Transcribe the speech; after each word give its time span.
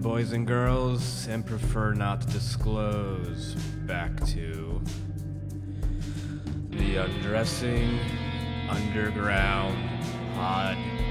boys 0.00 0.32
and 0.32 0.46
girls, 0.46 1.26
and 1.26 1.44
prefer 1.44 1.92
not 1.92 2.20
to 2.22 2.26
disclose, 2.28 3.54
back 3.86 4.24
to 4.24 4.80
the 6.70 6.96
Undressing 6.96 7.98
Underground 8.70 9.76
Podcast. 10.34 11.08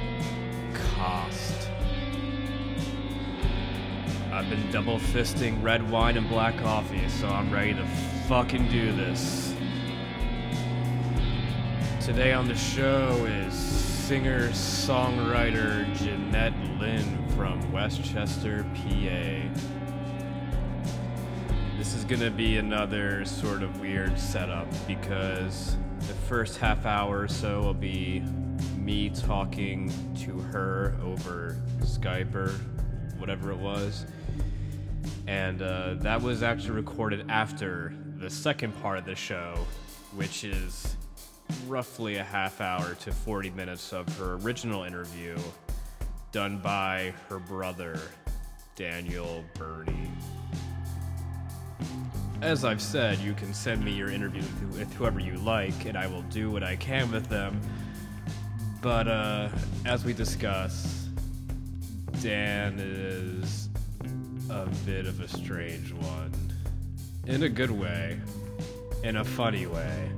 I've 4.32 4.50
been 4.50 4.72
double 4.72 4.98
fisting 4.98 5.62
red 5.62 5.88
wine 5.92 6.18
and 6.18 6.28
black 6.30 6.58
coffee, 6.58 7.08
so 7.10 7.28
I'm 7.28 7.52
ready 7.52 7.74
to 7.74 7.86
fucking 8.28 8.70
do 8.70 8.92
this. 8.94 9.54
Today 12.00 12.34
on 12.34 12.48
the 12.48 12.56
show 12.56 13.26
is 13.26 13.54
singer 13.54 14.50
songwriter 14.50 15.86
Jeanette 15.98 16.58
Lynn 16.80 17.21
from 17.42 17.72
West 17.72 18.04
Chester, 18.04 18.64
PA. 18.76 19.50
This 21.76 21.96
is 21.96 22.06
gonna 22.06 22.30
be 22.30 22.58
another 22.58 23.26
sort 23.26 23.64
of 23.64 23.82
weird 23.82 24.20
setup 24.20 24.68
because 24.86 25.76
the 26.02 26.14
first 26.14 26.60
half 26.60 26.86
hour 26.86 27.22
or 27.22 27.28
so 27.28 27.60
will 27.62 27.74
be 27.74 28.20
me 28.78 29.10
talking 29.10 29.92
to 30.18 30.38
her 30.38 30.96
over 31.04 31.58
Skype 31.80 32.36
or 32.36 32.52
whatever 33.18 33.50
it 33.50 33.58
was. 33.58 34.06
And 35.26 35.64
uh, 35.64 35.96
that 35.96 36.22
was 36.22 36.44
actually 36.44 36.76
recorded 36.76 37.26
after 37.28 37.92
the 38.18 38.30
second 38.30 38.80
part 38.84 39.00
of 39.00 39.06
the 39.06 39.16
show, 39.16 39.56
which 40.14 40.44
is 40.44 40.96
roughly 41.66 42.18
a 42.18 42.24
half 42.24 42.62
hour 42.62 42.94
to 43.00 43.12
40 43.12 43.50
minutes 43.50 43.94
of 43.94 44.08
her 44.20 44.36
original 44.36 44.84
interview 44.84 45.36
done 46.32 46.60
by 46.60 47.14
her 47.28 47.40
brother, 47.40 48.00
Daniel 48.76 49.44
Burney. 49.54 50.10
As 52.42 52.64
I've 52.64 52.82
said, 52.82 53.20
you 53.20 53.34
can 53.34 53.54
send 53.54 53.84
me 53.84 53.92
your 53.92 54.10
interview 54.10 54.42
with 54.72 54.92
whoever 54.94 55.20
you 55.20 55.36
like, 55.36 55.86
and 55.86 55.98
I 55.98 56.08
will 56.08 56.24
do 56.24 56.50
what 56.50 56.64
I 56.64 56.78
can 56.78 57.12
with 57.12 57.28
them. 57.28 57.60
But 58.82 59.08
uh, 59.08 59.50
as 59.86 60.06
we 60.06 60.14
discuss, 60.14 61.08
Dan 62.22 62.80
is 62.80 63.70
a 64.50 64.66
bit 64.86 65.06
of 65.06 65.20
a 65.20 65.28
strange 65.28 65.92
one. 65.92 66.32
In 67.28 67.44
a 67.44 67.50
good 67.50 67.72
way, 67.72 68.20
in 69.04 69.18
a 69.18 69.26
funny 69.26 69.68
way, 69.68 70.10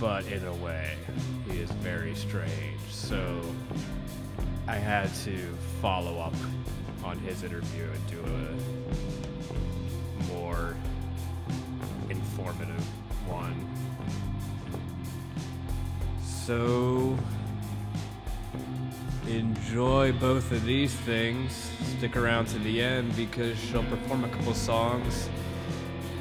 but 0.00 0.24
in 0.26 0.46
a 0.46 0.54
way, 0.54 0.94
he 1.50 1.58
is 1.58 1.70
very 1.72 2.14
strange. 2.14 2.80
So 2.88 3.42
I 4.66 4.76
had 4.76 5.12
to 5.24 5.36
follow 5.80 6.18
up 6.20 6.34
on 7.04 7.18
his 7.18 7.42
interview 7.42 7.84
and 7.84 8.06
do 8.06 8.22
a 10.28 10.32
more 10.32 10.76
informative 12.08 12.84
one. 13.26 13.68
So 16.22 17.18
enjoy 19.28 20.12
both 20.12 20.52
of 20.52 20.64
these 20.64 20.94
things. 20.94 21.70
Stick 21.98 22.16
around 22.16 22.46
to 22.46 22.58
the 22.60 22.80
end 22.80 23.14
because 23.16 23.58
she'll 23.58 23.84
perform 23.84 24.24
a 24.24 24.28
couple 24.28 24.54
songs. 24.54 25.28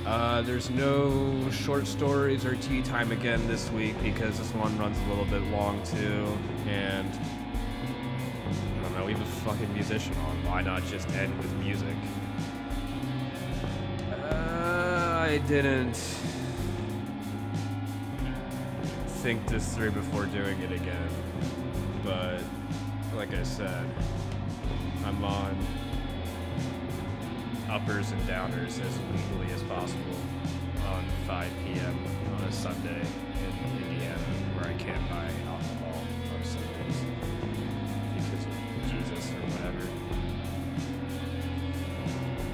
Uh, 0.05 0.41
there's 0.41 0.69
no 0.71 1.49
short 1.51 1.85
stories 1.85 2.43
or 2.43 2.55
tea 2.55 2.81
time 2.81 3.11
again 3.11 3.47
this 3.47 3.69
week 3.71 3.95
because 4.01 4.37
this 4.39 4.51
one 4.55 4.75
runs 4.79 4.97
a 5.05 5.09
little 5.09 5.25
bit 5.25 5.43
long 5.51 5.81
too. 5.83 6.37
And 6.67 7.11
know, 9.01 9.07
we 9.07 9.13
have 9.13 9.21
a 9.21 9.25
fucking 9.45 9.73
musician 9.73 10.15
on. 10.17 10.45
Why 10.45 10.61
not 10.61 10.85
just 10.85 11.09
end 11.15 11.35
with 11.37 11.51
music? 11.55 11.95
Uh, 14.11 15.25
I 15.27 15.39
didn't 15.47 15.95
think 19.23 19.45
this 19.47 19.73
through 19.73 19.91
before 19.91 20.25
doing 20.25 20.59
it 20.61 20.71
again. 20.71 21.09
But 22.03 22.41
like 23.15 23.33
I 23.33 23.43
said, 23.43 23.85
I'm 25.05 25.23
on 25.23 25.57
uppers 27.69 28.11
and 28.11 28.21
downers 28.23 28.79
as 28.85 28.99
legally 29.13 29.51
as 29.53 29.63
possible 29.63 30.17
on 30.87 31.03
5 31.25 31.51
p.m. 31.65 31.97
on 32.35 32.43
a 32.43 32.51
Sunday 32.51 33.01
in 33.01 33.83
Indiana 33.83 34.19
where 34.55 34.67
I 34.67 34.73
can't 34.73 35.09
buy 35.09 35.25
alcohol 35.47 36.03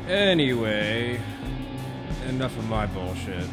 Anyway, 0.08 1.20
enough 2.30 2.58
of 2.58 2.70
my 2.70 2.86
bullshit. 2.86 3.46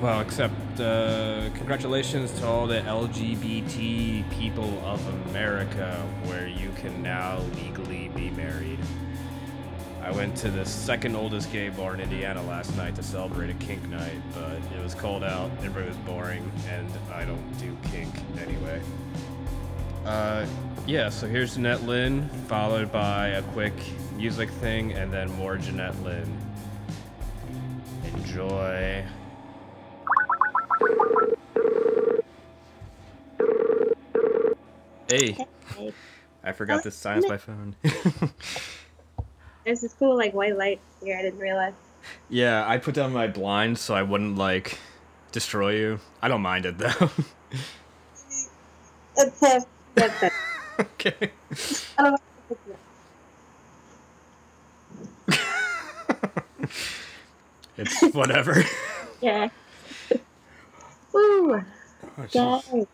Well, 0.00 0.20
except 0.20 0.78
uh, 0.78 1.50
congratulations 1.54 2.30
to 2.38 2.46
all 2.46 2.68
the 2.68 2.82
LGBT 2.82 4.30
people 4.30 4.80
of 4.84 5.04
America, 5.28 5.96
where 6.26 6.46
you 6.46 6.70
can 6.76 7.02
now 7.02 7.40
legally 7.56 8.10
be 8.14 8.30
married. 8.30 8.78
I 10.04 10.12
went 10.12 10.36
to 10.36 10.52
the 10.52 10.64
second 10.64 11.16
oldest 11.16 11.50
gay 11.50 11.68
bar 11.68 11.94
in 11.94 12.00
Indiana 12.00 12.40
last 12.44 12.76
night 12.76 12.94
to 12.94 13.02
celebrate 13.02 13.50
a 13.50 13.54
kink 13.54 13.88
night, 13.88 14.22
but 14.32 14.60
it 14.72 14.80
was 14.80 14.94
cold 14.94 15.24
out, 15.24 15.50
everybody 15.58 15.88
was 15.88 15.96
boring, 15.96 16.48
and 16.68 16.88
I 17.12 17.24
don't 17.24 17.58
do 17.58 17.76
kink 17.90 18.14
anyway. 18.40 18.80
Uh, 20.08 20.46
yeah, 20.86 21.10
so 21.10 21.26
here's 21.26 21.54
Jeanette 21.54 21.82
Lynn, 21.82 22.30
followed 22.46 22.90
by 22.90 23.28
a 23.28 23.42
quick 23.42 23.74
music 24.16 24.48
thing, 24.48 24.94
and 24.94 25.12
then 25.12 25.30
more 25.32 25.58
Jeanette 25.58 26.02
Lynn. 26.02 26.38
Enjoy. 28.14 29.04
Hey, 35.10 35.36
I 36.42 36.52
forgot 36.52 36.82
to 36.84 36.90
silence 36.90 37.28
my 37.28 37.36
phone. 37.36 37.76
There's 39.66 39.82
this 39.82 39.92
cool 39.92 40.16
like 40.16 40.32
white 40.32 40.56
light 40.56 40.80
here. 41.04 41.18
I 41.18 41.22
didn't 41.22 41.40
realize. 41.40 41.74
yeah, 42.30 42.66
I 42.66 42.78
put 42.78 42.94
down 42.94 43.12
my 43.12 43.26
blinds 43.26 43.82
so 43.82 43.94
I 43.94 44.04
wouldn't 44.04 44.38
like 44.38 44.78
destroy 45.32 45.72
you. 45.72 46.00
I 46.22 46.28
don't 46.28 46.40
mind 46.40 46.64
it 46.64 46.78
though. 46.78 47.10
It's 49.96 50.04
a, 50.04 50.08
that's 50.08 50.22
it. 50.22 50.32
okay. 50.80 51.30
I 51.98 52.02
don't 52.02 52.12
know. 52.12 52.18
if 52.50 52.58
it's- 52.58 52.78
It's 57.76 58.14
whatever. 58.14 58.62
Yeah. 59.20 59.48
Woo. 61.12 61.54
Oh, 61.56 61.64
jeez. 62.28 62.86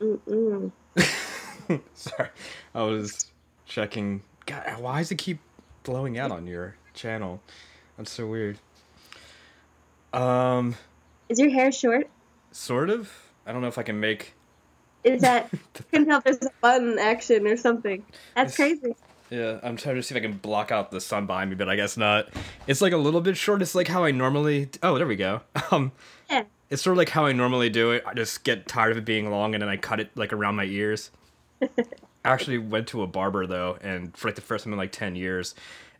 Mm-mm. 0.00 0.72
Sorry, 1.94 2.28
I 2.74 2.80
was 2.82 3.26
checking. 3.66 4.22
God, 4.46 4.80
why 4.80 5.00
does 5.00 5.10
it 5.10 5.18
keep 5.18 5.38
blowing 5.82 6.16
out 6.18 6.30
on 6.30 6.46
your 6.46 6.76
channel? 6.94 7.42
That's 7.98 8.10
so 8.10 8.26
weird. 8.26 8.56
Um, 10.14 10.76
Is 11.28 11.38
your 11.38 11.50
hair 11.50 11.72
short? 11.72 12.08
sort 12.50 12.88
of. 12.88 13.12
I 13.46 13.52
don't 13.52 13.60
know 13.60 13.68
if 13.68 13.76
I 13.76 13.82
can 13.82 14.00
make. 14.00 14.32
Is 15.04 15.22
that? 15.22 15.50
Can 15.92 16.06
tell 16.06 16.20
there's 16.20 16.38
a 16.42 16.50
button 16.60 16.98
action 16.98 17.46
or 17.46 17.56
something. 17.56 18.04
That's 18.34 18.56
crazy. 18.56 18.94
Yeah, 19.30 19.60
I'm 19.62 19.76
trying 19.76 19.96
to 19.96 20.02
see 20.02 20.14
if 20.14 20.18
I 20.18 20.22
can 20.22 20.38
block 20.38 20.72
out 20.72 20.90
the 20.90 21.02
sun 21.02 21.26
behind 21.26 21.50
me, 21.50 21.56
but 21.56 21.68
I 21.68 21.76
guess 21.76 21.98
not. 21.98 22.30
It's 22.66 22.80
like 22.80 22.94
a 22.94 22.96
little 22.96 23.20
bit 23.20 23.36
short. 23.36 23.60
It's 23.60 23.74
like 23.74 23.86
how 23.86 24.04
I 24.04 24.10
normally. 24.10 24.70
Oh, 24.82 24.96
there 24.96 25.06
we 25.06 25.16
go. 25.16 25.42
Um, 25.70 25.92
Yeah. 26.30 26.44
it's 26.70 26.80
sort 26.80 26.92
of 26.94 26.98
like 26.98 27.10
how 27.10 27.26
I 27.26 27.32
normally 27.32 27.68
do 27.68 27.90
it. 27.90 28.02
I 28.06 28.14
just 28.14 28.42
get 28.42 28.66
tired 28.66 28.92
of 28.92 28.96
it 28.98 29.04
being 29.04 29.30
long, 29.30 29.54
and 29.54 29.60
then 29.60 29.68
I 29.68 29.76
cut 29.76 30.00
it 30.00 30.10
like 30.16 30.32
around 30.32 30.56
my 30.56 30.64
ears. 30.64 31.10
I 31.62 31.66
actually 32.24 32.56
went 32.56 32.86
to 32.88 33.02
a 33.02 33.06
barber 33.06 33.46
though, 33.46 33.76
and 33.82 34.16
for 34.16 34.28
like 34.28 34.34
the 34.34 34.40
first 34.40 34.64
time 34.64 34.72
in 34.72 34.78
like 34.78 34.92
ten 34.92 35.14
years, 35.14 35.54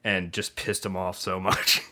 and 0.04 0.32
just 0.32 0.56
pissed 0.56 0.86
him 0.86 0.96
off 0.96 1.18
so 1.18 1.38
much 1.38 1.82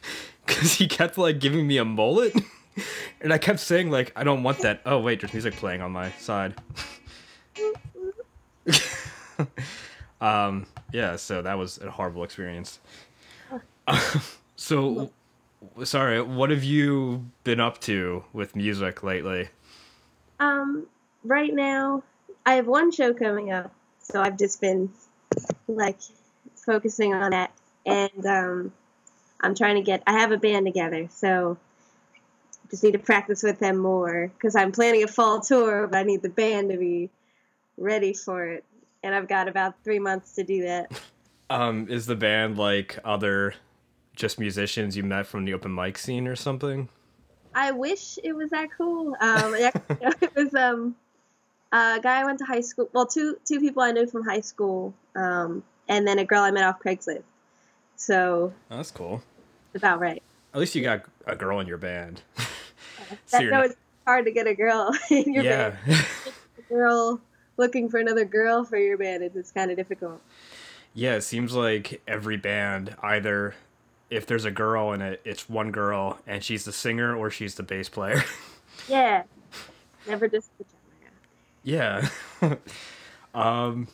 because 0.46 0.74
he 0.74 0.88
kept 0.88 1.18
like 1.18 1.38
giving 1.38 1.66
me 1.66 1.76
a 1.76 1.84
mullet, 1.84 2.34
and 3.20 3.32
I 3.32 3.38
kept 3.38 3.60
saying 3.60 3.90
like 3.90 4.12
I 4.16 4.24
don't 4.24 4.42
want 4.42 4.58
that. 4.60 4.80
Oh 4.84 5.00
wait, 5.00 5.20
there's 5.20 5.32
music 5.32 5.54
playing 5.54 5.82
on 5.82 5.92
my 5.92 6.10
side. 6.12 6.54
um, 10.20 10.66
yeah, 10.92 11.16
so 11.16 11.42
that 11.42 11.58
was 11.58 11.78
a 11.78 11.90
horrible 11.90 12.24
experience. 12.24 12.80
so, 14.56 15.10
sorry, 15.84 16.20
what 16.22 16.50
have 16.50 16.64
you 16.64 17.26
been 17.44 17.60
up 17.60 17.80
to 17.82 18.24
with 18.32 18.56
music 18.56 19.02
lately? 19.02 19.48
Um, 20.40 20.86
right 21.24 21.54
now, 21.54 22.02
I 22.44 22.54
have 22.54 22.66
one 22.66 22.90
show 22.90 23.14
coming 23.14 23.52
up, 23.52 23.72
so 24.02 24.20
I've 24.20 24.36
just 24.36 24.60
been 24.60 24.90
like 25.68 25.98
focusing 26.54 27.14
on 27.14 27.30
that, 27.30 27.52
and 27.84 28.26
um, 28.26 28.72
I'm 29.40 29.54
trying 29.54 29.76
to 29.76 29.82
get. 29.82 30.02
I 30.06 30.12
have 30.12 30.32
a 30.32 30.36
band 30.36 30.66
together, 30.66 31.08
so 31.10 31.56
just 32.70 32.82
need 32.82 32.92
to 32.92 32.98
practice 32.98 33.42
with 33.42 33.58
them 33.58 33.76
more 33.78 34.30
because 34.36 34.54
I'm 34.56 34.72
planning 34.72 35.02
a 35.02 35.08
fall 35.08 35.40
tour, 35.40 35.86
but 35.86 35.98
I 35.98 36.02
need 36.02 36.22
the 36.22 36.28
band 36.28 36.70
to 36.70 36.76
be 36.76 37.10
ready 37.76 38.12
for 38.12 38.44
it, 38.46 38.64
and 39.02 39.14
I've 39.14 39.28
got 39.28 39.48
about 39.48 39.74
three 39.84 39.98
months 39.98 40.34
to 40.36 40.44
do 40.44 40.64
that. 40.64 40.90
Um, 41.48 41.86
is 41.88 42.06
the 42.06 42.16
band 42.16 42.58
like 42.58 42.98
other 43.04 43.54
just 44.16 44.40
musicians 44.40 44.96
you 44.96 45.04
met 45.04 45.28
from 45.28 45.44
the 45.44 45.54
open 45.54 45.72
mic 45.72 45.96
scene 45.96 46.26
or 46.26 46.34
something? 46.34 46.88
I 47.54 47.70
wish 47.70 48.18
it 48.24 48.32
was 48.32 48.50
that 48.50 48.68
cool. 48.76 49.16
Um, 49.20 49.54
it, 49.54 49.72
it 50.22 50.34
was 50.34 50.52
um, 50.56 50.96
a 51.70 52.00
guy 52.02 52.20
I 52.20 52.24
went 52.24 52.40
to 52.40 52.44
high 52.44 52.62
school. 52.62 52.90
Well, 52.92 53.06
two 53.06 53.38
two 53.44 53.60
people 53.60 53.80
I 53.82 53.92
knew 53.92 54.08
from 54.08 54.24
high 54.24 54.40
school, 54.40 54.92
um, 55.14 55.62
and 55.88 56.04
then 56.04 56.18
a 56.18 56.24
girl 56.24 56.42
I 56.42 56.50
met 56.50 56.64
off 56.64 56.80
Craigslist. 56.80 57.22
So 57.94 58.52
Oh, 58.68 58.76
that's 58.76 58.90
cool. 58.90 59.22
about 59.74 60.00
right. 60.00 60.20
At 60.52 60.58
least 60.58 60.74
you 60.74 60.82
got 60.82 61.02
a 61.26 61.36
girl 61.36 61.60
in 61.60 61.68
your 61.68 61.78
band. 61.78 62.22
So 63.26 63.38
That, 63.38 63.44
no, 63.44 63.50
not- 63.50 63.64
it's 63.66 63.76
hard 64.06 64.24
to 64.26 64.30
get 64.30 64.46
a 64.46 64.54
girl 64.54 64.92
in 65.10 65.32
your 65.32 65.44
yeah. 65.44 65.70
band. 65.86 66.06
Girl 66.68 67.20
looking 67.56 67.88
for 67.88 67.98
another 68.00 68.24
girl 68.24 68.64
for 68.64 68.76
your 68.76 68.98
band 68.98 69.22
is 69.22 69.36
it's 69.36 69.52
kind 69.52 69.70
of 69.70 69.76
difficult. 69.76 70.20
yeah, 70.94 71.14
it 71.14 71.20
seems 71.22 71.54
like 71.54 72.02
every 72.08 72.36
band 72.36 72.94
either 73.02 73.54
if 74.10 74.26
there's 74.26 74.44
a 74.44 74.50
girl 74.50 74.92
in 74.92 75.00
it, 75.02 75.20
it's 75.24 75.48
one 75.48 75.70
girl 75.72 76.18
and 76.26 76.42
she's 76.44 76.64
the 76.64 76.72
singer 76.72 77.14
or 77.16 77.30
she's 77.30 77.54
the 77.54 77.62
bass 77.62 77.88
player. 77.88 78.22
Yeah, 78.88 79.22
never 80.06 80.28
just 80.28 80.50
the 80.58 80.64
genre. 81.64 82.08
yeah. 82.42 82.56
um 83.34 83.88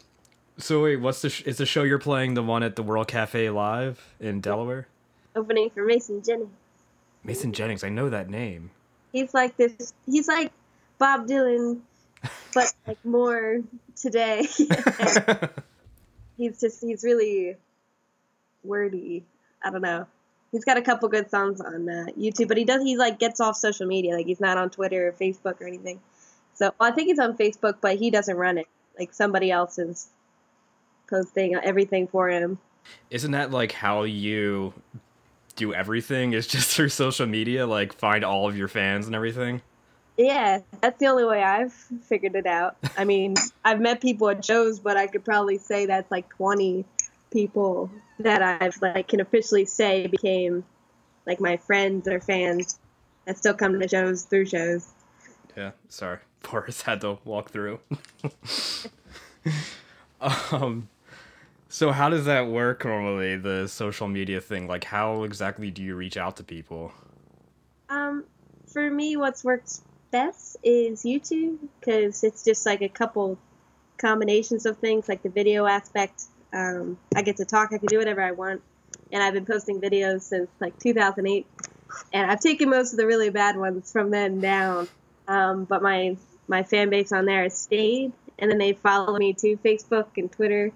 so 0.59 0.83
wait, 0.85 0.97
what's 0.97 1.23
the 1.23 1.31
sh- 1.31 1.43
is 1.43 1.57
the 1.59 1.67
show 1.67 1.83
you're 1.83 1.99
playing 1.99 2.35
the 2.35 2.43
one 2.43 2.63
at 2.63 2.77
the 2.77 2.83
World 2.83 3.09
Cafe 3.09 3.49
Live 3.51 4.15
in 4.21 4.41
Delaware? 4.41 4.87
Opening 5.35 5.71
for 5.71 5.85
Mason 5.85 6.23
Jennings. 6.23 6.51
Mason 7.25 7.53
Jennings, 7.53 7.83
I 7.85 7.89
know 7.89 8.09
that 8.11 8.29
name. 8.29 8.71
He's 9.13 9.35
like 9.35 9.57
this. 9.57 9.93
He's 10.07 10.29
like 10.29 10.53
Bob 10.99 11.27
Dylan, 11.27 11.81
but 12.55 12.73
like 12.87 13.05
more 13.05 13.61
today. 13.97 14.47
He's 16.39 16.61
just 16.61 16.81
he's 16.81 17.05
really 17.05 17.57
wordy. 18.65 19.25
I 19.63 19.71
don't 19.71 19.83
know. 19.83 20.07
He's 20.51 20.65
got 20.65 20.77
a 20.77 20.83
couple 20.83 21.09
good 21.09 21.31
songs 21.31 21.61
on 21.61 21.89
uh, 21.89 22.07
YouTube, 22.19 22.49
but 22.49 22.57
he 22.57 22.65
does 22.65 22.83
he 22.83 22.97
like 22.97 23.19
gets 23.19 23.41
off 23.41 23.57
social 23.57 23.87
media. 23.87 24.15
Like 24.15 24.27
he's 24.27 24.41
not 24.41 24.59
on 24.59 24.71
Twitter 24.71 25.09
or 25.09 25.13
Facebook 25.13 25.61
or 25.61 25.67
anything. 25.67 26.01
So 26.55 26.73
well, 26.79 26.91
I 26.91 26.95
think 26.95 27.09
he's 27.09 27.19
on 27.19 27.37
Facebook, 27.37 27.77
but 27.81 27.97
he 27.97 28.11
doesn't 28.11 28.37
run 28.37 28.59
it. 28.59 28.67
Like 28.99 29.13
somebody 29.13 29.51
else 29.51 29.79
is 29.79 30.09
posting 31.09 31.55
everything 31.55 32.09
for 32.09 32.29
him. 32.29 32.59
Isn't 33.11 33.33
that 33.33 33.51
like 33.51 33.73
how 33.73 34.03
you 34.03 34.75
do 35.57 35.75
everything? 35.75 36.33
Is 36.33 36.47
just 36.47 36.75
through 36.75 36.89
social 36.91 37.27
media, 37.27 37.67
like 37.67 37.93
find 37.93 38.25
all 38.25 38.49
of 38.49 38.57
your 38.57 38.69
fans 38.69 39.07
and 39.07 39.15
everything? 39.15 39.63
Yeah, 40.17 40.61
that's 40.81 40.99
the 40.99 41.07
only 41.07 41.25
way 41.25 41.43
I've 41.43 41.73
figured 41.73 42.37
it 42.37 42.47
out. 42.47 42.77
I 42.99 43.05
mean, 43.05 43.35
I've 43.65 43.81
met 43.81 44.01
people 44.01 44.29
at 44.29 44.45
shows, 44.45 44.79
but 44.79 44.97
I 44.97 45.07
could 45.07 45.25
probably 45.25 45.59
say 45.59 45.87
that's 45.87 46.11
like 46.11 46.29
20 46.37 46.85
people 47.31 47.91
that 48.19 48.43
I've 48.43 48.81
like 48.83 49.09
can 49.09 49.21
officially 49.21 49.65
say 49.65 50.07
became 50.07 50.65
like 51.27 51.41
my 51.41 51.57
friends 51.57 52.07
or 52.07 52.21
fans 52.21 52.79
that 53.25 53.39
still 53.39 53.55
come 53.55 53.79
to 53.79 53.89
shows 53.89 54.25
through 54.25 54.47
shows. 54.47 54.89
Yeah, 55.57 55.73
sorry. 55.89 56.19
Boris 56.51 56.83
had 56.83 57.01
to 57.03 57.19
walk 57.25 57.51
through. 57.51 57.81
um 60.21 60.89
so 61.73 61.91
how 61.91 62.11
does 62.11 62.27
that 62.27 62.49
work 62.49 62.85
normally, 62.85 63.35
the 63.35 63.67
social 63.67 64.07
media 64.07 64.43
thing? 64.43 64.69
Like 64.69 64.85
how 64.85 65.23
exactly 65.23 65.71
do 65.71 65.83
you 65.83 65.97
reach 65.97 66.19
out 66.19 66.37
to 66.37 66.45
people? 66.45 66.93
Um, 67.89 68.25
for 68.71 68.91
me, 68.91 69.17
what's 69.17 69.43
worked 69.43 69.81
best 70.11 70.59
is 70.63 71.03
YouTube 71.03 71.57
because 71.81 72.25
it's 72.25 72.45
just 72.45 72.67
like 72.67 72.83
a 72.83 72.91
couple 72.91 73.39
combinations 73.97 74.67
of 74.67 74.77
things, 74.77 75.09
like 75.09 75.23
the 75.23 75.31
video 75.31 75.65
aspect. 75.65 76.25
Um, 76.53 76.99
I 77.17 77.23
get 77.23 77.39
to 77.39 77.47
talk, 77.47 77.71
I 77.73 77.79
can 77.79 77.87
do 77.87 77.97
whatever 77.97 78.21
I 78.21 78.33
want, 78.33 78.61
and 79.11 79.23
I've 79.23 79.33
been 79.33 79.47
posting 79.47 79.81
videos 79.81 80.21
since 80.21 80.51
like 80.61 80.79
2008, 80.79 81.47
and 82.13 82.31
I've 82.31 82.41
taken 82.41 82.69
most 82.69 82.93
of 82.93 82.99
the 82.99 83.07
really 83.07 83.31
bad 83.31 83.57
ones 83.57 83.91
from 83.91 84.11
then 84.11 84.41
down. 84.41 84.89
Um, 85.27 85.65
but 85.65 85.83
my 85.83 86.19
my 86.49 86.65
fan 86.65 86.91
base 86.91 87.13
on 87.13 87.25
there 87.25 87.45
has 87.45 87.57
stayed, 87.57 88.13
and 88.39 88.51
then 88.51 88.59
they 88.59 88.75
follow 88.75 89.17
me 89.17 89.33
to 89.33 89.57
Facebook 89.57 90.09
and 90.19 90.31
Twitter, 90.31 90.71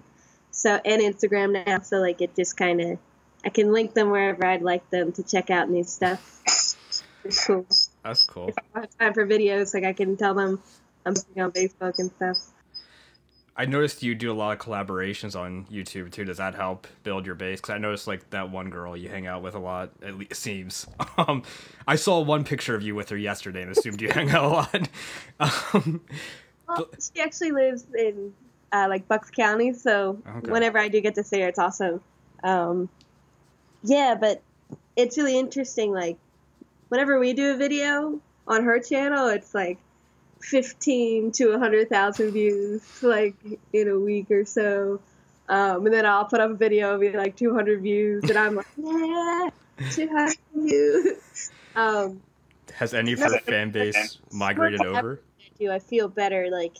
so 0.51 0.79
and 0.83 1.01
Instagram 1.01 1.65
now. 1.65 1.79
So 1.79 1.97
like 1.97 2.21
it 2.21 2.35
just 2.35 2.57
kind 2.57 2.81
of 2.81 2.99
I 3.45 3.49
can 3.49 3.71
link 3.71 3.93
them 3.93 4.09
wherever 4.09 4.45
I'd 4.45 4.61
like 4.61 4.89
them 4.89 5.11
to 5.13 5.23
check 5.23 5.49
out 5.49 5.69
new 5.69 5.83
stuff. 5.83 6.75
It's 7.23 7.45
cool. 7.45 7.65
That's 8.03 8.23
cool. 8.23 8.49
If 8.49 8.55
I 8.73 8.79
have 8.81 8.97
time 8.97 9.13
for 9.13 9.25
videos, 9.25 9.73
like 9.73 9.83
I 9.83 9.93
can 9.93 10.17
tell 10.17 10.33
them 10.33 10.61
I'm 11.05 11.13
on 11.37 11.51
Facebook 11.51 11.99
and 11.99 12.11
stuff. 12.11 12.37
I 13.59 13.65
noticed 13.65 14.03
you 14.03 14.13
do 14.13 14.31
a 14.31 14.35
lot 14.35 14.53
of 14.53 14.59
collaborations 14.59 15.35
on 15.35 15.65
YouTube 15.65 16.11
too. 16.11 16.23
Does 16.23 16.37
that 16.37 16.53
help 16.53 16.85
build 17.03 17.25
your 17.25 17.33
base? 17.33 17.59
Because 17.59 17.73
I 17.73 17.79
noticed 17.79 18.05
like 18.05 18.29
that 18.29 18.51
one 18.51 18.69
girl 18.69 18.95
you 18.95 19.09
hang 19.09 19.25
out 19.25 19.41
with 19.41 19.55
a 19.55 19.59
lot. 19.59 19.89
At 20.03 20.15
least 20.15 20.31
it 20.31 20.35
seems. 20.35 20.87
Um, 21.17 21.41
I 21.87 21.95
saw 21.95 22.21
one 22.21 22.43
picture 22.43 22.75
of 22.75 22.83
you 22.83 22.93
with 22.93 23.09
her 23.09 23.17
yesterday 23.17 23.63
and 23.63 23.71
assumed 23.71 24.03
you 24.03 24.09
hang 24.09 24.29
out 24.29 24.43
a 24.43 24.47
lot. 24.47 24.89
Um, 25.73 26.01
Well, 26.67 26.89
she 26.99 27.21
actually 27.21 27.51
lives 27.51 27.85
in 27.97 28.33
uh, 28.71 28.87
like 28.89 29.07
Bucks 29.07 29.29
County, 29.29 29.73
so 29.73 30.17
Okay. 30.27 30.51
whenever 30.51 30.77
I 30.77 30.87
do 30.87 31.01
get 31.01 31.15
to 31.15 31.23
see 31.23 31.41
her, 31.41 31.47
it's 31.47 31.59
awesome. 31.59 32.01
Um, 32.43 32.89
yeah, 33.83 34.15
but 34.19 34.41
it's 34.95 35.17
really 35.17 35.37
interesting. 35.37 35.91
Like, 35.91 36.17
whenever 36.89 37.19
we 37.19 37.33
do 37.33 37.53
a 37.53 37.57
video 37.57 38.19
on 38.47 38.63
her 38.63 38.79
channel, 38.79 39.27
it's 39.27 39.53
like 39.53 39.77
15 40.41 41.31
to 41.33 41.51
100,000 41.51 42.31
views, 42.31 42.81
like 43.01 43.35
in 43.73 43.87
a 43.87 43.99
week 43.99 44.29
or 44.31 44.45
so. 44.45 44.99
Um, 45.49 45.85
and 45.85 45.93
then 45.93 46.05
I'll 46.05 46.25
put 46.25 46.41
up 46.41 46.51
a 46.51 46.55
video 46.55 46.95
of 46.95 47.15
like 47.15 47.37
200 47.37 47.81
views, 47.81 48.23
and 48.29 48.37
I'm 48.37 48.55
like, 48.55 48.65
yeah, 48.77 49.49
200 49.91 50.37
views. 50.55 51.51
Um, 51.75 52.21
has 52.73 52.93
any 52.93 53.13
of 53.13 53.19
her 53.21 53.37
fan 53.37 53.71
base 53.71 54.19
migrated 54.31 54.81
over? 54.81 55.21
do, 55.59 55.71
I 55.71 55.79
feel 55.79 56.07
better, 56.07 56.49
like, 56.51 56.75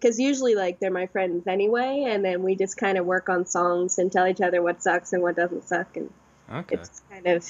because 0.00 0.18
usually, 0.18 0.54
like, 0.54 0.78
they're 0.78 0.90
my 0.90 1.06
friends 1.06 1.46
anyway, 1.46 2.04
and 2.06 2.24
then 2.24 2.42
we 2.42 2.54
just 2.54 2.76
kind 2.76 2.98
of 2.98 3.06
work 3.06 3.28
on 3.28 3.46
songs 3.46 3.98
and 3.98 4.10
tell 4.12 4.26
each 4.26 4.40
other 4.40 4.62
what 4.62 4.82
sucks 4.82 5.12
and 5.12 5.22
what 5.22 5.36
doesn't 5.36 5.64
suck, 5.64 5.96
and 5.96 6.10
Okay. 6.50 6.76
it's 6.76 7.02
kind 7.10 7.26
of 7.26 7.44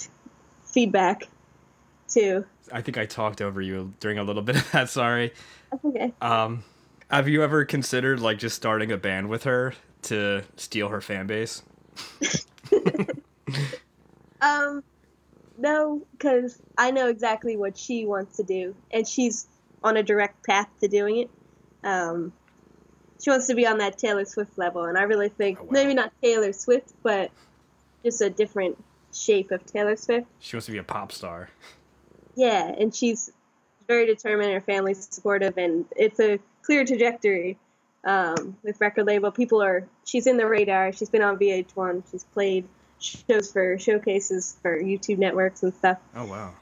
feedback, 0.65 1.25
too. 2.09 2.45
I 2.73 2.83
think 2.83 2.99
I 2.99 3.07
talked 3.07 3.41
over 3.41 3.61
you 3.61 3.93
during 4.01 4.19
a 4.19 4.25
little 4.25 4.43
bit 4.43 4.57
of 4.57 4.71
that. 4.73 4.89
Sorry. 4.91 5.33
That's 5.71 5.85
okay. 5.85 6.13
Um, 6.21 6.65
have 7.11 7.29
you 7.29 7.43
ever 7.43 7.65
considered 7.65 8.21
like 8.21 8.39
just 8.39 8.57
starting 8.57 8.93
a 8.93 8.97
band 8.97 9.29
with 9.29 9.45
her 9.45 9.75
to 10.03 10.43
steal 10.57 10.89
her 10.89 11.01
fan 11.01 11.27
base? 11.27 11.63
Um, 14.41 14.85
no, 15.57 16.03
because 16.13 16.61
I 16.77 16.91
know 16.93 17.09
exactly 17.09 17.57
what 17.57 17.77
she 17.77 18.07
wants 18.07 18.37
to 18.37 18.45
do, 18.45 18.75
and 18.93 19.07
she's 19.07 19.49
on 19.83 19.97
a 19.97 20.03
direct 20.03 20.47
path 20.47 20.69
to 20.81 20.89
doing 20.89 21.19
it. 21.19 21.31
Um, 21.83 22.33
she 23.23 23.31
wants 23.31 23.47
to 23.49 23.55
be 23.55 23.67
on 23.67 23.79
that 23.79 23.99
Taylor 23.99 24.25
Swift 24.25 24.57
level, 24.59 24.85
and 24.85 24.97
I 24.99 25.03
really 25.03 25.29
think 25.29 25.59
Oh, 25.61 25.65
wow. 25.65 25.69
maybe 25.73 25.95
not 25.95 26.13
Taylor 26.23 26.53
Swift, 26.53 26.93
but 27.03 27.31
just 28.05 28.21
a 28.21 28.31
different 28.31 28.83
shape 29.13 29.51
of 29.51 29.65
Taylor 29.67 29.97
Swift. 29.97 30.27
She 30.41 30.57
wants 30.57 30.67
to 30.67 30.73
be 30.73 30.79
a 30.79 30.83
pop 30.85 31.13
star. 31.13 31.51
Yeah, 32.37 32.69
and 32.69 32.95
she's 32.95 33.31
very 33.89 34.07
determined. 34.07 34.53
Her 34.53 34.61
family's 34.61 35.07
supportive, 35.11 35.59
and 35.59 35.87
it's 35.97 36.21
a 36.21 36.39
clear 36.63 36.85
trajectory 36.85 37.59
um, 38.05 38.57
with 38.63 38.81
record 38.81 39.07
label. 39.07 39.31
People 39.33 39.63
are. 39.63 39.87
She's 40.05 40.27
in 40.27 40.37
the 40.37 40.47
radar. 40.47 40.93
She's 40.93 41.11
been 41.11 41.23
on 41.23 41.37
VH1. 41.39 42.05
She's 42.11 42.25
played 42.25 42.69
shows 43.01 43.51
for 43.53 43.79
showcases 43.79 44.57
for 44.63 44.79
YouTube 44.81 45.19
networks 45.19 45.63
and 45.63 45.73
stuff. 45.75 45.99
Oh 46.15 46.25
wow. 46.27 46.53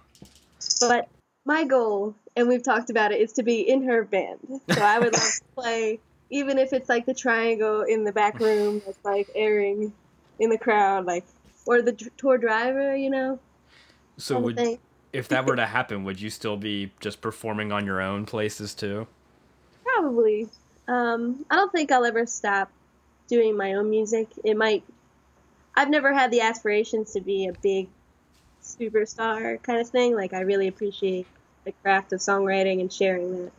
But 0.81 1.09
my 1.45 1.65
goal, 1.65 2.15
and 2.37 2.49
we've 2.49 2.63
talked 2.63 2.91
about 2.91 3.13
it, 3.13 3.21
is 3.21 3.33
to 3.35 3.43
be 3.43 3.61
in 3.61 3.85
her 3.85 4.05
band. 4.05 4.39
So 4.73 4.81
I 4.83 4.99
would 4.99 5.13
love 5.13 5.23
to 5.23 5.41
play, 5.55 6.01
even 6.31 6.59
if 6.59 6.73
it's 6.73 6.89
like 6.89 7.07
the 7.07 7.15
triangle 7.15 7.83
in 7.83 8.05
the 8.05 8.13
back 8.13 8.41
room 8.41 8.83
that's 8.87 9.05
like 9.05 9.29
airing 9.35 9.93
in 10.39 10.51
the 10.51 10.59
crowd, 10.59 11.07
like 11.07 11.25
or 11.67 11.83
the 11.83 11.93
tour 12.17 12.39
driver, 12.39 12.97
you 12.97 13.11
know. 13.11 13.39
So 14.19 14.41
would 14.41 14.79
if 15.13 15.29
that 15.29 15.47
were 15.47 15.57
to 15.57 15.67
happen, 15.67 16.05
would 16.05 16.21
you 16.21 16.31
still 16.31 16.57
be 16.57 16.93
just 17.01 17.21
performing 17.21 17.73
on 17.73 17.87
your 17.87 18.01
own 18.01 18.27
places 18.27 18.75
too? 18.75 19.07
Probably. 19.85 20.49
Um, 20.89 21.45
I 21.51 21.57
don't 21.57 21.73
think 21.73 21.91
I'll 21.91 22.05
ever 22.05 22.27
stop 22.27 22.71
doing 23.29 23.57
my 23.57 23.75
own 23.75 23.91
music. 23.91 24.29
It 24.45 24.57
might. 24.57 24.85
I've 25.75 25.91
never 25.91 26.13
had 26.13 26.31
the 26.31 26.41
aspirations 26.41 27.13
to 27.13 27.21
be 27.21 27.47
a 27.47 27.53
big 27.53 27.89
superstar 28.63 29.63
kind 29.63 29.81
of 29.81 29.89
thing. 29.89 30.15
Like 30.15 30.33
I 30.33 30.41
really 30.41 30.69
appreciate 30.69 31.27
the 31.65 31.73
craft 31.83 32.13
of 32.13 32.21
songwriting 32.21 32.81
and 32.81 32.93
sharing 32.93 33.45
that. 33.45 33.53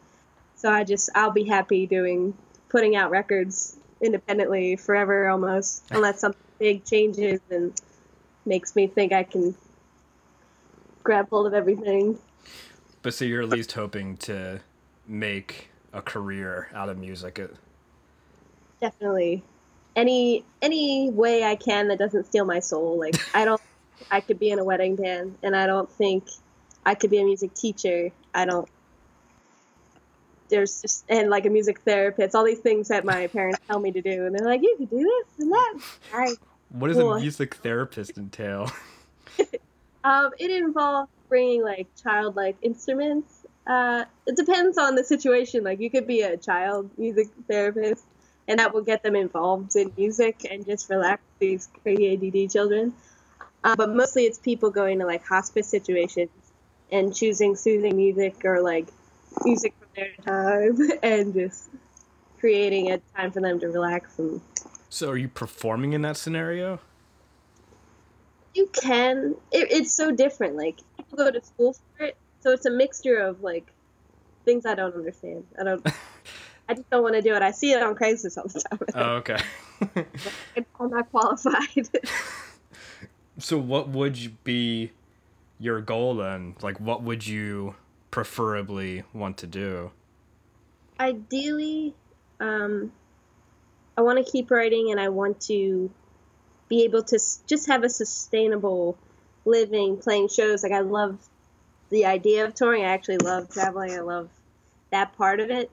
So 0.56 0.72
I 0.72 0.84
just 0.84 1.10
I'll 1.16 1.32
be 1.32 1.44
happy 1.44 1.86
doing 1.86 2.36
putting 2.70 2.96
out 2.96 3.12
records 3.12 3.78
independently 4.02 4.76
forever 4.76 5.30
almost, 5.30 5.84
unless 5.92 6.20
something 6.20 6.42
big 6.60 6.86
changes 6.86 7.40
and 7.50 7.80
makes 8.46 8.76
me 8.76 8.88
think 8.88 9.14
I 9.14 9.24
can 9.24 9.56
grab 11.04 11.30
hold 11.30 11.48
of 11.48 11.54
everything. 11.54 12.18
But 13.02 13.14
so 13.14 13.26
you're 13.26 13.42
at 13.42 13.50
least 13.50 13.72
hoping 13.72 14.18
to 14.18 14.60
make 15.08 15.70
a 15.94 16.02
career 16.02 16.70
out 16.74 16.90
of 16.90 16.98
music. 16.98 17.40
Definitely 18.82 19.44
any 19.98 20.46
any 20.62 21.10
way 21.10 21.44
I 21.44 21.56
can 21.56 21.90
that 21.90 21.98
doesn't 22.00 22.28
steal 22.28 22.46
my 22.46 22.60
soul. 22.60 22.98
Like 22.98 23.16
I 23.36 23.44
don't 23.44 23.62
I 24.12 24.22
could 24.22 24.40
be 24.40 24.52
in 24.52 24.60
a 24.60 24.64
wedding 24.64 24.96
band 24.96 25.38
and 25.44 25.56
I 25.56 25.66
don't 25.66 25.92
think 25.92 26.30
I 26.86 26.96
could 26.96 27.10
be 27.10 27.20
a 27.20 27.26
music 27.26 27.54
teacher. 27.54 28.12
I 28.34 28.46
don't 28.46 28.70
there's 30.50 30.82
just 30.82 31.06
and 31.10 31.30
like 31.30 31.46
a 31.46 31.50
music 31.50 31.82
therapist, 31.82 32.36
all 32.36 32.44
these 32.46 32.60
things 32.60 32.88
that 32.90 33.04
my 33.06 33.28
parents 33.28 33.60
tell 33.68 33.80
me 33.80 33.92
to 33.92 34.02
do 34.02 34.26
and 34.26 34.36
they're 34.38 34.46
like, 34.46 34.62
You 34.62 34.76
could 34.78 34.90
do 34.90 34.98
this 34.98 35.40
and 35.46 35.52
that. 35.52 35.80
I 36.14 36.36
What 36.70 36.88
does 36.90 36.98
Cool. 36.98 37.14
a 37.16 37.20
music 37.20 37.56
therapist 37.56 38.18
entail? 38.18 38.72
Um, 40.04 40.32
it 40.40 40.50
involves 40.52 41.10
bringing 41.28 41.64
like 41.64 41.88
childlike 42.02 42.56
instruments. 42.62 43.46
Uh, 43.66 44.06
it 44.26 44.38
depends 44.38 44.78
on 44.78 44.96
the 44.96 45.04
situation. 45.04 45.66
Like 45.66 45.82
you 45.82 45.90
could 45.90 46.08
be 46.08 46.22
a 46.22 46.38
child 46.38 46.90
music 46.98 47.28
therapist, 47.50 48.06
and 48.48 48.60
that 48.60 48.74
will 48.74 48.84
get 48.84 49.04
them 49.04 49.18
involved 49.18 49.76
in 49.76 49.92
music 49.98 50.48
and 50.50 50.66
just 50.66 50.90
relax 50.90 51.22
these 51.40 51.68
crazy 51.84 52.14
ADD 52.14 52.50
children. 52.52 52.94
Uh, 53.66 53.76
but 53.76 53.94
mostly 53.94 54.24
it's 54.24 54.38
people 54.38 54.70
going 54.70 55.00
to 55.00 55.06
like 55.06 55.26
hospice 55.26 55.68
situations 55.68 56.30
and 56.90 57.14
choosing 57.14 57.58
soothing 57.58 57.98
music 57.98 58.46
or 58.46 58.62
like 58.62 58.88
music 59.46 59.74
from 59.80 59.88
their 59.96 60.12
time 60.26 60.78
and 61.04 61.34
just 61.34 61.70
creating 62.40 62.92
a 62.92 63.00
time 63.16 63.32
for 63.32 63.42
them 63.42 63.60
to 63.60 63.68
relax 63.68 64.20
and 64.20 64.42
So 64.90 65.10
are 65.10 65.18
you 65.18 65.28
performing 65.28 65.94
in 65.94 66.02
that 66.04 66.18
scenario? 66.18 66.80
You 68.54 68.68
can. 68.74 69.36
It, 69.52 69.72
it's 69.72 69.92
so 69.92 70.12
different. 70.12 70.56
Like 70.56 70.80
people 70.98 71.18
go 71.18 71.32
to 71.32 71.44
school 71.44 71.74
for 71.74 72.06
it, 72.06 72.18
so 72.40 72.52
it's 72.52 72.66
a 72.66 72.72
mixture 72.72 73.18
of 73.18 73.44
like 73.44 73.68
things 74.46 74.66
I 74.66 74.76
don't 74.76 74.96
understand. 74.96 75.46
I 75.60 75.64
don't. 75.64 75.86
I 76.70 76.74
just 76.74 76.90
don't 76.90 77.04
want 77.04 77.16
to 77.16 77.22
do 77.22 77.34
it. 77.34 77.42
I 77.42 77.52
see 77.52 77.72
it 77.72 77.82
on 77.82 77.96
Craigslist 77.96 78.38
all 78.38 78.48
the 78.48 78.60
time. 78.60 78.80
Oh, 78.94 79.16
okay. 79.18 79.38
I'm 80.80 80.90
not 80.90 81.10
qualified. 81.12 81.90
so 83.38 83.58
what 83.58 83.88
would 83.90 84.44
be 84.44 84.92
your 85.60 85.80
goal 85.82 86.16
then? 86.16 86.56
Like 86.62 86.80
what 86.80 87.04
would 87.04 87.26
you 87.26 87.76
preferably 88.18 89.04
want 89.14 89.38
to 89.38 89.46
do? 89.46 89.92
Ideally, 91.00 91.94
um, 92.40 92.92
I 93.96 94.02
want 94.02 94.18
to 94.18 94.32
keep 94.32 94.50
writing, 94.50 94.90
and 94.90 95.00
I 95.00 95.10
want 95.10 95.40
to 95.42 95.92
be 96.68 96.84
able 96.84 97.04
to 97.04 97.20
just 97.46 97.68
have 97.68 97.84
a 97.84 97.90
sustainable 97.90 98.98
living, 99.46 99.98
playing 99.98 100.30
shows. 100.30 100.64
Like 100.64 100.72
I 100.72 100.80
love 100.80 101.20
the 101.92 102.08
idea 102.08 102.46
of 102.46 102.56
touring. 102.56 102.84
I 102.84 102.88
actually 102.88 103.20
love 103.20 103.52
traveling. 103.52 103.92
I 103.92 104.00
love 104.00 104.30
that 104.90 105.16
part 105.16 105.40
of 105.40 105.52
it. 105.52 105.70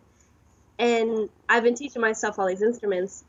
And 0.79 1.31
I've 1.49 1.63
been 1.63 1.75
teaching 1.75 2.03
myself 2.03 2.39
all 2.39 2.47
these 2.47 2.61
instruments 2.61 3.25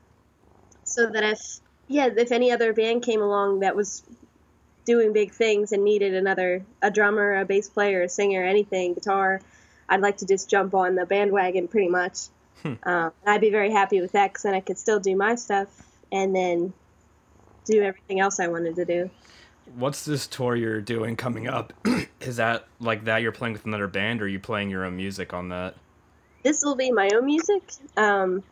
so 0.84 1.10
that 1.10 1.24
if 1.24 1.60
yeah, 1.88 2.10
if 2.18 2.34
any 2.34 2.52
other 2.52 2.74
band 2.74 3.04
came 3.04 3.22
along 3.22 3.62
that 3.62 3.78
was 3.78 4.04
doing 4.86 5.14
big 5.14 5.32
things 5.32 5.72
and 5.72 5.84
needed 5.84 6.14
another 6.14 6.64
a 6.82 6.92
drummer, 6.92 7.40
a 7.40 7.46
bass 7.46 7.70
player, 7.70 8.04
a 8.04 8.10
singer, 8.10 8.44
anything, 8.44 8.94
guitar, 8.94 9.42
I'd 9.90 10.02
like 10.02 10.18
to 10.18 10.26
just 10.26 10.50
jump 10.50 10.74
on 10.74 10.96
the 10.96 11.06
bandwagon 11.06 11.68
pretty 11.68 11.90
much. 11.90 12.18
Um, 12.84 13.12
I'd 13.28 13.42
be 13.42 13.52
very 13.52 13.72
happy 13.72 14.02
with 14.02 14.14
that 14.14 14.32
because 14.32 14.42
then 14.42 14.56
I 14.56 14.60
could 14.60 14.80
still 14.80 15.00
do 15.00 15.16
my 15.16 15.36
stuff 15.36 15.68
and 16.12 16.36
then 16.36 16.74
do 17.66 17.84
everything 17.84 18.20
else 18.20 18.40
I 18.40 18.48
wanted 18.48 18.76
to 18.78 18.86
do. 18.86 19.12
What's 19.76 20.04
this 20.04 20.26
tour 20.26 20.56
you're 20.56 20.82
doing 20.82 21.16
coming 21.16 21.48
up? 21.48 21.74
Is 22.22 22.38
that 22.38 22.68
like 22.80 23.06
that 23.06 23.22
you're 23.22 23.32
playing 23.32 23.54
with 23.54 23.66
another 23.66 23.88
band 23.88 24.22
or 24.22 24.26
are 24.26 24.28
you 24.28 24.40
playing 24.40 24.72
your 24.72 24.84
own 24.84 24.96
music 24.96 25.32
on 25.32 25.50
that? 25.50 25.76
this 26.46 26.64
will 26.64 26.76
be 26.76 26.92
my 26.92 27.10
own 27.16 27.26
music. 27.26 27.64
Um, 27.98 28.44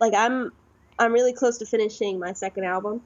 like 0.00 0.14
I'm, 0.14 0.50
I'm 0.98 1.12
really 1.12 1.32
close 1.32 1.58
to 1.58 1.64
finishing 1.64 2.18
my 2.18 2.32
second 2.32 2.64
album, 2.64 3.02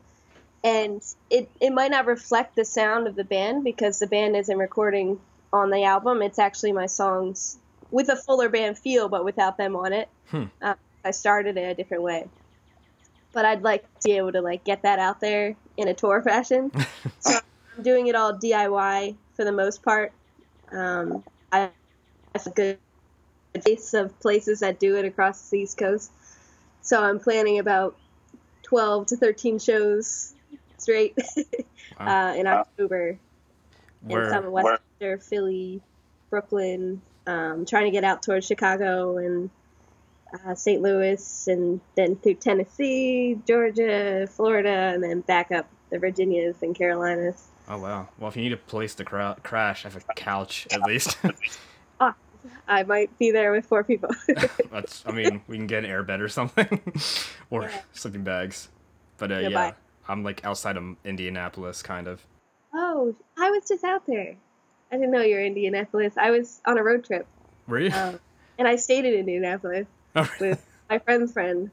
and 0.65 1.03
it 1.31 1.49
it 1.61 1.71
might 1.71 1.91
not 1.91 2.07
reflect 2.07 2.57
the 2.57 2.65
sound 2.65 3.07
of 3.07 3.15
the 3.15 3.25
band 3.25 3.65
because 3.65 3.99
the 3.99 4.07
band 4.07 4.37
isn't 4.37 4.59
recording 4.59 5.21
on 5.53 5.71
the 5.71 5.85
album. 5.85 6.23
It's 6.23 6.39
actually 6.39 6.73
my 6.73 6.87
songs 6.87 7.59
with 7.91 8.09
a 8.09 8.17
fuller 8.17 8.49
band 8.49 8.79
feel, 8.79 9.09
but 9.09 9.25
without 9.25 9.57
them 9.57 9.77
on 9.77 9.93
it. 9.93 10.09
Hmm. 10.31 10.45
Uh, 10.61 10.75
I 11.05 11.13
started 11.13 11.57
it 11.57 11.63
a 11.63 11.75
different 11.75 12.03
way, 12.03 12.29
but 13.33 13.45
I'd 13.45 13.63
like 13.63 13.83
to 14.01 14.09
be 14.09 14.13
able 14.13 14.33
to 14.33 14.41
like 14.41 14.65
get 14.65 14.83
that 14.83 14.99
out 14.99 15.21
there 15.21 15.57
in 15.77 15.89
a 15.89 15.95
tour 15.95 16.21
fashion. 16.23 16.73
so 17.21 17.39
I'm 17.77 17.83
doing 17.83 18.09
it 18.09 18.15
all 18.15 18.35
DIY 18.35 19.15
for 19.35 19.45
the 19.45 19.53
most 19.53 19.83
part. 19.83 20.13
Um, 20.73 21.23
I 21.53 21.71
have 22.35 22.47
a 22.47 22.51
good 22.51 22.79
base 23.65 23.95
of 23.95 24.19
places 24.21 24.61
that 24.61 24.79
do 24.79 24.97
it 24.97 25.05
across 25.05 25.49
the 25.49 25.61
East 25.61 25.79
Coast. 25.79 26.11
So 26.83 27.03
I'm 27.03 27.19
planning 27.19 27.59
about 27.59 27.97
12 28.65 29.07
to 29.07 29.17
13 29.17 29.59
shows 29.59 30.35
straight 30.79 31.17
uh, 31.99 32.35
in 32.37 32.47
October 32.47 33.19
in 34.03 34.09
Where 34.09 34.31
some 34.31 34.47
of 34.47 34.53
West 34.53 34.81
Chester, 35.01 35.19
Philly, 35.19 35.81
Brooklyn. 36.31 37.03
Um, 37.27 37.67
trying 37.67 37.85
to 37.85 37.91
get 37.91 38.05
out 38.05 38.23
towards 38.23 38.47
Chicago 38.47 39.19
and 39.19 39.51
uh, 40.47 40.55
St. 40.55 40.81
Louis, 40.81 41.47
and 41.47 41.79
then 41.95 42.17
through 42.17 42.35
Tennessee, 42.35 43.39
Georgia, 43.47 44.27
Florida, 44.31 44.93
and 44.95 45.03
then 45.03 45.21
back 45.21 45.51
up 45.53 45.69
the 45.91 45.99
Virginias 45.99 46.63
and 46.63 46.75
Carolinas. 46.75 47.49
Oh 47.69 47.79
wow. 47.79 48.09
Well, 48.19 48.29
if 48.31 48.37
you 48.37 48.43
need 48.43 48.53
a 48.55 48.57
place 48.57 48.95
to 48.95 49.05
cra- 49.05 49.37
crash, 49.43 49.85
I 49.85 49.91
have 49.91 49.97
a 50.09 50.15
couch 50.15 50.67
at 50.71 50.83
least. 50.83 51.19
I 52.67 52.83
might 52.85 53.19
be 53.19 53.31
there 53.31 53.53
with 53.53 53.67
four 53.67 53.85
people. 53.85 54.11
That's. 54.71 55.03
I 55.07 55.13
mean, 55.13 55.43
we 55.49 55.57
can 55.57 55.67
get 55.67 55.85
an 55.85 55.91
airbed 55.91 56.21
or 56.21 56.29
something, 56.29 56.81
or 57.51 57.65
Yeah. 57.65 57.81
sleeping 57.93 58.23
bags. 58.25 58.69
But 59.19 59.33
uh, 59.33 59.35
Yeah, 59.39 59.49
yeah, 59.49 59.71
bye. 59.71 59.75
I'm 60.09 60.23
like 60.25 60.45
outside 60.45 60.77
of 60.77 60.97
Indianapolis, 61.05 61.83
kind 61.83 62.07
of. 62.07 62.25
oh, 62.75 63.15
I 63.39 63.51
was 63.51 63.69
just 63.69 63.85
out 63.85 64.07
there. 64.07 64.37
I 64.91 64.97
didn't 64.97 65.11
know 65.11 65.21
you 65.21 65.35
were 65.35 65.41
in 65.41 65.49
Indianapolis. 65.49 66.15
I 66.17 66.31
was 66.31 66.61
on 66.67 66.79
a 66.79 66.83
road 66.83 67.05
trip, 67.05 67.27
Were 67.67 67.79
you? 67.81 67.91
um, 67.93 68.19
and 68.59 68.67
I 68.67 68.77
stayed 68.77 69.05
in 69.05 69.13
Indianapolis 69.15 69.87
Oh, 70.17 70.29
with 70.41 70.65
my 70.89 70.99
friend's 70.99 71.33
friend, 71.33 71.71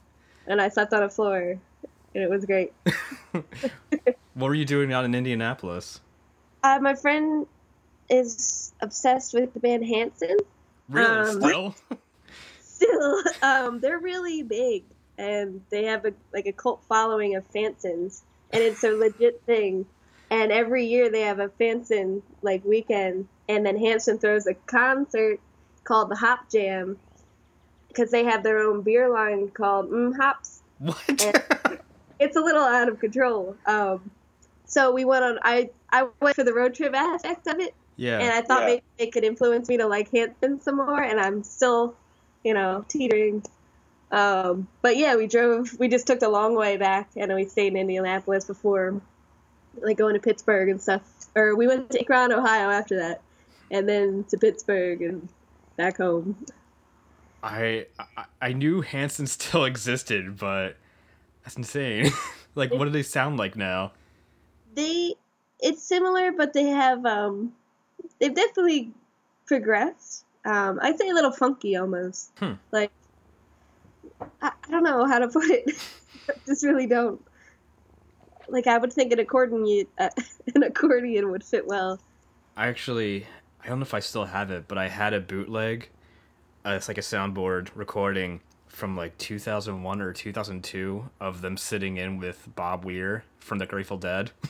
and 0.48 0.62
I 0.62 0.68
slept 0.70 0.92
on 0.94 1.04
a 1.04 1.10
floor, 1.10 1.58
and 2.14 2.24
it 2.24 2.30
was 2.30 2.46
great. 2.46 2.74
what 3.32 4.48
were 4.48 4.54
you 4.54 4.66
doing 4.66 4.92
out 4.94 5.06
in 5.06 5.16
Indianapolis? 5.16 6.02
Uh, 6.64 6.80
my 6.82 6.96
friend 6.96 7.48
is 8.10 8.74
obsessed 8.82 9.34
with 9.34 9.54
the 9.54 9.60
band 9.60 9.86
Hanson. 9.86 10.38
Really? 10.90 11.08
Um, 11.30 11.42
Still? 11.42 11.76
Still, 12.62 13.24
um, 13.42 13.80
they're 13.80 14.00
really 14.00 14.44
big, 14.44 14.84
and 15.18 15.62
they 15.70 15.86
have 15.86 16.04
a 16.06 16.14
like 16.34 16.46
a 16.46 16.52
cult 16.52 16.84
following 16.90 17.36
of 17.36 17.50
Fansons, 17.54 18.22
and 18.52 18.64
it's 18.64 18.84
a 18.84 18.90
legit 18.92 19.42
thing. 19.46 19.86
And 20.32 20.52
every 20.52 20.88
year 20.88 21.10
they 21.10 21.22
have 21.22 21.40
a 21.40 21.50
Fanson 21.50 22.22
like 22.42 22.64
weekend, 22.66 23.28
and 23.48 23.66
then 23.66 23.78
Hanson 23.78 24.18
throws 24.18 24.48
a 24.48 24.56
concert 24.66 25.40
called 25.84 26.10
the 26.10 26.16
Hop 26.16 26.50
Jam 26.52 26.98
because 27.88 28.12
they 28.12 28.26
have 28.26 28.44
their 28.44 28.60
own 28.60 28.82
beer 28.82 29.10
line 29.10 29.50
called 29.50 29.90
Mm 29.90 30.16
Hops. 30.18 30.62
what? 30.80 31.80
It's 32.20 32.36
a 32.36 32.42
little 32.42 32.64
out 32.64 32.90
of 32.90 33.00
control. 33.00 33.56
Um, 33.66 34.10
so 34.66 34.94
we 34.94 35.06
went 35.06 35.24
on. 35.24 35.40
I 35.44 35.70
I 35.92 36.08
went 36.22 36.36
for 36.36 36.44
the 36.44 36.54
road 36.54 36.74
trip 36.74 36.94
aspect 36.94 37.48
of 37.48 37.60
it, 37.60 37.74
yeah. 37.98 38.20
and 38.20 38.32
I 38.32 38.42
thought 38.42 38.62
Yeah. 38.62 38.68
maybe 38.68 38.84
it 38.98 39.12
could 39.12 39.24
influence 39.24 39.70
me 39.70 39.78
to 39.78 39.88
like 39.88 40.12
Hanson 40.12 40.60
some 40.62 40.78
more, 40.78 41.02
and 41.02 41.20
I'm 41.20 41.44
still, 41.44 41.96
you 42.44 42.54
know, 42.54 42.84
teetering. 42.88 43.44
Um, 44.12 44.68
but 44.82 44.98
yeah, 44.98 45.16
we 45.16 45.28
drove. 45.28 45.78
We 45.80 45.88
just 45.88 46.08
took 46.08 46.20
the 46.20 46.30
long 46.30 46.56
way 46.56 46.78
back, 46.78 47.10
and 47.16 47.34
we 47.34 47.46
stayed 47.46 47.74
in 47.74 47.78
Indianapolis 47.78 48.46
before, 48.46 49.02
like 49.82 49.98
going 49.98 50.14
to 50.14 50.20
Pittsburgh 50.20 50.70
and 50.70 50.82
stuff. 50.82 51.02
Or 51.36 51.56
we 51.56 51.68
went 51.68 51.90
to 51.92 52.00
Akron, 52.00 52.32
Ohio 52.32 52.70
after 52.70 52.98
that, 52.98 53.22
and 53.72 53.90
then 53.90 54.26
to 54.30 54.38
Pittsburgh 54.38 55.02
and 55.02 55.28
back 55.76 55.98
home. 55.98 56.46
I, 57.44 57.88
I 58.00 58.26
I 58.42 58.54
knew 58.54 58.82
Hanson 58.82 59.28
still 59.28 59.66
existed, 59.66 60.38
but 60.38 60.78
that's 61.44 61.58
insane. 61.58 62.12
like, 62.56 62.72
what 62.72 62.86
do 62.86 62.90
they 62.90 63.04
sound 63.04 63.38
like 63.38 63.56
now? 63.56 63.92
They, 64.76 65.16
it's 65.60 65.84
similar, 65.84 66.32
but 66.32 66.54
they 66.54 66.66
have 66.66 67.06
um, 67.06 67.54
they've 68.20 68.34
definitely 68.34 68.92
progressed. 69.46 70.26
Um, 70.46 70.80
I'd 70.82 70.98
say 70.98 71.10
a 71.10 71.14
little 71.14 71.32
funky 71.32 71.76
almost. 71.76 72.32
Hmm. 72.38 72.54
Like, 72.72 72.92
I, 74.42 74.52
I 74.52 74.72
don't 74.72 74.84
know 74.84 75.06
how 75.06 75.20
to 75.20 75.28
put 75.28 75.50
it. 75.50 75.72
I 76.30 76.34
just 76.46 76.64
really 76.64 76.88
don't. 76.88 77.22
Like 78.48 78.68
I 78.68 78.78
would 78.78 78.94
think 78.94 79.12
an 79.12 79.20
accordion, 79.20 79.88
uh, 79.98 80.10
an 80.56 80.64
accordion 80.64 81.32
would 81.32 81.44
fit 81.44 81.68
well. 81.68 82.00
I 82.56 82.68
actually, 82.68 83.26
I 83.64 83.68
don't 83.68 83.80
know 83.80 83.84
if 83.84 83.94
I 83.94 84.00
still 84.00 84.26
have 84.26 84.52
it, 84.52 84.68
but 84.68 84.78
I 84.78 84.88
had 84.88 85.14
a 85.14 85.20
bootleg. 85.20 85.90
Uh, 86.66 86.72
it's 86.72 86.88
like 86.88 86.98
a 86.98 87.02
soundboard 87.02 87.70
recording 87.76 88.42
from 88.68 88.96
like 88.98 89.18
2001 89.18 90.02
or 90.02 90.14
2002 90.14 91.10
of 91.20 91.42
them 91.42 91.58
sitting 91.58 91.98
in 91.98 92.18
with 92.18 92.48
Bob 92.56 92.84
Weir 92.86 93.24
from 93.40 93.58
the 93.58 93.66
Grateful 93.66 93.98
Dead. 93.98 94.32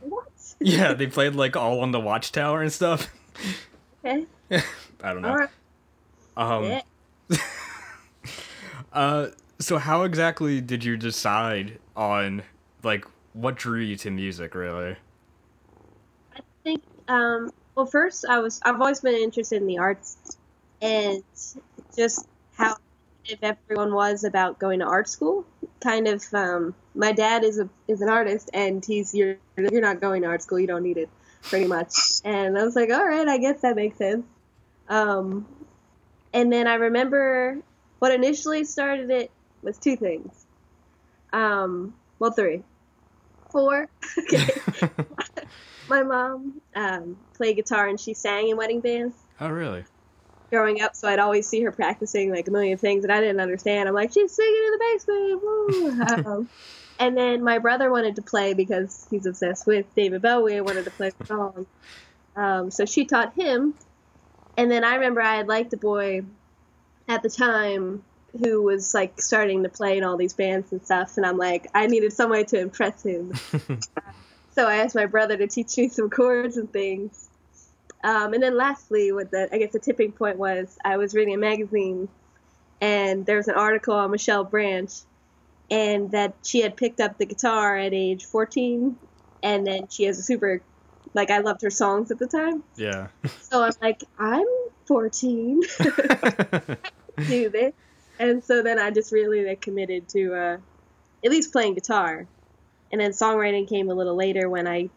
What? 0.00 0.28
yeah, 0.60 0.94
they 0.94 1.08
played 1.08 1.34
like 1.34 1.56
all 1.56 1.80
on 1.80 1.90
the 1.90 1.98
Watchtower 1.98 2.62
and 2.62 2.72
stuff. 2.72 3.12
Okay. 4.04 4.26
I 4.50 5.12
don't 5.12 5.22
know. 5.22 5.34
Right. 5.34 5.48
Um, 6.36 6.64
Yeah. 6.64 6.80
Uh, 8.92 9.28
So 9.58 9.78
how 9.78 10.04
exactly 10.04 10.60
did 10.60 10.84
you 10.84 10.96
decide 10.96 11.78
on 11.96 12.42
like 12.82 13.04
what 13.32 13.56
drew 13.56 13.80
you 13.80 13.96
to 13.96 14.10
music 14.10 14.54
really? 14.54 14.96
I 16.34 16.40
think 16.64 16.82
um, 17.08 17.50
well 17.74 17.86
first 17.86 18.24
I 18.28 18.38
was 18.38 18.60
I've 18.64 18.80
always 18.80 19.00
been 19.00 19.14
interested 19.16 19.60
in 19.60 19.66
the 19.66 19.78
arts 19.78 20.16
and 20.80 21.22
just 21.96 22.26
how 22.54 22.76
if 23.24 23.38
everyone 23.42 23.94
was 23.94 24.24
about 24.24 24.58
going 24.58 24.78
to 24.80 24.86
art 24.86 25.08
school. 25.08 25.44
Kind 25.80 26.08
of 26.08 26.24
um, 26.32 26.74
my 26.94 27.12
dad 27.12 27.44
is 27.44 27.58
a 27.58 27.68
is 27.86 28.00
an 28.00 28.08
artist 28.08 28.50
and 28.54 28.84
he's 28.84 29.14
you're 29.14 29.36
you're 29.56 29.80
not 29.80 30.00
going 30.00 30.22
to 30.22 30.28
art 30.28 30.42
school, 30.42 30.58
you 30.58 30.66
don't 30.66 30.82
need 30.82 30.96
it 30.96 31.08
pretty 31.42 31.66
much. 31.66 31.94
And 32.24 32.58
I 32.58 32.64
was 32.64 32.76
like, 32.76 32.90
all 32.90 33.06
right, 33.06 33.26
I 33.28 33.38
guess 33.38 33.60
that 33.62 33.76
makes 33.76 33.98
sense. 33.98 34.24
Um, 34.88 35.46
and 36.32 36.52
then 36.52 36.66
I 36.66 36.74
remember 36.74 37.58
what 37.98 38.12
initially 38.12 38.64
started 38.64 39.10
it 39.10 39.30
was 39.62 39.78
two 39.78 39.96
things. 39.96 40.46
Um, 41.32 41.94
well, 42.18 42.30
three, 42.30 42.62
four. 43.50 43.88
okay. 44.18 44.48
My 45.88 46.02
mom 46.02 46.60
um, 46.74 47.16
played 47.34 47.56
guitar 47.56 47.88
and 47.88 47.98
she 47.98 48.12
sang 48.12 48.48
in 48.48 48.56
wedding 48.58 48.80
bands 48.80 49.14
Oh 49.40 49.48
really? 49.48 49.84
growing 50.50 50.80
up, 50.80 50.96
so 50.96 51.08
I'd 51.08 51.18
always 51.18 51.46
see 51.46 51.62
her 51.62 51.72
practicing 51.72 52.30
like 52.30 52.48
a 52.48 52.50
million 52.50 52.78
things 52.78 53.02
that 53.02 53.10
I 53.10 53.20
didn't 53.20 53.40
understand. 53.40 53.88
I'm 53.88 53.94
like, 53.94 54.12
she's 54.12 54.32
singing 54.32 54.62
in 54.64 54.70
the 54.72 54.78
basement. 54.78 56.18
Um, 56.26 56.48
and 56.98 57.16
then 57.16 57.44
my 57.44 57.58
brother 57.58 57.90
wanted 57.90 58.16
to 58.16 58.22
play 58.22 58.54
because 58.54 59.06
he's 59.10 59.26
obsessed 59.26 59.66
with 59.66 59.86
David 59.94 60.22
Bowie 60.22 60.56
and 60.56 60.66
wanted 60.66 60.84
to 60.84 60.90
play 60.90 61.12
the 61.16 61.26
song. 61.26 61.66
Um, 62.34 62.70
so 62.70 62.84
she 62.86 63.04
taught 63.04 63.34
him. 63.34 63.74
And 64.56 64.70
then 64.70 64.82
I 64.82 64.94
remember 64.94 65.20
I 65.20 65.36
had 65.36 65.46
liked 65.46 65.72
a 65.72 65.76
boy 65.76 66.22
at 67.08 67.22
the 67.22 67.30
time 67.30 68.04
who 68.42 68.62
was 68.62 68.92
like 68.94 69.20
starting 69.20 69.62
to 69.62 69.68
play 69.68 69.96
in 69.96 70.04
all 70.04 70.16
these 70.16 70.34
bands 70.34 70.70
and 70.72 70.84
stuff. 70.84 71.16
And 71.16 71.24
I'm 71.24 71.38
like, 71.38 71.66
I 71.74 71.86
needed 71.86 72.12
some 72.12 72.30
way 72.30 72.44
to 72.44 72.60
impress 72.60 73.02
him. 73.02 73.32
so 74.52 74.66
I 74.68 74.76
asked 74.76 74.94
my 74.94 75.06
brother 75.06 75.36
to 75.38 75.46
teach 75.46 75.76
me 75.78 75.88
some 75.88 76.10
chords 76.10 76.56
and 76.58 76.70
things. 76.70 77.28
Um, 78.04 78.34
and 78.34 78.42
then 78.42 78.56
lastly, 78.56 79.10
what 79.12 79.30
the 79.30 79.48
I 79.52 79.58
guess 79.58 79.72
the 79.72 79.78
tipping 79.80 80.12
point 80.12 80.36
was, 80.38 80.78
I 80.84 80.98
was 80.98 81.14
reading 81.14 81.34
a 81.34 81.38
magazine, 81.38 82.08
and 82.80 83.26
there 83.26 83.38
was 83.38 83.48
an 83.48 83.56
article 83.56 83.94
on 83.94 84.12
Michelle 84.12 84.44
Branch, 84.44 84.92
and 85.68 86.10
that 86.12 86.34
she 86.44 86.60
had 86.60 86.76
picked 86.76 87.00
up 87.00 87.18
the 87.18 87.26
guitar 87.26 87.76
at 87.76 87.92
age 87.92 88.24
14, 88.26 88.96
and 89.42 89.66
then 89.66 89.88
she 89.88 90.04
has 90.04 90.16
a 90.20 90.22
super, 90.22 90.62
like 91.12 91.30
I 91.32 91.38
loved 91.38 91.60
her 91.62 91.70
songs 91.70 92.12
at 92.12 92.20
the 92.20 92.28
time, 92.28 92.62
Yeah. 92.76 93.08
so 93.40 93.64
I'm 93.64 93.72
like, 93.82 94.04
I'm 94.16 94.46
14, 94.86 95.62
do 97.26 97.48
this, 97.48 97.72
and 98.18 98.42
so 98.42 98.62
then 98.62 98.78
I 98.78 98.90
just 98.90 99.12
really 99.12 99.44
like 99.44 99.60
committed 99.60 100.08
to 100.10 100.34
uh, 100.34 100.56
at 101.24 101.30
least 101.30 101.52
playing 101.52 101.74
guitar, 101.74 102.26
and 102.92 103.00
then 103.00 103.10
songwriting 103.12 103.68
came 103.68 103.90
a 103.90 103.94
little 103.94 104.16
later 104.16 104.48
when 104.48 104.66
I 104.66 104.90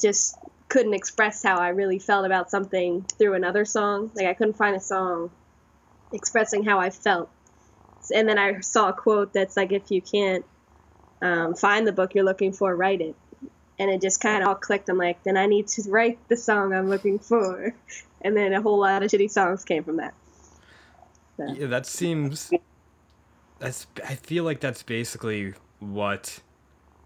just 0.00 0.36
couldn't 0.68 0.94
express 0.94 1.42
how 1.42 1.58
I 1.58 1.68
really 1.68 1.98
felt 1.98 2.24
about 2.24 2.50
something 2.50 3.04
through 3.18 3.34
another 3.34 3.64
song. 3.64 4.10
Like 4.14 4.26
I 4.26 4.34
couldn't 4.34 4.54
find 4.54 4.74
a 4.76 4.80
song 4.80 5.30
expressing 6.12 6.64
how 6.64 6.78
I 6.78 6.90
felt. 6.90 7.28
And 8.14 8.28
then 8.28 8.38
I 8.38 8.60
saw 8.60 8.88
a 8.88 8.92
quote 8.92 9.32
that's 9.32 9.56
like, 9.56 9.72
if 9.72 9.90
you 9.90 10.00
can't 10.00 10.44
um, 11.20 11.54
find 11.54 11.86
the 11.86 11.92
book 11.92 12.14
you're 12.14 12.24
looking 12.24 12.52
for, 12.52 12.74
write 12.74 13.00
it. 13.00 13.14
And 13.78 13.90
it 13.90 14.00
just 14.00 14.20
kind 14.20 14.42
of 14.42 14.48
all 14.48 14.54
clicked. 14.54 14.88
I'm 14.88 14.98
like, 14.98 15.22
then 15.24 15.36
I 15.36 15.46
need 15.46 15.68
to 15.68 15.82
write 15.90 16.18
the 16.28 16.36
song 16.36 16.72
I'm 16.72 16.88
looking 16.88 17.18
for. 17.18 17.74
And 18.22 18.36
then 18.36 18.52
a 18.52 18.60
whole 18.60 18.78
lot 18.78 19.02
of 19.02 19.10
shitty 19.10 19.30
songs 19.30 19.64
came 19.64 19.82
from 19.82 19.96
that. 19.96 20.12
Yeah, 21.48 21.66
that 21.66 21.86
seems. 21.86 22.50
That's. 23.58 23.86
I 24.06 24.14
feel 24.14 24.44
like 24.44 24.60
that's 24.60 24.82
basically 24.82 25.54
what 25.80 26.40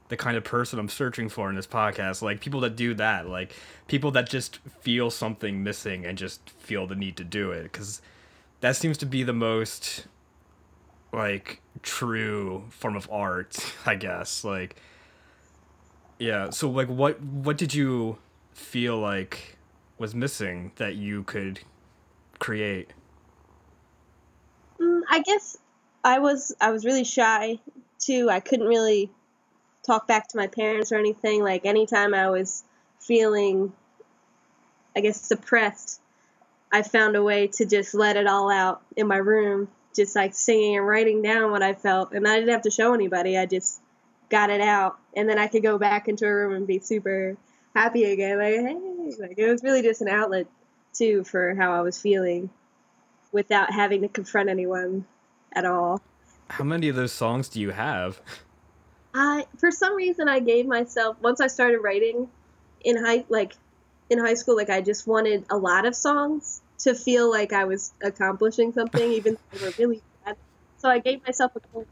the 0.09 0.17
kind 0.17 0.37
of 0.37 0.45
person 0.45 0.79
I'm 0.79 0.89
searching 0.89 1.29
for 1.29 1.49
in 1.51 1.57
this 1.57 1.67
podcast. 1.67 2.23
Like 2.23 2.41
people 2.41 2.61
that 2.61 2.77
do 2.77 2.95
that, 2.95 3.29
like 3.29 3.55
people 3.89 4.11
that 4.13 4.29
just 4.29 4.59
feel 4.81 5.11
something 5.11 5.63
missing 5.63 6.05
and 6.07 6.17
just 6.19 6.51
feel 6.51 6.87
the 6.87 6.95
need 6.95 7.17
to 7.17 7.25
do 7.25 7.51
it, 7.51 7.65
because 7.65 8.01
that 8.61 8.77
seems 8.77 8.99
to 8.99 9.07
be 9.07 9.23
the 9.23 9.33
most 9.33 10.07
like 11.13 11.61
true 11.83 12.65
form 12.71 12.97
of 12.97 13.09
art, 13.11 13.57
I 13.87 13.95
guess. 13.97 14.45
Like, 14.45 14.77
yeah. 16.19 16.51
So 16.51 16.71
like, 16.71 16.89
what 16.89 17.21
what 17.23 17.59
did 17.59 17.75
you 17.75 18.19
feel 18.53 18.99
like 18.99 19.57
was 19.99 20.15
missing 20.15 20.73
that 20.77 20.95
you 20.97 21.25
could 21.25 21.61
create? 22.39 22.93
I 25.09 25.21
guess 25.21 25.57
I 26.03 26.19
was 26.19 26.55
I 26.61 26.71
was 26.71 26.85
really 26.85 27.05
shy 27.05 27.59
too. 27.99 28.29
I 28.31 28.41
couldn't 28.41 28.67
really 28.67 29.11
talk 29.85 30.07
back 30.07 30.29
to 30.29 30.37
my 30.37 30.47
parents 30.47 30.93
or 30.93 30.97
anything. 30.97 31.43
Like 31.43 31.65
anytime 31.65 32.15
I 32.15 32.31
was 32.31 32.65
feeling, 33.01 33.73
I 34.97 35.01
guess 35.01 35.21
suppressed, 35.21 36.01
I 36.73 36.83
found 36.83 37.17
a 37.17 37.23
way 37.23 37.49
to 37.49 37.67
just 37.67 37.95
let 37.95 38.17
it 38.17 38.27
all 38.27 38.51
out 38.51 38.83
in 38.97 39.07
my 39.07 39.17
room, 39.17 39.69
just 39.95 40.15
like 40.17 40.35
singing 40.35 40.77
and 40.77 40.87
writing 40.87 41.23
down 41.23 41.51
what 41.51 41.63
I 41.63 41.75
felt, 41.75 42.13
and 42.13 42.27
I 42.27 42.37
didn't 42.37 42.53
have 42.53 42.63
to 42.63 42.71
show 42.71 42.95
anybody. 42.95 43.39
I 43.39 43.47
just 43.47 43.81
got 44.31 44.51
it 44.51 44.61
out, 44.61 44.99
and 45.15 45.29
then 45.29 45.39
I 45.39 45.47
could 45.47 45.63
go 45.63 45.79
back 45.79 46.09
into 46.09 46.27
a 46.27 46.35
room 46.35 46.55
and 46.55 46.67
be 46.67 46.81
super 46.81 47.37
happy 47.75 48.05
again. 48.05 48.39
Like 48.39 48.55
hey, 48.55 49.27
like 49.27 49.39
it 49.39 49.51
was 49.51 49.63
really 49.63 49.83
just 49.83 50.03
an 50.03 50.09
outlet 50.09 50.47
too 50.93 51.25
for 51.25 51.55
how 51.55 51.73
I 51.73 51.81
was 51.81 52.01
feeling 52.01 52.51
without 53.35 53.73
having 53.73 54.01
to 54.01 54.09
confront 54.09 54.49
anyone 54.49 55.05
at 55.53 55.67
all. 55.67 56.01
How 56.49 56.65
many 56.65 56.89
of 56.89 56.97
those 56.97 57.13
songs 57.13 57.49
do 57.49 57.61
you 57.61 57.71
have? 57.71 58.23
I 59.13 59.47
for 59.59 59.71
some 59.71 59.95
reason 59.95 60.29
I 60.29 60.39
gave 60.39 60.67
myself 60.67 61.17
once 61.21 61.41
I 61.41 61.49
started 61.49 61.81
writing 61.81 62.29
in 62.83 63.05
high 63.05 63.25
like 63.29 63.55
in 64.09 64.19
high 64.19 64.35
school 64.35 64.57
like 64.57 64.71
I 64.71 64.81
just 64.81 65.07
wanted 65.07 65.45
a 65.51 65.57
lot 65.57 65.85
of 65.85 65.95
songs 65.95 66.63
to 66.81 66.95
feel 66.95 67.31
like 67.31 67.53
I 67.53 67.65
was 67.65 67.93
accomplishing 68.03 68.73
something 68.73 69.11
even 69.19 69.35
though 69.35 69.59
they 69.59 69.67
were 69.67 69.73
really 69.79 70.03
bad. 70.25 70.37
So 70.79 70.89
I 70.89 71.01
gave 71.01 71.25
myself 71.27 71.57
a 71.57 71.61
goal. 71.73 71.87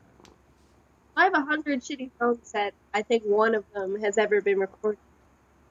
I 1.17 1.25
have 1.25 1.35
a 1.35 1.43
hundred 1.43 1.81
shitty 1.83 2.11
songs 2.19 2.53
that 2.53 2.73
I 2.95 3.03
think 3.03 3.25
one 3.25 3.55
of 3.55 3.65
them 3.75 4.01
has 4.01 4.17
ever 4.17 4.41
been 4.41 4.59
recorded. 4.59 4.99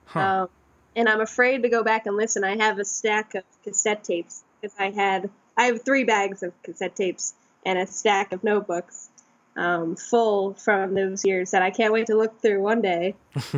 Huh. 0.06 0.20
Um, 0.20 0.50
and 0.96 1.08
I'm 1.08 1.22
afraid 1.22 1.64
to 1.64 1.70
go 1.70 1.84
back 1.84 2.06
and 2.06 2.16
listen. 2.18 2.44
I 2.44 2.58
have 2.58 2.78
a 2.78 2.86
stack 2.86 3.36
of 3.36 3.44
cassette 3.64 4.04
tapes 4.04 4.44
because 4.60 4.76
I 4.78 4.92
had 4.92 5.30
I 5.58 5.66
have 5.66 5.84
three 5.84 6.04
bags 6.04 6.44
of 6.44 6.54
cassette 6.64 6.96
tapes 6.96 7.34
and 7.66 7.78
a 7.78 7.88
stack 7.88 8.32
of 8.32 8.44
notebooks 8.44 9.10
um, 9.56 9.96
full 9.96 10.54
from 10.54 10.94
those 10.94 11.26
years 11.26 11.52
that 11.52 11.62
I 11.62 11.72
can't 11.72 11.94
wait 11.94 12.08
to 12.08 12.16
look 12.16 12.42
through 12.42 12.62
one 12.62 12.82
day. 12.82 13.16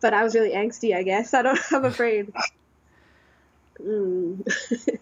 but 0.00 0.14
I 0.14 0.22
was 0.24 0.34
really 0.34 0.52
angsty, 0.52 0.96
I 0.96 1.02
guess. 1.02 1.34
I 1.34 1.42
don't. 1.42 1.58
I'm 1.72 1.84
afraid. 1.84 2.32
Mm. 3.78 4.40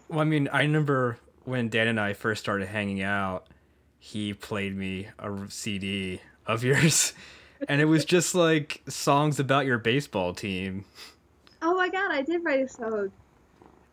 Well, 0.09 0.19
I 0.19 0.25
mean, 0.25 0.49
I 0.49 0.63
remember 0.63 1.19
when 1.45 1.69
Dan 1.69 1.87
and 1.87 2.01
I 2.01 2.13
first 2.13 2.41
started 2.43 2.67
hanging 2.67 3.03
out, 3.03 3.47
he 4.01 4.35
played 4.35 4.77
me 4.77 5.09
a 5.17 5.33
CD 5.49 6.21
of 6.45 6.65
yours, 6.65 7.13
and 7.69 7.81
it 7.81 7.85
was 7.85 8.05
just 8.05 8.35
like 8.35 8.83
songs 8.89 9.39
about 9.39 9.67
your 9.67 9.79
baseball 9.79 10.35
team. 10.35 10.85
oh 11.63 11.75
my 11.75 11.89
god, 11.89 12.11
I 12.11 12.23
did 12.23 12.45
write 12.45 12.65
a 12.65 12.69
song. 12.69 13.13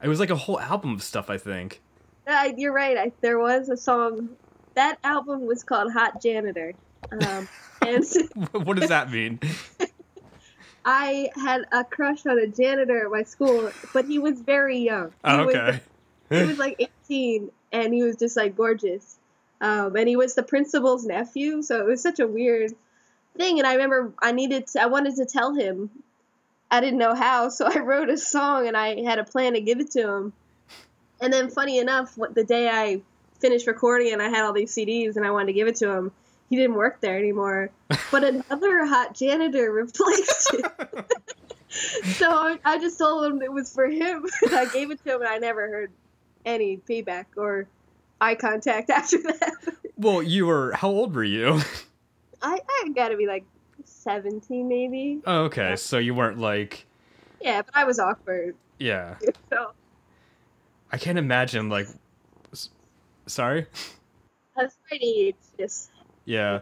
It 0.04 0.08
was 0.08 0.20
like 0.20 0.30
a 0.30 0.36
whole 0.36 0.60
album 0.60 0.94
of 0.94 1.04
stuff, 1.04 1.30
I 1.30 1.38
think. 1.38 1.82
Uh, 2.28 2.50
you're 2.58 2.74
right. 2.74 2.98
I, 2.98 3.12
there 3.22 3.40
was 3.40 3.70
a 3.70 3.78
song. 3.78 4.30
That 4.76 4.98
album 5.04 5.46
was 5.46 5.64
called 5.64 5.92
Hot 5.94 6.22
Janitor. 6.22 6.74
Um, 7.12 7.48
and 7.82 8.06
what 8.52 8.78
does 8.78 8.90
that 8.90 9.12
mean? 9.12 9.40
I 10.86 11.30
had 11.36 11.66
a 11.72 11.84
crush 11.84 12.26
on 12.26 12.40
a 12.40 12.48
janitor 12.48 13.06
at 13.06 13.12
my 13.12 13.24
school, 13.24 13.72
but 13.94 14.06
he 14.06 14.18
was 14.18 14.42
very 14.42 14.80
young. 14.80 15.10
He 15.10 15.16
Oh, 15.26 15.46
was- 15.46 15.56
okay. 15.56 15.80
he 16.32 16.44
was 16.44 16.58
like 16.58 16.76
18 17.10 17.52
and 17.72 17.94
he 17.94 18.04
was 18.04 18.16
just 18.16 18.36
like 18.38 18.56
gorgeous 18.56 19.18
um, 19.60 19.96
and 19.96 20.08
he 20.08 20.16
was 20.16 20.34
the 20.34 20.44
principal's 20.44 21.06
nephew 21.06 21.62
so 21.62 21.80
it 21.82 21.86
was 21.86 22.02
such 22.02 22.20
a 22.22 22.28
weird 22.28 22.72
thing 23.38 23.60
and 23.60 23.68
i 23.68 23.74
remember 23.74 24.14
i 24.22 24.32
needed 24.32 24.66
to 24.68 24.82
i 24.82 24.86
wanted 24.86 25.14
to 25.18 25.26
tell 25.26 25.54
him 25.54 25.90
i 26.72 26.80
didn't 26.80 27.00
know 27.00 27.14
how 27.14 27.50
so 27.50 27.66
i 27.74 27.80
wrote 27.80 28.10
a 28.10 28.18
song 28.18 28.68
and 28.68 28.76
i 28.76 29.02
had 29.02 29.20
a 29.20 29.24
plan 29.24 29.54
to 29.54 29.62
give 29.62 29.80
it 29.80 29.92
to 29.92 30.08
him 30.08 30.34
and 31.22 31.32
then 31.32 31.50
funny 31.50 31.78
enough 31.78 32.18
what 32.18 32.34
the 32.34 32.44
day 32.44 32.70
i 32.70 33.02
finished 33.40 33.68
recording 33.68 34.12
and 34.14 34.22
i 34.22 34.30
had 34.30 34.44
all 34.44 34.54
these 34.54 34.74
cds 34.74 35.16
and 35.16 35.26
i 35.26 35.32
wanted 35.32 35.48
to 35.48 35.54
give 35.54 35.68
it 35.68 35.76
to 35.76 35.90
him 35.90 36.12
he 36.50 36.56
didn't 36.56 36.76
work 36.76 37.00
there 37.02 37.18
anymore 37.18 37.70
but 38.12 38.24
another 38.24 38.86
hot 38.86 39.14
janitor 39.14 39.72
replaced 39.72 40.54
him 40.54 41.06
so 41.72 42.30
I, 42.30 42.60
I 42.66 42.80
just 42.80 42.98
told 42.98 43.26
him 43.26 43.42
it 43.42 43.52
was 43.52 43.74
for 43.74 43.88
him. 43.88 44.26
I 44.52 44.66
gave 44.66 44.92
it 44.92 45.04
to 45.04 45.16
him, 45.16 45.22
and 45.22 45.30
I 45.30 45.38
never 45.38 45.68
heard 45.70 45.92
any 46.46 46.78
feedback 46.86 47.30
or 47.38 47.68
eye 48.20 48.36
contact 48.36 48.90
after 48.90 49.18
that. 49.22 49.54
well, 49.98 50.22
you 50.22 50.48
were. 50.48 50.74
How 50.74 50.90
old 50.90 51.16
were 51.16 51.24
you? 51.24 51.62
I 52.42 52.60
I 52.68 52.90
got 52.96 53.10
to 53.10 53.18
be 53.18 53.28
like 53.28 53.46
seventeen, 53.86 54.68
maybe. 54.68 55.22
Oh, 55.26 55.44
okay. 55.46 55.76
So 55.76 55.98
you 55.98 56.14
weren't 56.14 56.38
like. 56.40 56.86
Yeah, 57.42 57.62
but 57.62 57.76
I 57.76 57.84
was 57.86 58.00
awkward. 58.00 58.56
Yeah. 58.80 59.16
So 59.50 59.72
I 60.92 60.98
can't 60.98 61.18
imagine 61.18 61.70
like 61.70 61.88
Sorry. 63.28 63.68
That's 64.56 64.76
pretty. 64.88 65.30
It's 65.30 65.52
just 65.58 65.90
Yeah. 66.26 66.62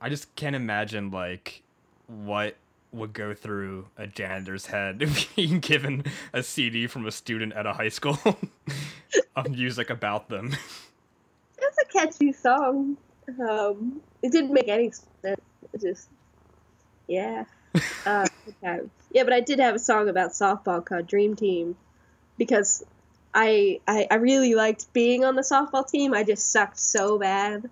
I 0.00 0.08
just 0.08 0.34
can't 0.36 0.56
imagine 0.56 1.10
like 1.10 1.62
what 2.06 2.56
would 2.92 3.12
go 3.12 3.34
through 3.34 3.86
a 3.98 4.06
janitor's 4.06 4.66
head 4.66 4.98
being 5.36 5.60
given 5.60 6.04
a 6.32 6.42
CD 6.42 6.86
from 6.86 7.06
a 7.06 7.10
student 7.12 7.52
at 7.52 7.66
a 7.66 7.72
high 7.74 7.88
school 7.88 8.18
of 9.36 9.50
music 9.50 9.90
about 9.90 10.28
them. 10.28 10.56
it's 11.58 11.78
a 11.78 11.84
catchy 11.92 12.32
song. 12.32 12.96
Um, 13.48 14.00
it 14.22 14.32
didn't 14.32 14.52
make 14.52 14.68
any 14.68 14.90
sense. 15.22 15.40
Just, 15.80 16.08
yeah. 17.06 17.44
Uh, 18.04 18.26
yeah, 19.10 19.24
but 19.24 19.32
I 19.32 19.40
did 19.40 19.58
have 19.58 19.74
a 19.74 19.78
song 19.78 20.08
about 20.08 20.30
softball 20.30 20.84
called 20.84 21.06
Dream 21.06 21.36
Team 21.36 21.76
because 22.38 22.84
I, 23.34 23.80
I 23.86 24.06
I 24.10 24.14
really 24.16 24.54
liked 24.54 24.92
being 24.92 25.24
on 25.24 25.34
the 25.36 25.42
softball 25.42 25.88
team. 25.88 26.14
I 26.14 26.24
just 26.24 26.50
sucked 26.50 26.78
so 26.78 27.18
bad. 27.18 27.68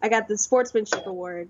I 0.00 0.08
got 0.08 0.28
the 0.28 0.38
sportsmanship 0.38 1.06
award. 1.06 1.48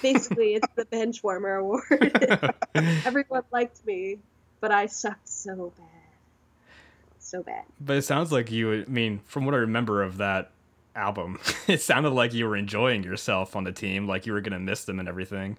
Basically, 0.00 0.54
it's 0.54 0.68
the 0.74 0.84
bench 0.86 1.22
warmer 1.22 1.56
award. 1.56 2.54
Everyone 2.74 3.42
liked 3.50 3.84
me, 3.86 4.18
but 4.60 4.70
I 4.70 4.86
sucked 4.86 5.28
so 5.28 5.72
bad, 5.76 6.78
so 7.18 7.42
bad. 7.42 7.64
But 7.80 7.96
it 7.96 8.02
sounds 8.02 8.32
like 8.32 8.50
you. 8.50 8.72
I 8.72 8.84
mean, 8.86 9.20
from 9.26 9.44
what 9.44 9.54
I 9.54 9.58
remember 9.58 10.02
of 10.02 10.16
that 10.18 10.50
album, 10.96 11.38
it 11.68 11.80
sounded 11.80 12.10
like 12.10 12.32
you 12.34 12.46
were 12.46 12.56
enjoying 12.56 13.02
yourself 13.04 13.56
on 13.56 13.64
the 13.64 13.72
team, 13.72 14.06
like 14.06 14.26
you 14.26 14.32
were 14.32 14.40
gonna 14.40 14.58
miss 14.60 14.84
them 14.84 14.98
and 14.98 15.08
everything. 15.08 15.56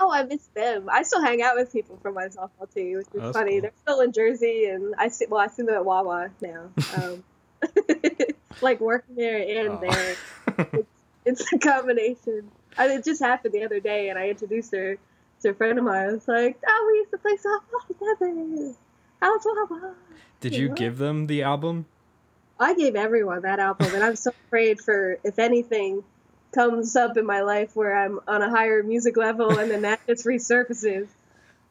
Oh, 0.00 0.10
I 0.10 0.24
miss 0.24 0.46
them. 0.48 0.88
I 0.90 1.02
still 1.04 1.22
hang 1.22 1.42
out 1.42 1.54
with 1.54 1.72
people 1.72 1.96
from 2.02 2.14
my 2.14 2.26
softball 2.26 2.72
team, 2.74 2.96
which 2.98 3.06
is 3.14 3.20
Oh, 3.22 3.32
funny. 3.32 3.52
cool. 3.52 3.60
They're 3.62 3.72
still 3.82 4.00
in 4.00 4.12
Jersey, 4.12 4.64
and 4.66 4.94
I 4.98 5.08
see. 5.08 5.26
Well, 5.28 5.40
I 5.40 5.46
see 5.46 5.62
them 5.62 5.74
at 5.74 5.84
Wawa 5.84 6.30
now. 6.40 6.70
Um, 6.96 7.22
like 8.60 8.80
working 8.80 9.14
there 9.14 9.38
and 9.66 9.78
Oh. 9.78 9.80
there. 9.80 10.84
It's 11.24 11.52
a 11.52 11.58
combination. 11.58 12.50
I, 12.76 12.88
it 12.88 13.04
just 13.04 13.22
happened 13.22 13.54
the 13.54 13.62
other 13.62 13.78
day, 13.78 14.08
and 14.08 14.18
I 14.18 14.28
introduced 14.30 14.72
her 14.74 14.98
to 15.42 15.50
a 15.50 15.54
friend 15.54 15.78
of 15.78 15.84
mine. 15.84 16.08
I 16.08 16.12
was 16.14 16.26
like, 16.26 16.58
"Oh, 16.66 16.88
we 16.92 16.98
used 16.98 17.12
to 17.12 17.18
play 17.18 17.36
softball 17.36 17.86
together." 17.86 18.74
How's 19.20 19.44
Wawa? 19.44 19.94
Did 20.40 20.56
you 20.56 20.66
Yeah. 20.66 20.74
give 20.74 20.98
them 20.98 21.28
the 21.28 21.44
album? 21.44 21.86
I 22.58 22.74
gave 22.74 22.96
everyone 22.96 23.42
that 23.42 23.58
album, 23.58 23.94
and 23.94 24.02
I'm 24.02 24.16
so 24.16 24.32
afraid 24.46 24.80
for 24.80 25.18
if 25.24 25.38
anything 25.38 26.04
comes 26.52 26.96
up 26.96 27.16
in 27.16 27.26
my 27.26 27.40
life 27.40 27.74
where 27.74 27.96
I'm 27.96 28.20
on 28.28 28.42
a 28.42 28.50
higher 28.50 28.82
music 28.82 29.16
level 29.16 29.58
and 29.58 29.70
then 29.70 29.82
that 29.82 30.00
just 30.06 30.26
resurfaces. 30.26 31.08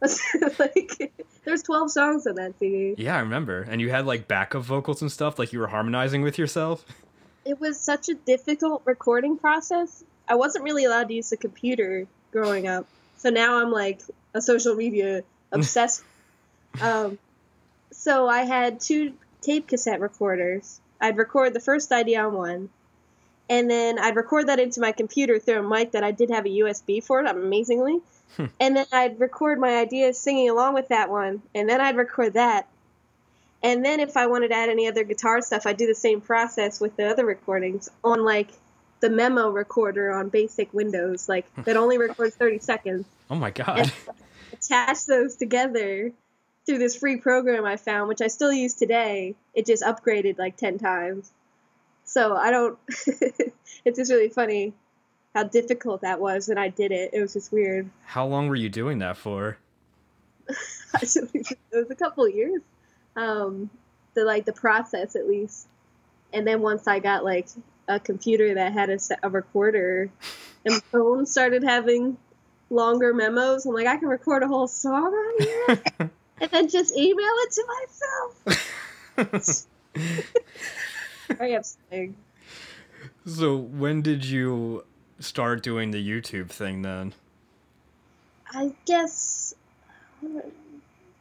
like, 0.59 1.13
there's 1.45 1.61
12 1.63 1.91
songs 1.91 2.25
on 2.25 2.35
that 2.35 2.57
CD. 2.59 2.95
Yeah, 2.97 3.15
I 3.15 3.19
remember. 3.19 3.61
And 3.61 3.79
you 3.79 3.91
had 3.91 4.05
like 4.05 4.27
backup 4.27 4.63
vocals 4.63 5.01
and 5.01 5.11
stuff, 5.11 5.37
like 5.37 5.53
you 5.53 5.59
were 5.59 5.67
harmonizing 5.67 6.23
with 6.23 6.37
yourself. 6.37 6.83
It 7.45 7.59
was 7.59 7.79
such 7.79 8.09
a 8.09 8.15
difficult 8.15 8.81
recording 8.85 9.37
process. 9.37 10.03
I 10.27 10.35
wasn't 10.35 10.63
really 10.63 10.85
allowed 10.85 11.07
to 11.09 11.13
use 11.13 11.29
the 11.29 11.37
computer 11.37 12.07
growing 12.31 12.67
up, 12.67 12.87
so 13.17 13.29
now 13.29 13.61
I'm 13.61 13.71
like 13.71 14.01
a 14.33 14.41
social 14.41 14.75
media 14.75 15.23
obsessed. 15.51 16.03
um, 16.81 17.17
so 17.91 18.27
I 18.27 18.43
had 18.43 18.79
two 18.79 19.13
tape 19.41 19.67
cassette 19.67 19.99
recorders. 19.99 20.79
I'd 20.99 21.17
record 21.17 21.53
the 21.53 21.59
first 21.59 21.91
idea 21.91 22.23
on 22.23 22.33
one, 22.33 22.69
and 23.49 23.69
then 23.69 23.99
I'd 23.99 24.15
record 24.15 24.47
that 24.47 24.59
into 24.59 24.79
my 24.79 24.91
computer 24.91 25.39
through 25.39 25.59
a 25.59 25.67
mic 25.67 25.91
that 25.91 26.03
I 26.03 26.11
did 26.11 26.29
have 26.29 26.45
a 26.45 26.49
USB 26.49 27.03
for, 27.03 27.19
amazingly. 27.19 27.99
Hmm. 28.37 28.45
and 28.61 28.77
then 28.77 28.85
I'd 28.93 29.19
record 29.19 29.59
my 29.59 29.75
ideas 29.77 30.17
singing 30.17 30.49
along 30.49 30.73
with 30.73 30.87
that 30.87 31.09
one, 31.09 31.41
and 31.53 31.67
then 31.67 31.81
I'd 31.81 31.97
record 31.97 32.33
that. 32.33 32.67
And 33.61 33.83
then 33.83 33.99
if 33.99 34.15
I 34.15 34.27
wanted 34.27 34.49
to 34.49 34.55
add 34.55 34.69
any 34.69 34.87
other 34.87 35.03
guitar 35.03 35.41
stuff, 35.41 35.65
I'd 35.65 35.77
do 35.77 35.85
the 35.85 35.93
same 35.93 36.21
process 36.21 36.79
with 36.79 36.95
the 36.95 37.09
other 37.09 37.25
recordings 37.25 37.89
on 38.03 38.23
like 38.23 38.49
the 39.01 39.09
memo 39.09 39.49
recorder 39.49 40.11
on 40.11 40.29
basic 40.29 40.73
Windows, 40.73 41.27
like 41.27 41.45
that 41.65 41.75
only 41.75 41.97
records 41.97 42.35
30 42.35 42.59
seconds 42.59 43.05
Oh 43.29 43.35
my 43.35 43.51
god. 43.51 43.79
and 43.79 43.93
attach 44.53 45.05
those 45.05 45.35
together 45.35 46.11
through 46.65 46.77
this 46.77 46.95
free 46.95 47.17
program 47.17 47.65
I 47.65 47.77
found, 47.77 48.07
which 48.07 48.21
I 48.21 48.27
still 48.27 48.51
use 48.51 48.73
today. 48.73 49.35
It 49.53 49.65
just 49.65 49.83
upgraded 49.83 50.37
like 50.37 50.57
10 50.57 50.77
times. 50.77 51.31
So 52.05 52.35
I 52.35 52.51
don't, 52.51 52.77
it's 52.87 53.97
just 53.97 54.11
really 54.11 54.29
funny 54.29 54.73
how 55.33 55.43
difficult 55.43 56.01
that 56.01 56.19
was 56.19 56.49
And 56.49 56.59
I 56.59 56.69
did 56.69 56.91
it. 56.91 57.11
It 57.13 57.21
was 57.21 57.33
just 57.33 57.51
weird. 57.51 57.89
How 58.03 58.25
long 58.25 58.47
were 58.47 58.55
you 58.55 58.69
doing 58.69 58.99
that 58.99 59.17
for? 59.17 59.57
it 61.01 61.57
was 61.71 61.89
a 61.89 61.95
couple 61.95 62.25
of 62.25 62.33
years. 62.33 62.61
Um, 63.15 63.69
the 64.13 64.25
like 64.25 64.45
the 64.45 64.53
process 64.53 65.15
at 65.15 65.27
least. 65.27 65.67
And 66.33 66.45
then 66.45 66.61
once 66.61 66.87
I 66.87 66.99
got 66.99 67.23
like 67.23 67.47
a 67.87 67.99
computer 67.99 68.53
that 68.55 68.73
had 68.73 68.89
a, 68.89 68.99
se- 68.99 69.17
a 69.23 69.29
recorder 69.29 70.09
and 70.65 70.83
phone 70.83 71.25
started 71.25 71.63
having 71.63 72.17
longer 72.69 73.13
memos, 73.13 73.65
I'm 73.65 73.73
like, 73.73 73.87
I 73.87 73.97
can 73.97 74.07
record 74.07 74.43
a 74.43 74.47
whole 74.47 74.67
song 74.67 75.13
on 75.13 75.41
here 75.41 76.11
and 76.41 76.51
then 76.51 76.67
just 76.67 76.97
email 76.97 77.33
it 77.37 77.51
to 77.51 77.65
myself. 79.15 79.67
Very 81.37 81.53
upsetting. 81.53 82.15
so 83.25 83.55
when 83.55 84.01
did 84.01 84.25
you 84.25 84.83
start 85.19 85.63
doing 85.63 85.91
the 85.91 86.05
YouTube 86.05 86.49
thing 86.49 86.81
then? 86.81 87.13
I 88.53 88.73
guess 88.85 89.53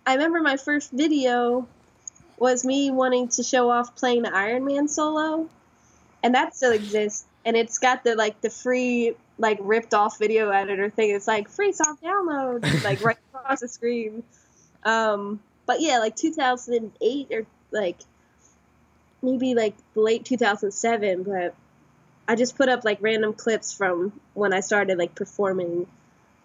I 0.07 0.15
remember 0.15 0.41
my 0.41 0.57
first 0.57 0.91
video 0.91 1.69
was 2.39 2.65
me 2.65 2.91
wanting 2.91 3.29
to 3.29 3.43
show 3.43 3.71
off 3.71 3.95
playing 3.95 4.23
the 4.23 4.35
Iron 4.35 4.65
Man 4.65 4.89
solo, 4.89 5.49
and 6.23 6.35
that 6.35 6.57
still 6.57 6.73
exists. 6.73 7.27
And 7.45 7.57
it's 7.57 7.79
got 7.79 8.03
the 8.05 8.17
like 8.17 8.41
the 8.41 8.51
free 8.51 9.15
like 9.39 9.59
ripped 9.61 9.95
off 9.95 10.19
video 10.19 10.51
editor 10.51 10.91
thing. 10.91 11.11
It's 11.11 11.29
like 11.29 11.49
free 11.49 11.73
soft 11.73 12.03
download, 12.03 12.83
like 12.83 13.03
right 13.05 13.17
across 13.35 13.61
the 13.61 13.69
screen. 13.69 14.23
Um, 14.85 15.41
but 15.67 15.81
yeah, 15.81 15.99
like 15.99 16.17
2008 16.17 17.29
or 17.33 17.47
like 17.71 17.99
maybe 19.23 19.55
like 19.55 19.75
late 19.95 20.25
2007. 20.25 21.23
But 21.23 21.55
I 22.27 22.37
just 22.37 22.57
put 22.57 22.69
up 22.69 22.85
like 22.85 22.99
random 23.01 23.33
clips 23.33 23.73
from 23.73 24.19
when 24.35 24.53
I 24.53 24.61
started 24.61 24.99
like 24.99 25.15
performing. 25.15 25.87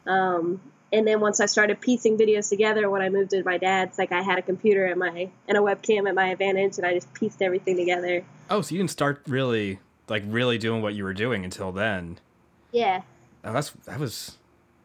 Um, 0.05 0.61
and 0.93 1.07
then 1.07 1.19
once 1.19 1.39
I 1.39 1.47
started 1.47 1.81
piecing 1.81 2.17
videos 2.17 2.49
together, 2.49 2.89
when 2.89 3.01
I 3.01 3.09
moved 3.09 3.31
to 3.31 3.43
my 3.43 3.57
dad's, 3.57 3.97
like 3.97 4.11
I 4.11 4.21
had 4.21 4.37
a 4.37 4.41
computer 4.41 4.85
at 4.85 4.97
my 4.97 5.29
and 5.47 5.57
a 5.57 5.61
webcam 5.61 6.07
at 6.07 6.15
my 6.15 6.27
advantage, 6.29 6.77
and 6.77 6.85
I 6.85 6.93
just 6.93 7.13
pieced 7.13 7.41
everything 7.41 7.75
together. 7.75 8.23
Oh, 8.49 8.61
so 8.61 8.75
you 8.75 8.79
didn't 8.79 8.91
start 8.91 9.21
really 9.27 9.79
like 10.07 10.23
really 10.27 10.57
doing 10.57 10.81
what 10.81 10.93
you 10.93 11.03
were 11.03 11.13
doing 11.13 11.43
until 11.43 11.71
then. 11.71 12.19
Yeah, 12.71 13.01
Oh, 13.45 13.53
that's 13.53 13.69
that 13.85 13.99
was 13.99 14.37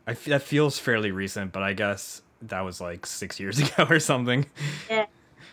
I 0.06 0.12
that 0.12 0.42
feels 0.42 0.78
fairly 0.78 1.10
recent, 1.10 1.50
but 1.52 1.62
I 1.62 1.72
guess 1.72 2.20
that 2.42 2.60
was 2.62 2.80
like 2.80 3.06
6 3.06 3.40
years 3.40 3.58
ago 3.60 3.86
or 3.88 4.00
something. 4.00 4.46
yeah. 4.88 5.06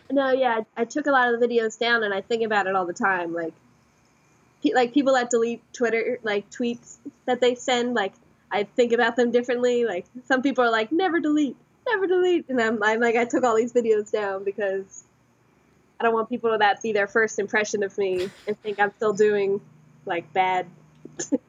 No, 0.10 0.32
yeah, 0.32 0.62
I, 0.78 0.82
I 0.82 0.86
took 0.86 1.06
a 1.08 1.12
lot 1.12 1.34
of 1.34 1.40
the 1.40 1.48
videos 1.48 1.78
down, 1.78 2.04
and 2.04 2.14
I 2.14 2.22
think 2.22 2.44
about 2.44 2.66
it 2.68 2.76
all 2.76 2.86
the 2.86 2.94
time. 2.94 3.34
Like, 3.34 3.54
pe- 4.64 4.74
like 4.74 4.94
people 4.94 5.14
that 5.14 5.30
delete 5.30 5.62
Twitter, 5.74 6.20
like 6.24 6.50
tweets 6.50 6.96
that 7.26 7.42
they 7.42 7.56
send, 7.56 7.94
like 7.94 8.14
I 8.52 8.64
think 8.64 8.94
about 8.94 9.16
them 9.16 9.32
differently. 9.32 9.86
Like 9.86 10.06
some 10.26 10.42
people 10.42 10.64
are 10.64 10.72
like, 10.72 10.92
never 10.92 11.20
delete, 11.20 11.58
never 11.88 12.08
delete, 12.08 12.48
and 12.50 12.62
I'm, 12.62 12.82
I'm 12.82 13.02
like, 13.02 13.16
I 13.16 13.26
took 13.26 13.44
all 13.44 13.56
these 13.56 13.74
videos 13.74 14.12
down 14.12 14.44
because 14.46 15.04
I 16.00 16.04
don't 16.04 16.14
want 16.14 16.30
people 16.30 16.52
to 16.52 16.58
that 16.60 16.82
be 16.82 16.94
their 16.94 17.08
first 17.08 17.40
impression 17.40 17.84
of 17.84 17.98
me 17.98 18.30
and 18.48 18.62
think 18.62 18.80
I'm 18.80 18.94
still 18.96 19.14
doing 19.14 19.60
like 20.06 20.32
bad. 20.34 20.68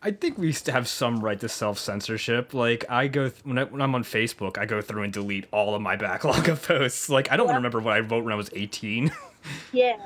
I 0.00 0.12
think 0.12 0.38
we 0.38 0.46
used 0.46 0.64
to 0.66 0.72
have 0.72 0.86
some 0.86 1.20
right 1.20 1.38
to 1.40 1.48
self 1.48 1.78
censorship. 1.78 2.54
Like 2.54 2.84
I 2.88 3.08
go 3.08 3.28
th- 3.30 3.44
when, 3.44 3.58
I, 3.58 3.64
when 3.64 3.82
I'm 3.82 3.94
on 3.94 4.04
Facebook, 4.04 4.56
I 4.56 4.64
go 4.64 4.80
through 4.80 5.02
and 5.02 5.12
delete 5.12 5.46
all 5.52 5.74
of 5.74 5.82
my 5.82 5.96
backlog 5.96 6.48
of 6.48 6.62
posts. 6.66 7.08
Like 7.18 7.32
I 7.32 7.36
don't 7.36 7.48
Yeah. 7.48 7.56
remember 7.56 7.80
what 7.80 7.94
I 7.94 8.00
wrote 8.00 8.22
when 8.24 8.32
I 8.32 8.36
was 8.36 8.50
18. 8.52 9.10
Yeah. 9.72 9.96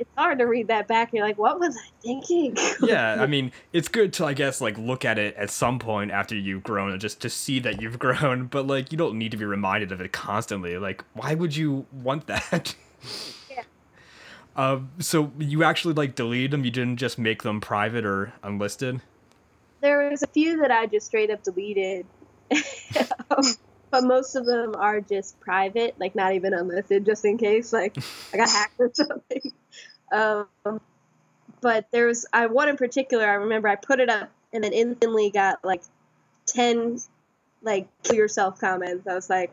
It's 0.00 0.10
hard 0.18 0.38
to 0.40 0.44
read 0.44 0.66
that 0.68 0.88
back. 0.88 1.10
You're 1.12 1.24
like, 1.24 1.38
what 1.38 1.60
was 1.60 1.76
I 1.76 1.88
thinking? 2.02 2.56
yeah, 2.82 3.22
I 3.22 3.26
mean, 3.26 3.52
it's 3.72 3.86
good 3.86 4.12
to 4.14 4.24
I 4.26 4.34
guess 4.34 4.60
like 4.60 4.76
look 4.76 5.04
at 5.04 5.18
it 5.18 5.36
at 5.36 5.50
some 5.50 5.78
point 5.78 6.10
after 6.10 6.34
you've 6.34 6.64
grown 6.64 6.90
and 6.90 7.00
just 7.00 7.20
to 7.22 7.30
see 7.30 7.60
that 7.60 7.80
you've 7.80 7.98
grown, 8.00 8.46
but 8.46 8.66
like 8.66 8.90
you 8.90 8.98
don't 8.98 9.16
need 9.16 9.30
to 9.30 9.36
be 9.36 9.44
reminded 9.44 9.92
of 9.92 10.00
it 10.00 10.10
constantly. 10.12 10.76
Like 10.78 11.04
why 11.14 11.34
would 11.34 11.54
you 11.56 11.86
want 11.92 12.26
that? 12.26 12.74
Um, 14.56 14.90
so 14.98 15.32
you 15.38 15.64
actually 15.64 15.94
like 15.94 16.14
deleted 16.14 16.52
them? 16.52 16.64
You 16.64 16.70
didn't 16.70 16.96
just 16.96 17.18
make 17.18 17.42
them 17.42 17.60
private 17.60 18.04
or 18.04 18.32
unlisted? 18.42 19.00
there 19.84 20.10
was 20.10 20.22
a 20.22 20.26
few 20.26 20.56
that 20.62 20.70
I 20.70 20.86
just 20.86 21.06
straight 21.06 21.30
up 21.30 21.42
deleted, 21.42 22.06
um, 23.30 23.42
but 23.90 24.02
most 24.02 24.34
of 24.34 24.46
them 24.46 24.74
are 24.76 25.00
just 25.00 25.38
private, 25.40 25.94
like 26.00 26.14
not 26.14 26.32
even 26.32 26.54
unlisted, 26.54 27.04
just 27.04 27.24
in 27.24 27.36
case 27.36 27.72
like 27.72 27.96
I 28.32 28.38
got 28.38 28.48
hacked 28.48 28.74
or 28.78 28.90
something. 28.94 29.52
Um, 30.10 30.80
but 31.60 31.86
there 31.92 32.06
was 32.06 32.26
I 32.32 32.46
one 32.46 32.70
in 32.70 32.78
particular. 32.78 33.26
I 33.26 33.34
remember 33.34 33.68
I 33.68 33.76
put 33.76 34.00
it 34.00 34.08
up 34.08 34.30
and 34.54 34.64
then 34.64 34.72
instantly 34.72 35.30
got 35.30 35.62
like 35.62 35.82
ten 36.46 36.98
like 37.62 37.86
kill 38.02 38.16
yourself 38.16 38.58
comments. 38.58 39.06
I 39.06 39.14
was 39.14 39.28
like, 39.28 39.52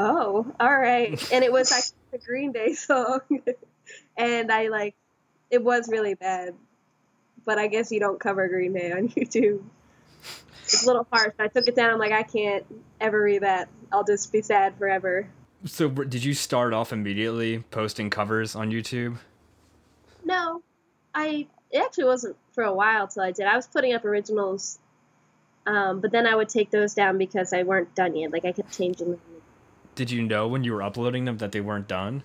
oh, 0.00 0.52
all 0.58 0.78
right, 0.78 1.32
and 1.32 1.44
it 1.44 1.52
was 1.52 1.70
like 1.70 1.84
the 2.10 2.18
Green 2.18 2.50
Day 2.50 2.72
song, 2.74 3.20
and 4.16 4.50
I 4.50 4.68
like 4.68 4.94
it 5.50 5.62
was 5.62 5.88
really 5.88 6.14
bad. 6.14 6.54
But 7.44 7.58
I 7.58 7.66
guess 7.66 7.90
you 7.90 8.00
don't 8.00 8.20
cover 8.20 8.46
Green 8.48 8.72
Day 8.72 8.92
on 8.92 9.08
YouTube. 9.16 9.62
It's 10.62 10.84
a 10.84 10.86
little 10.86 11.06
harsh. 11.10 11.34
I 11.38 11.48
took 11.48 11.66
it 11.66 11.74
down. 11.74 11.90
I'm 11.90 11.98
like, 11.98 12.12
I 12.12 12.22
can't 12.22 12.64
ever 13.00 13.20
read 13.20 13.42
that. 13.42 13.68
I'll 13.90 14.04
just 14.04 14.30
be 14.30 14.42
sad 14.42 14.76
forever. 14.78 15.26
So 15.64 15.88
did 15.88 16.22
you 16.22 16.32
start 16.32 16.72
off 16.72 16.92
immediately 16.92 17.58
posting 17.70 18.08
covers 18.08 18.54
on 18.54 18.70
YouTube? 18.70 19.18
No, 20.24 20.62
I. 21.14 21.46
It 21.72 21.78
actually 21.78 22.04
wasn't 22.04 22.36
for 22.52 22.64
a 22.64 22.74
while 22.74 23.06
till 23.06 23.22
I 23.22 23.30
did. 23.30 23.46
I 23.46 23.54
was 23.54 23.66
putting 23.66 23.94
up 23.94 24.04
originals, 24.04 24.78
um, 25.66 26.00
but 26.00 26.10
then 26.10 26.26
I 26.26 26.34
would 26.34 26.48
take 26.48 26.70
those 26.70 26.94
down 26.94 27.16
because 27.16 27.52
I 27.52 27.62
weren't 27.62 27.94
done 27.94 28.16
yet. 28.16 28.32
Like 28.32 28.44
I 28.44 28.52
kept 28.52 28.76
changing 28.76 29.12
them. 29.12 29.20
Did 29.94 30.10
you 30.10 30.22
know 30.22 30.48
when 30.48 30.64
you 30.64 30.72
were 30.72 30.82
uploading 30.82 31.26
them 31.26 31.38
that 31.38 31.52
they 31.52 31.60
weren't 31.60 31.86
done? 31.86 32.24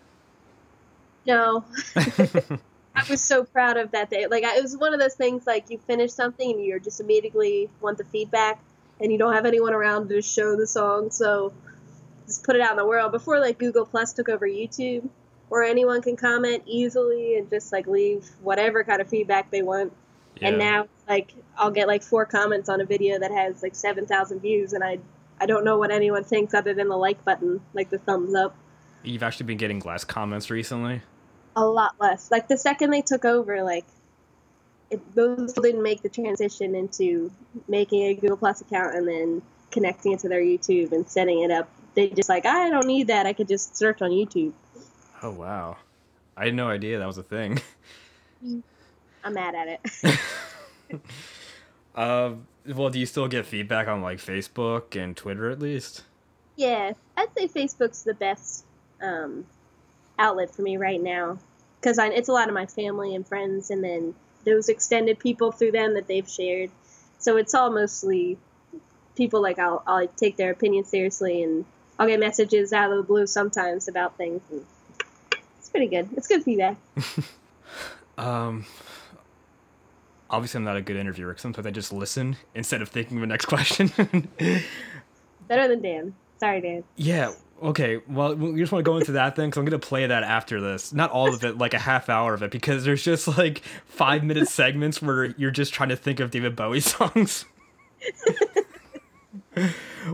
No, 1.25 1.65
I 1.95 3.03
was 3.09 3.21
so 3.21 3.43
proud 3.43 3.77
of 3.77 3.91
that 3.91 4.09
day. 4.09 4.27
Like 4.27 4.43
I, 4.43 4.57
it 4.57 4.61
was 4.61 4.77
one 4.77 4.93
of 4.93 4.99
those 4.99 5.15
things 5.15 5.45
like 5.47 5.69
you 5.69 5.79
finish 5.79 6.11
something 6.11 6.51
and 6.51 6.63
you're 6.63 6.79
just 6.79 6.99
immediately 6.99 7.69
want 7.81 7.97
the 7.97 8.05
feedback, 8.05 8.59
and 9.01 9.11
you 9.11 9.17
don't 9.17 9.33
have 9.33 9.45
anyone 9.45 9.73
around 9.73 10.09
to 10.09 10.21
show 10.21 10.55
the 10.55 10.67
song, 10.67 11.11
so 11.11 11.51
just 12.25 12.43
put 12.43 12.55
it 12.55 12.61
out 12.61 12.71
in 12.71 12.77
the 12.77 12.85
world 12.85 13.11
before 13.11 13.39
like 13.39 13.57
Google 13.59 13.85
Plus 13.85 14.13
took 14.13 14.29
over 14.29 14.47
YouTube, 14.47 15.07
where 15.49 15.63
anyone 15.63 16.01
can 16.01 16.15
comment 16.15 16.63
easily 16.65 17.37
and 17.37 17.49
just 17.49 17.71
like 17.71 17.87
leave 17.87 18.27
whatever 18.41 18.83
kind 18.83 19.01
of 19.01 19.09
feedback 19.09 19.51
they 19.51 19.61
want. 19.61 19.93
Yeah. 20.39 20.49
And 20.49 20.57
now 20.59 20.87
like 21.07 21.33
I'll 21.57 21.71
get 21.71 21.87
like 21.87 22.03
four 22.03 22.25
comments 22.25 22.69
on 22.69 22.81
a 22.81 22.85
video 22.85 23.19
that 23.19 23.31
has 23.31 23.63
like 23.63 23.75
seven 23.75 24.05
thousand 24.05 24.39
views, 24.39 24.73
and 24.73 24.83
I 24.83 24.99
I 25.39 25.45
don't 25.45 25.65
know 25.65 25.77
what 25.77 25.91
anyone 25.91 26.23
thinks 26.23 26.53
other 26.53 26.73
than 26.73 26.87
the 26.87 26.97
like 26.97 27.23
button, 27.25 27.61
like 27.73 27.89
the 27.89 27.97
thumbs 27.99 28.33
up. 28.35 28.55
you've 29.03 29.23
actually 29.23 29.45
been 29.47 29.57
getting 29.57 29.79
less 29.79 30.03
comments 30.03 30.49
recently. 30.49 31.01
A 31.55 31.65
lot 31.65 31.95
less. 31.99 32.31
Like 32.31 32.47
the 32.47 32.57
second 32.57 32.91
they 32.91 33.01
took 33.01 33.25
over, 33.25 33.63
like 33.63 33.85
it, 34.89 35.15
those 35.15 35.51
people 35.51 35.63
didn't 35.63 35.83
make 35.83 36.01
the 36.01 36.09
transition 36.09 36.75
into 36.75 37.31
making 37.67 38.03
a 38.03 38.13
Google 38.13 38.37
Plus 38.37 38.61
account 38.61 38.95
and 38.95 39.07
then 39.07 39.41
connecting 39.71 40.13
it 40.13 40.19
to 40.19 40.29
their 40.29 40.41
YouTube 40.41 40.91
and 40.91 41.07
setting 41.07 41.41
it 41.41 41.51
up. 41.51 41.69
They 41.95 42.09
just 42.09 42.29
like 42.29 42.45
I 42.45 42.69
don't 42.69 42.87
need 42.87 43.07
that. 43.07 43.25
I 43.25 43.33
could 43.33 43.47
just 43.47 43.75
search 43.75 44.01
on 44.01 44.11
YouTube. 44.11 44.53
Oh 45.23 45.31
wow, 45.31 45.77
I 46.35 46.45
had 46.45 46.55
no 46.55 46.67
idea 46.69 46.99
that 46.99 47.07
was 47.07 47.17
a 47.17 47.23
thing. 47.23 47.59
I'm 49.23 49.33
mad 49.33 49.55
at 49.55 49.79
it. 49.83 51.01
Uh, 51.95 52.33
well, 52.67 52.89
do 52.89 52.99
you 52.99 53.05
still 53.05 53.29
get 53.29 53.45
feedback 53.45 53.87
on 53.87 54.01
like 54.01 54.17
Facebook 54.17 55.01
and 55.01 55.15
Twitter 55.15 55.49
at 55.49 55.59
least? 55.59 56.03
yeah, 56.55 56.93
I'd 57.17 57.29
say 57.37 57.47
Facebook's 57.47 58.03
the 58.03 58.13
best 58.13 58.65
um, 59.01 59.45
outlet 60.19 60.53
for 60.53 60.61
me 60.61 60.77
right 60.77 61.01
now 61.01 61.37
because 61.79 61.97
it's 61.99 62.29
a 62.29 62.33
lot 62.33 62.47
of 62.47 62.53
my 62.53 62.65
family 62.65 63.13
and 63.15 63.27
friends, 63.27 63.69
and 63.69 63.83
then 63.83 64.15
those 64.45 64.69
extended 64.69 65.19
people 65.19 65.51
through 65.51 65.71
them 65.71 65.93
that 65.95 66.07
they've 66.07 66.27
shared. 66.29 66.71
So 67.19 67.37
it's 67.37 67.53
all 67.53 67.71
mostly 67.71 68.37
people 69.15 69.41
like 69.41 69.59
I'll 69.59 69.83
I'll 69.87 70.07
take 70.07 70.35
their 70.37 70.51
opinion 70.51 70.83
seriously, 70.85 71.43
and 71.43 71.65
I'll 71.99 72.07
get 72.07 72.19
messages 72.19 72.73
out 72.73 72.91
of 72.91 72.97
the 72.97 73.03
blue 73.03 73.27
sometimes 73.27 73.87
about 73.87 74.17
things. 74.17 74.41
And 74.51 74.65
it's 75.59 75.69
pretty 75.69 75.87
good. 75.87 76.09
It's 76.17 76.27
good 76.27 76.43
feedback. 76.43 76.77
Um, 78.17 78.65
obviously, 80.29 80.59
I'm 80.59 80.63
not 80.63 80.77
a 80.77 80.81
good 80.81 80.95
interviewer. 80.95 81.33
'cause 81.33 81.41
Sometimes 81.41 81.67
I 81.67 81.71
just 81.71 81.91
listen 81.91 82.37
instead 82.53 82.81
of 82.81 82.87
thinking 82.87 83.17
of 83.17 83.21
the 83.21 83.27
next 83.27 83.45
question. 83.47 83.91
Better 85.47 85.67
than 85.67 85.81
Dan. 85.81 86.15
Sorry, 86.39 86.61
Dan. 86.61 86.83
yeah. 86.95 87.33
Okay. 87.65 87.99
Well, 88.07 88.35
we 88.35 88.59
just 88.59 88.71
want 88.71 88.85
to 88.85 88.89
go 88.91 88.97
into 88.97 89.13
that 89.13 89.35
then, 89.35 89.49
because 89.49 89.57
I'm 89.59 89.65
gonna 89.65 89.79
play 89.79 90.05
that 90.05 90.21
after 90.21 90.61
this. 90.61 90.93
Not 90.93 91.09
all 91.09 91.33
of 91.33 91.43
it, 91.43 91.57
like 91.57 91.73
a 91.73 91.79
half 91.79 92.09
hour 92.09 92.35
of 92.35 92.43
it, 92.43 92.51
because 92.51 92.85
there's 92.85 93.03
just 93.03 93.27
like 93.39 93.63
five 93.87 94.23
minute 94.23 94.47
segments 94.47 95.01
where 95.01 95.25
you're 95.37 95.49
just 95.49 95.73
trying 95.73 95.89
to 95.89 95.95
think 95.95 96.19
of 96.19 96.29
David 96.29 96.55
Bowie 96.55 96.79
songs. 96.81 97.45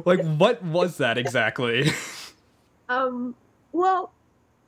like, 0.05 0.23
what 0.23 0.63
was 0.63 0.97
that 0.97 1.17
exactly? 1.17 1.91
Um, 2.87 3.35
well, 3.73 4.13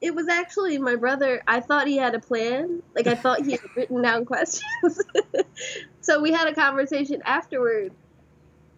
it 0.02 0.13
was 0.13 0.28
actually 0.28 0.78
my 0.78 0.98
brother. 0.98 1.41
I 1.48 1.62
thought 1.62 1.88
he 1.88 1.96
had 1.96 2.15
a 2.15 2.19
plan. 2.19 2.84
Like 2.96 3.08
I 3.08 3.15
thought 3.15 3.46
he 3.46 3.52
had 3.54 3.62
written 3.78 4.02
down 4.02 4.26
questions. 4.26 5.00
so 6.02 6.22
we 6.22 6.34
had 6.34 6.50
a 6.50 6.54
conversation 6.54 7.22
afterward, 7.24 7.93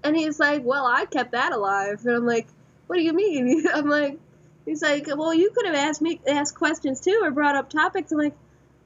and 0.04 0.16
he's 0.16 0.40
like, 0.40 0.64
"Well, 0.64 0.86
I 0.86 1.06
kept 1.06 1.32
that 1.32 1.54
alive," 1.54 2.06
and 2.06 2.16
I'm 2.16 2.26
like, 2.28 2.46
"What 2.88 2.98
do 2.98 3.02
you 3.02 3.14
mean?" 3.14 3.66
I'm 3.74 3.90
like, 3.90 4.20
"He's 4.66 4.82
like, 4.82 5.08
well, 5.08 5.34
you 5.34 5.52
could 5.52 5.66
have 5.66 5.76
asked 5.76 6.02
me 6.02 6.20
asked 6.28 6.56
questions 6.56 7.00
too, 7.02 7.20
or 7.24 7.32
brought 7.32 7.56
up 7.56 7.70
topics." 7.70 8.12
I'm 8.12 8.18
like, 8.20 8.36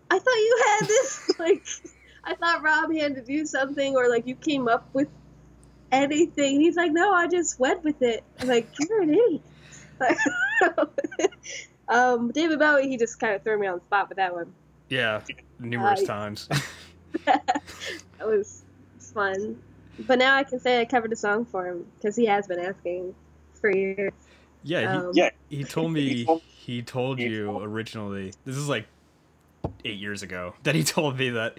"I 0.10 0.20
thought 0.20 0.36
you 0.36 0.64
had 0.80 0.88
this 0.88 1.32
like." 1.40 1.66
I 2.22 2.36
thought 2.36 2.62
Rob 2.62 2.94
had 2.94 3.16
to 3.16 3.22
do 3.22 3.46
something, 3.46 3.96
or 3.96 4.10
like 4.10 4.28
you 4.28 4.36
came 4.36 4.68
up 4.68 4.88
with 4.94 5.08
anything. 5.92 6.60
He's 6.60 6.76
like, 6.76 6.92
no, 6.92 7.12
I 7.14 7.28
just 7.28 7.60
went 7.60 7.84
with 7.84 8.02
it. 8.02 8.24
I'm 8.40 8.50
like, 8.50 8.68
you're 8.78 9.02
an 9.02 9.10
idiot. 9.16 9.42
um, 11.88 12.32
David 12.32 12.60
Bowie, 12.60 12.88
he 12.88 12.98
just 12.98 13.20
kind 13.20 13.34
of 13.36 13.42
threw 13.44 13.58
me 13.58 13.68
on 13.68 13.76
the 13.80 13.82
spot 13.86 14.10
with 14.10 14.18
that 14.18 14.34
one. 14.34 14.54
yeah, 14.90 15.22
numerous 15.60 16.02
Uh, 16.04 16.06
times. 16.06 16.50
that 17.26 17.62
was 18.22 18.64
fun. 19.00 19.60
But 20.00 20.20
now 20.20 20.36
I 20.36 20.44
can 20.44 20.60
say 20.60 20.82
I 20.82 20.86
covered 20.86 21.12
a 21.12 21.16
song 21.16 21.46
for 21.46 21.66
him 21.68 21.86
because 21.96 22.16
he 22.16 22.26
has 22.26 22.48
been 22.48 22.60
asking 22.60 23.16
for 23.60 23.76
years. 23.76 24.14
yeah. 24.64 24.80
He, 24.80 24.86
Um, 24.86 25.12
Yeah. 25.14 25.30
He 25.50 25.64
told 25.64 25.92
me 25.92 26.26
he 26.48 26.82
told 26.82 27.20
you 27.20 27.58
originally. 27.60 28.34
This 28.46 28.56
is 28.58 28.68
like 28.70 28.86
eight 29.86 29.98
years 29.98 30.24
ago 30.24 30.54
that 30.64 30.76
he 30.76 30.84
told 30.84 31.18
me 31.18 31.32
that 31.32 31.58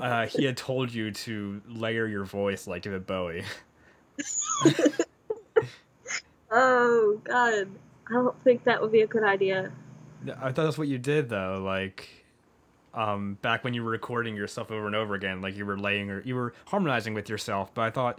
uh, 0.00 0.26
he 0.26 0.44
had 0.44 0.56
told 0.56 0.92
you 0.92 1.10
to 1.10 1.60
layer 1.68 2.06
your 2.06 2.24
voice 2.24 2.66
like 2.66 2.82
David 2.82 3.06
Bowie. 3.06 3.44
Oh 6.54 7.18
God, 7.24 7.66
I 8.08 8.12
don't 8.12 8.44
think 8.44 8.64
that 8.64 8.80
would 8.82 8.92
be 8.92 9.00
a 9.00 9.06
good 9.06 9.24
idea. 9.24 9.72
I 10.38 10.52
thought 10.52 10.64
that's 10.64 10.76
what 10.78 10.88
you 10.88 10.98
did 10.98 11.30
though. 11.30 11.62
Like, 11.64 12.08
um, 12.92 13.38
back 13.40 13.64
when 13.64 13.72
you 13.72 13.82
were 13.82 13.90
recording 13.90 14.36
yourself 14.36 14.70
over 14.70 14.86
and 14.86 14.94
over 14.94 15.14
again, 15.14 15.40
like 15.40 15.56
you 15.56 15.64
were 15.64 15.78
laying 15.78 16.10
or 16.10 16.20
you 16.22 16.34
were 16.34 16.52
harmonizing 16.66 17.14
with 17.14 17.30
yourself. 17.30 17.72
But 17.72 17.82
I 17.82 17.90
thought, 17.90 18.18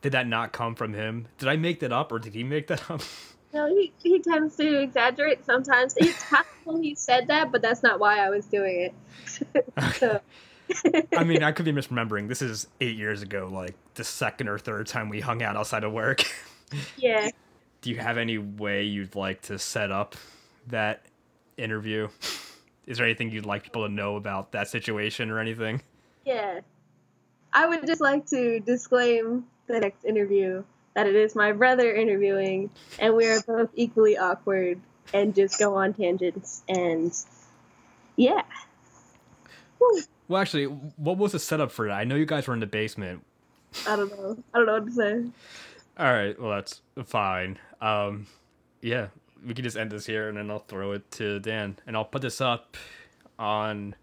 did 0.00 0.12
that 0.12 0.26
not 0.26 0.52
come 0.52 0.74
from 0.74 0.94
him? 0.94 1.26
Did 1.38 1.48
I 1.48 1.56
make 1.56 1.80
that 1.80 1.92
up 1.92 2.12
or 2.12 2.18
did 2.18 2.34
he 2.34 2.44
make 2.44 2.66
that 2.68 2.90
up? 2.90 3.02
No, 3.54 3.66
he, 3.66 3.94
he 4.02 4.18
tends 4.20 4.56
to 4.56 4.82
exaggerate 4.82 5.46
sometimes. 5.46 5.94
It's 5.96 6.22
possible 6.22 6.82
he 6.82 6.94
said 6.94 7.28
that, 7.28 7.50
but 7.50 7.62
that's 7.62 7.82
not 7.82 7.98
why 7.98 8.18
I 8.18 8.28
was 8.28 8.44
doing 8.44 8.92
it. 9.54 9.94
so, 9.94 10.20
I 11.16 11.24
mean, 11.24 11.42
I 11.42 11.52
could 11.52 11.64
be 11.64 11.72
misremembering. 11.72 12.28
This 12.28 12.42
is 12.42 12.66
eight 12.82 12.98
years 12.98 13.22
ago, 13.22 13.48
like 13.50 13.74
the 13.94 14.04
second 14.04 14.48
or 14.48 14.58
third 14.58 14.86
time 14.86 15.08
we 15.08 15.20
hung 15.20 15.42
out 15.42 15.56
outside 15.56 15.82
of 15.82 15.92
work. 15.92 16.24
yeah. 16.98 17.30
Do 17.80 17.88
you 17.88 17.96
have 17.96 18.18
any 18.18 18.36
way 18.36 18.84
you'd 18.84 19.14
like 19.14 19.40
to 19.42 19.58
set 19.58 19.90
up 19.90 20.14
that 20.66 21.06
interview? 21.56 22.08
Is 22.86 22.98
there 22.98 23.06
anything 23.06 23.30
you'd 23.30 23.46
like 23.46 23.62
people 23.62 23.86
to 23.86 23.92
know 23.92 24.16
about 24.16 24.52
that 24.52 24.68
situation 24.68 25.30
or 25.30 25.38
anything? 25.38 25.80
Yeah. 26.26 26.60
I 27.52 27.66
would 27.66 27.86
just 27.86 28.02
like 28.02 28.26
to 28.26 28.60
disclaim 28.60 29.46
the 29.72 29.80
next 29.80 30.04
interview 30.04 30.64
that 30.94 31.06
it 31.06 31.14
is 31.14 31.34
my 31.34 31.52
brother 31.52 31.94
interviewing, 31.94 32.70
and 32.98 33.14
we 33.14 33.26
are 33.26 33.40
both 33.42 33.70
equally 33.74 34.16
awkward 34.18 34.80
and 35.14 35.34
just 35.34 35.58
go 35.58 35.76
on 35.76 35.94
tangents. 35.94 36.62
And 36.68 37.12
yeah. 38.16 38.42
Whew. 39.78 40.02
Well, 40.26 40.42
actually, 40.42 40.64
what 40.64 41.16
was 41.16 41.32
the 41.32 41.38
setup 41.38 41.70
for 41.70 41.86
that? 41.88 41.94
I 41.94 42.04
know 42.04 42.16
you 42.16 42.26
guys 42.26 42.46
were 42.46 42.54
in 42.54 42.60
the 42.60 42.66
basement. 42.66 43.24
I 43.86 43.96
don't 43.96 44.10
know. 44.10 44.36
I 44.52 44.58
don't 44.58 44.66
know 44.66 44.72
what 44.74 44.86
to 44.86 44.92
say. 44.92 45.24
All 45.98 46.12
right, 46.12 46.40
well 46.40 46.50
that's 46.50 46.80
fine. 47.06 47.58
Um, 47.80 48.26
yeah, 48.82 49.08
we 49.44 49.54
can 49.54 49.64
just 49.64 49.76
end 49.76 49.90
this 49.90 50.06
here, 50.06 50.28
and 50.28 50.36
then 50.36 50.50
I'll 50.50 50.60
throw 50.60 50.92
it 50.92 51.10
to 51.12 51.40
Dan, 51.40 51.76
and 51.86 51.96
I'll 51.96 52.04
put 52.04 52.22
this 52.22 52.40
up 52.40 52.76
on 53.38 53.94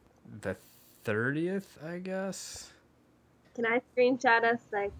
the 0.41 0.57
thirtieth, 1.03 1.77
I 1.85 1.99
guess. 1.99 2.71
Can 3.55 3.65
I 3.65 3.81
screenshot 3.95 4.43
us 4.43 4.59
like 4.73 4.91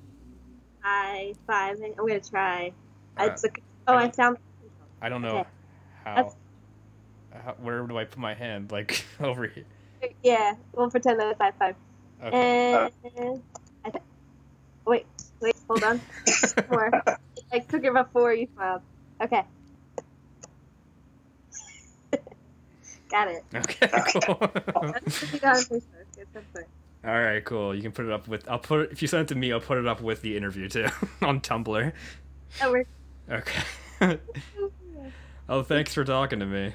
I 0.85 1.33
five? 1.47 1.81
I'm 1.81 1.95
gonna 1.95 2.19
try. 2.19 2.71
I 3.17 3.29
took. 3.29 3.59
Oh, 3.87 3.95
I 3.95 4.11
found. 4.11 4.37
I 5.01 5.09
don't 5.09 5.21
know 5.23 5.39
Okay. 5.39 5.49
how, 6.03 6.35
how. 7.33 7.55
Where 7.59 7.81
do 7.87 7.97
I 7.97 8.05
put 8.05 8.19
my 8.19 8.35
hand? 8.35 8.71
Like 8.71 9.03
over 9.19 9.47
here. 9.47 9.65
Yeah, 10.23 10.53
we'll 10.73 10.91
pretend 10.91 11.19
that 11.19 11.31
it's 11.31 11.41
high 11.41 11.51
five. 11.57 11.75
Okay. 12.23 12.89
And 13.17 13.41
I 13.83 13.89
th- 13.89 14.03
wait, 14.85 15.05
wait, 15.41 15.55
hold 15.67 15.83
on. 15.83 15.99
More. 16.69 16.91
I 17.51 17.59
took 17.59 17.83
it 17.83 17.93
before 17.93 18.33
you 18.33 18.47
smiled. 18.55 18.81
Okay. 19.21 19.43
Got 23.09 23.29
it. 23.29 23.43
Okay. 23.55 23.89
Cool. 24.13 24.51
That's 27.05 27.13
what 27.13 27.13
we 27.13 27.13
got 27.13 27.13
on 27.13 27.13
Facebook. 27.13 27.13
It's 27.13 27.13
so 27.13 27.13
fun. 27.13 27.13
All 27.13 27.21
right. 27.21 27.45
Cool. 27.45 27.75
You 27.75 27.81
can 27.81 27.91
put 27.91 28.05
it 28.05 28.11
up 28.11 28.27
with. 28.27 28.49
I'll 28.49 28.59
put 28.59 28.79
it 28.81 28.91
if 28.91 29.01
you 29.01 29.07
send 29.07 29.21
it 29.23 29.27
to 29.29 29.35
me. 29.35 29.51
I'll 29.51 29.59
put 29.59 29.77
it 29.77 29.87
up 29.87 30.01
with 30.01 30.21
the 30.21 30.35
interview 30.35 30.67
too 30.69 30.87
on 31.21 31.41
Tumblr. 31.41 31.91
That 32.59 32.71
works. 32.71 32.89
Okay. 33.29 33.63
oh, 35.49 35.63
thanks 35.63 35.93
for 35.93 36.03
talking 36.03 36.39
to 36.39 36.45
me. 36.45 36.73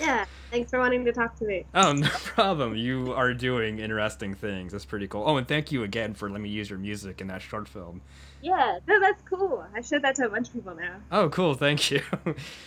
Yeah, 0.00 0.24
thanks 0.50 0.70
for 0.70 0.78
wanting 0.78 1.04
to 1.04 1.12
talk 1.12 1.36
to 1.38 1.44
me. 1.44 1.66
Oh, 1.74 1.92
no 1.92 2.08
problem. 2.08 2.74
You 2.76 3.12
are 3.12 3.34
doing 3.34 3.78
interesting 3.78 4.34
things. 4.34 4.72
That's 4.72 4.86
pretty 4.86 5.06
cool. 5.06 5.22
Oh, 5.26 5.36
and 5.36 5.46
thank 5.46 5.70
you 5.70 5.82
again 5.82 6.14
for 6.14 6.30
letting 6.30 6.44
me 6.44 6.48
use 6.48 6.70
your 6.70 6.78
music 6.78 7.20
in 7.20 7.26
that 7.26 7.42
short 7.42 7.68
film. 7.68 8.00
Yeah, 8.40 8.78
no, 8.88 9.00
that's 9.00 9.22
cool. 9.22 9.64
I 9.74 9.82
showed 9.82 10.02
that 10.02 10.14
to 10.14 10.26
a 10.26 10.28
bunch 10.30 10.48
of 10.48 10.54
people 10.54 10.74
now. 10.74 10.96
Oh, 11.10 11.28
cool. 11.28 11.54
Thank 11.54 11.90
you. 11.90 12.00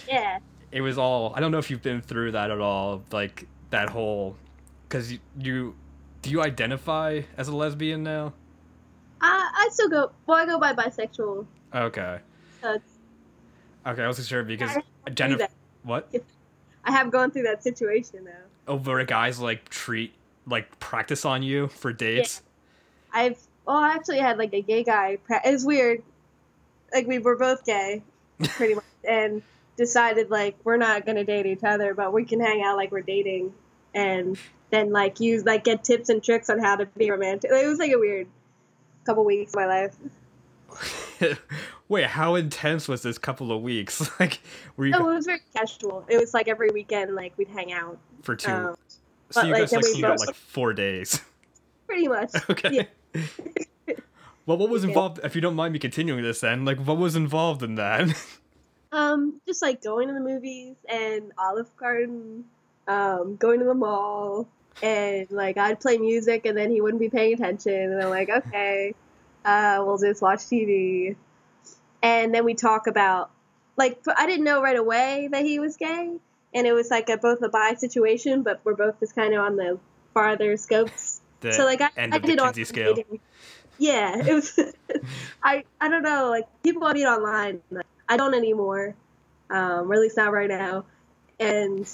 Yeah. 0.08 0.38
it 0.72 0.82
was 0.82 0.98
all. 1.00 1.34
I 1.36 1.40
don't 1.40 1.52
know 1.52 1.58
if 1.58 1.72
you've 1.72 1.82
been 1.82 2.02
through 2.02 2.34
that 2.34 2.52
at 2.52 2.60
all. 2.60 3.04
Like 3.12 3.48
that 3.72 3.90
whole, 3.90 4.38
because 4.88 5.12
you, 5.12 5.20
you, 5.40 5.76
do 6.26 6.32
you 6.32 6.42
identify 6.42 7.22
as 7.38 7.48
a 7.50 7.56
lesbian 7.56 8.02
now? 8.02 8.34
I 9.22 9.52
I 9.54 9.70
still 9.72 9.90
go. 9.90 10.12
Well, 10.26 10.38
I 10.40 10.48
go 10.48 10.60
by 10.60 10.74
bisexual. 10.74 11.46
Okay. 11.72 12.18
So 12.64 12.82
Okay, 13.86 14.02
I 14.02 14.08
wasn't 14.08 14.28
sure 14.28 14.44
because 14.44 14.76
Jennifer. 15.14 15.48
What? 15.84 16.12
I 16.84 16.92
have 16.92 17.12
gone 17.12 17.30
through 17.30 17.44
that 17.44 17.62
situation 17.62 18.26
though. 18.26 18.74
Oh, 18.74 18.78
where 18.80 19.06
guys 19.06 19.40
like 19.40 19.70
treat 19.70 20.16
like 20.48 20.80
practice 20.80 21.26
on 21.26 21.44
you 21.44 21.68
for 21.68 21.94
dates. 21.94 22.42
Yeah. 23.14 23.22
I've 23.22 23.40
well, 23.68 23.78
I 23.78 23.90
actually 23.90 24.18
had 24.18 24.40
like 24.40 24.54
a 24.56 24.62
gay 24.62 24.84
guy. 24.84 25.18
Pra- 25.18 25.48
it 25.48 25.52
was 25.52 25.64
weird. 25.64 26.02
Like 26.92 27.06
we 27.06 27.20
were 27.20 27.36
both 27.36 27.66
gay, 27.66 28.02
pretty 28.40 28.74
much, 28.76 28.84
and 29.08 29.44
decided 29.78 30.32
like 30.32 30.56
we're 30.64 30.78
not 30.78 31.06
gonna 31.06 31.24
date 31.24 31.46
each 31.46 31.64
other, 31.64 31.94
but 31.94 32.14
we 32.14 32.26
can 32.26 32.40
hang 32.40 32.64
out 32.64 32.78
like 32.78 32.92
we're 32.92 33.02
dating, 33.02 33.54
and 33.94 34.40
then 34.70 34.92
like 34.92 35.20
use 35.20 35.46
like 35.46 35.64
get 35.64 35.84
tips 35.84 36.10
and 36.10 36.24
tricks 36.24 36.50
on 36.50 36.60
how 36.60 36.76
to 36.76 36.86
be 36.86 37.10
romantic. 37.10 37.52
It 37.52 37.68
was 37.68 37.80
like 37.80 37.92
a 37.92 37.98
weird 38.00 38.28
couple 39.06 39.24
weeks 39.26 39.54
of 39.54 39.60
my 39.60 39.66
life. 39.66 39.96
Wait, 41.88 42.08
how 42.08 42.36
intense 42.36 42.88
was 42.88 43.04
this 43.04 43.18
couple 43.18 43.52
of 43.52 43.62
weeks? 43.62 44.10
like, 44.20 44.40
were 44.76 44.86
you 44.86 44.92
No, 44.92 45.10
it 45.10 45.16
was 45.16 45.26
very 45.26 45.42
casual. 45.56 46.06
It 46.10 46.18
was 46.18 46.34
like 46.34 46.48
every 46.48 46.70
weekend, 46.72 47.16
like 47.16 47.38
we'd 47.38 47.48
hang 47.48 47.72
out. 47.72 47.98
for 48.24 48.36
two? 48.36 48.52
Um, 48.52 48.76
so 49.30 49.42
but, 49.42 49.48
you 49.48 49.54
like, 49.54 49.62
guys 49.62 49.72
like 49.74 49.86
we 49.86 50.02
both- 50.02 50.20
like 50.20 50.36
four 50.36 50.74
days. 50.74 51.22
pretty 51.86 52.08
much. 52.08 52.32
okay. 52.50 52.88
Yeah. 53.14 53.96
well, 54.46 54.58
what 54.58 54.70
was 54.70 54.84
involved? 54.84 55.20
If 55.24 55.36
you 55.36 55.42
don't 55.42 55.56
mind 55.56 55.74
me 55.74 55.80
continuing 55.80 56.24
this, 56.24 56.42
then 56.42 56.66
like, 56.66 56.80
what 56.80 56.98
was 56.98 57.16
involved 57.16 57.62
in 57.64 57.76
that? 57.76 58.10
Um, 58.92 59.42
just 59.46 59.62
like 59.62 59.84
going 59.84 60.08
to 60.08 60.14
the 60.14 60.22
movies 60.22 60.76
and 60.88 61.34
Olive 61.38 61.76
Garden, 61.76 62.46
um, 62.88 63.36
going 63.36 63.60
to 63.60 63.66
the 63.66 63.74
mall, 63.74 64.48
and 64.82 65.30
like 65.32 65.58
I'd 65.58 65.80
play 65.80 65.98
music 65.98 66.46
and 66.46 66.58
then 66.58 66.70
he 66.72 66.82
wouldn't 66.82 67.02
be 67.02 67.10
paying 67.10 67.34
attention, 67.34 67.74
and 67.74 68.02
I'm 68.02 68.10
like, 68.10 68.30
okay, 68.30 68.94
uh, 69.44 69.84
we'll 69.86 69.98
just 69.98 70.22
watch 70.22 70.40
TV, 70.40 71.16
and 72.02 72.34
then 72.34 72.46
we 72.46 72.54
talk 72.54 72.88
about 72.88 73.32
like 73.78 74.00
I 74.16 74.26
didn't 74.26 74.46
know 74.46 74.62
right 74.62 74.78
away 74.78 75.30
that 75.32 75.44
he 75.44 75.60
was 75.60 75.78
gay, 75.78 76.18
and 76.54 76.68
it 76.68 76.74
was 76.74 76.90
like 76.90 77.10
a 77.10 77.18
both 77.18 77.42
a 77.42 77.50
bi 77.50 77.76
situation, 77.76 78.44
but 78.44 78.62
we're 78.64 78.76
both 78.76 79.00
just 79.00 79.16
kind 79.16 79.34
of 79.34 79.42
on 79.42 79.56
the 79.56 79.80
farther 80.14 80.58
scopes. 80.58 81.22
the 81.42 81.54
so 81.54 81.66
like 81.66 81.82
I, 81.82 81.90
I 81.98 82.20
did 82.20 82.40
online 82.40 82.66
scale. 82.66 82.94
dating. 82.94 83.20
Yeah, 83.78 84.18
it 84.26 84.34
was. 84.34 84.58
I 85.44 85.64
I 85.82 85.90
don't 85.90 86.04
know. 86.04 86.30
Like 86.30 86.46
people 86.64 86.84
I 86.86 86.94
meet 86.94 87.06
online, 87.06 87.62
like, 87.72 87.86
I 88.08 88.18
don't 88.18 88.34
anymore. 88.34 88.96
Um, 89.50 89.92
or 89.92 89.94
at 89.94 90.00
least 90.00 90.18
not 90.18 90.32
right 90.32 90.50
now. 90.50 90.86
And 91.40 91.88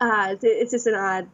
uh, 0.00 0.28
it's, 0.30 0.44
it's 0.44 0.70
just 0.72 0.86
an 0.86 0.94
odd 0.94 1.28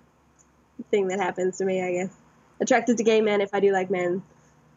thing 0.90 1.08
that 1.08 1.20
happens 1.20 1.58
to 1.58 1.64
me. 1.64 1.82
I 1.82 1.92
guess 1.92 2.14
attracted 2.60 2.98
to 2.98 3.04
gay 3.04 3.20
men 3.20 3.40
if 3.40 3.54
I 3.54 3.60
do 3.60 3.72
like 3.72 3.90
men. 3.90 4.22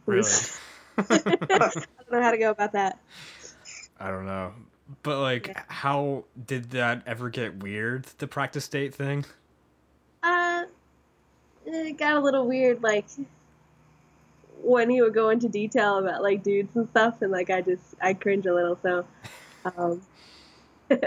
Really? 0.06 0.32
I 0.98 1.17
don't 1.19 2.12
know 2.12 2.22
how 2.22 2.32
to 2.32 2.38
go 2.38 2.50
about 2.52 2.74
that. 2.74 3.00
I 4.00 4.10
don't 4.10 4.26
know. 4.26 4.54
But 5.02 5.19
like, 5.22 5.48
Yeah. 5.48 5.63
how 5.67 6.26
did 6.46 6.72
that 6.72 7.04
ever 7.06 7.30
get 7.30 7.62
weird? 7.63 8.06
The 8.17 8.28
practice 8.28 8.67
date 8.67 8.93
thing. 8.93 9.26
Uh, 10.22 10.65
it 11.65 11.98
got 11.98 12.15
a 12.15 12.19
little 12.19 12.48
weird, 12.48 12.84
like 12.84 13.06
when 14.62 14.89
he 14.89 15.02
would 15.02 15.13
go 15.13 15.30
into 15.30 15.50
detail 15.50 15.98
about 15.98 16.22
like 16.22 16.43
dudes 16.43 16.76
and 16.76 16.88
stuff, 16.89 17.22
and 17.22 17.32
like 17.32 17.50
I 17.50 17.62
just 17.62 17.96
I 18.02 18.13
cringe 18.13 18.46
a 18.46 18.54
little. 18.54 18.78
So, 18.82 19.06
um, 19.65 20.02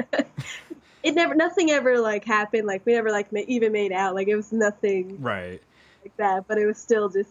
it 1.06 1.14
never 1.14 1.34
nothing 1.34 1.70
ever 1.70 1.98
like 2.00 2.24
happened. 2.24 2.66
Like 2.66 2.84
we 2.84 2.92
never 2.94 3.10
like 3.10 3.32
ma- 3.32 3.40
even 3.46 3.72
made 3.72 3.92
out. 3.92 4.14
Like 4.14 4.28
it 4.28 4.36
was 4.36 4.52
nothing 4.52 5.20
Right. 5.22 5.62
like 6.02 6.16
that. 6.16 6.46
But 6.48 6.58
it 6.58 6.66
was 6.66 6.78
still 6.78 7.08
just 7.08 7.30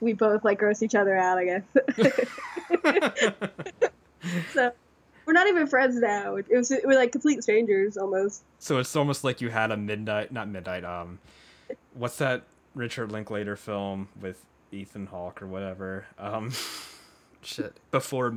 we 0.00 0.12
both 0.12 0.44
like 0.44 0.58
gross 0.58 0.82
each 0.82 0.94
other 0.94 1.16
out. 1.16 1.38
I 1.38 1.44
guess. 1.44 1.62
so 4.52 4.72
we're 5.26 5.32
not 5.32 5.46
even 5.48 5.66
friends 5.66 5.96
now. 5.96 6.36
It 6.36 6.46
was 6.50 6.72
we're 6.84 6.94
like 6.96 7.12
complete 7.12 7.42
strangers 7.42 7.96
almost. 7.96 8.42
so 8.58 8.78
it's 8.78 8.94
almost 8.96 9.24
like 9.24 9.40
you 9.40 9.50
had 9.50 9.70
a 9.70 9.76
midnight, 9.76 10.32
not 10.32 10.48
midnight. 10.48 10.84
Um, 10.84 11.18
what's 11.94 12.18
that 12.18 12.42
Richard 12.74 13.12
Linklater 13.12 13.56
film 13.56 14.08
with 14.20 14.44
Ethan 14.72 15.06
Hawke 15.06 15.42
or 15.42 15.46
whatever? 15.46 16.06
Um, 16.18 16.52
shit. 17.42 17.76
Before, 17.90 18.34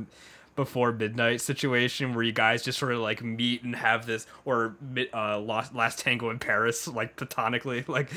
before 0.56 0.90
midnight 0.92 1.40
situation 1.40 2.14
where 2.14 2.24
you 2.24 2.32
guys 2.32 2.62
just 2.62 2.78
sort 2.78 2.92
of 2.92 2.98
like 3.00 3.22
meet 3.22 3.62
and 3.62 3.76
have 3.76 4.06
this, 4.06 4.26
or 4.44 4.74
uh, 5.14 5.38
last 5.38 5.74
last 5.74 5.98
tango 6.00 6.30
in 6.30 6.38
Paris, 6.38 6.88
like 6.88 7.14
platonically, 7.16 7.84
like 7.88 8.10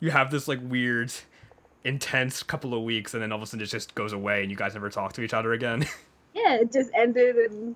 you 0.00 0.10
have 0.10 0.30
this 0.30 0.46
like 0.48 0.60
weird. 0.62 1.12
Intense 1.86 2.42
couple 2.42 2.72
of 2.72 2.82
weeks, 2.82 3.12
and 3.12 3.22
then 3.22 3.30
all 3.30 3.36
of 3.36 3.42
a 3.42 3.46
sudden 3.46 3.62
it 3.62 3.66
just 3.66 3.94
goes 3.94 4.14
away, 4.14 4.40
and 4.40 4.50
you 4.50 4.56
guys 4.56 4.72
never 4.72 4.88
talk 4.88 5.12
to 5.12 5.22
each 5.22 5.34
other 5.34 5.52
again. 5.52 5.82
yeah, 6.34 6.54
it 6.54 6.72
just 6.72 6.88
ended 6.94 7.36
and 7.36 7.74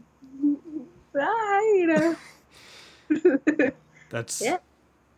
bye, 1.12 1.74
you 1.76 1.86
know. 1.86 2.16
That's 4.08 4.40
Yeah. 4.40 4.56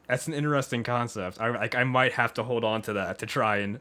that's 0.09 0.27
an 0.27 0.35
interesting 0.35 0.83
concept. 0.83 1.41
I 1.41 1.51
like 1.51 1.77
I 1.77 1.85
might 1.85 2.15
have 2.15 2.35
to 2.35 2.43
hold 2.43 2.65
on 2.65 2.83
to 2.83 2.95
that 2.95 3.21
to 3.21 3.27
try 3.27 3.59
and 3.59 3.79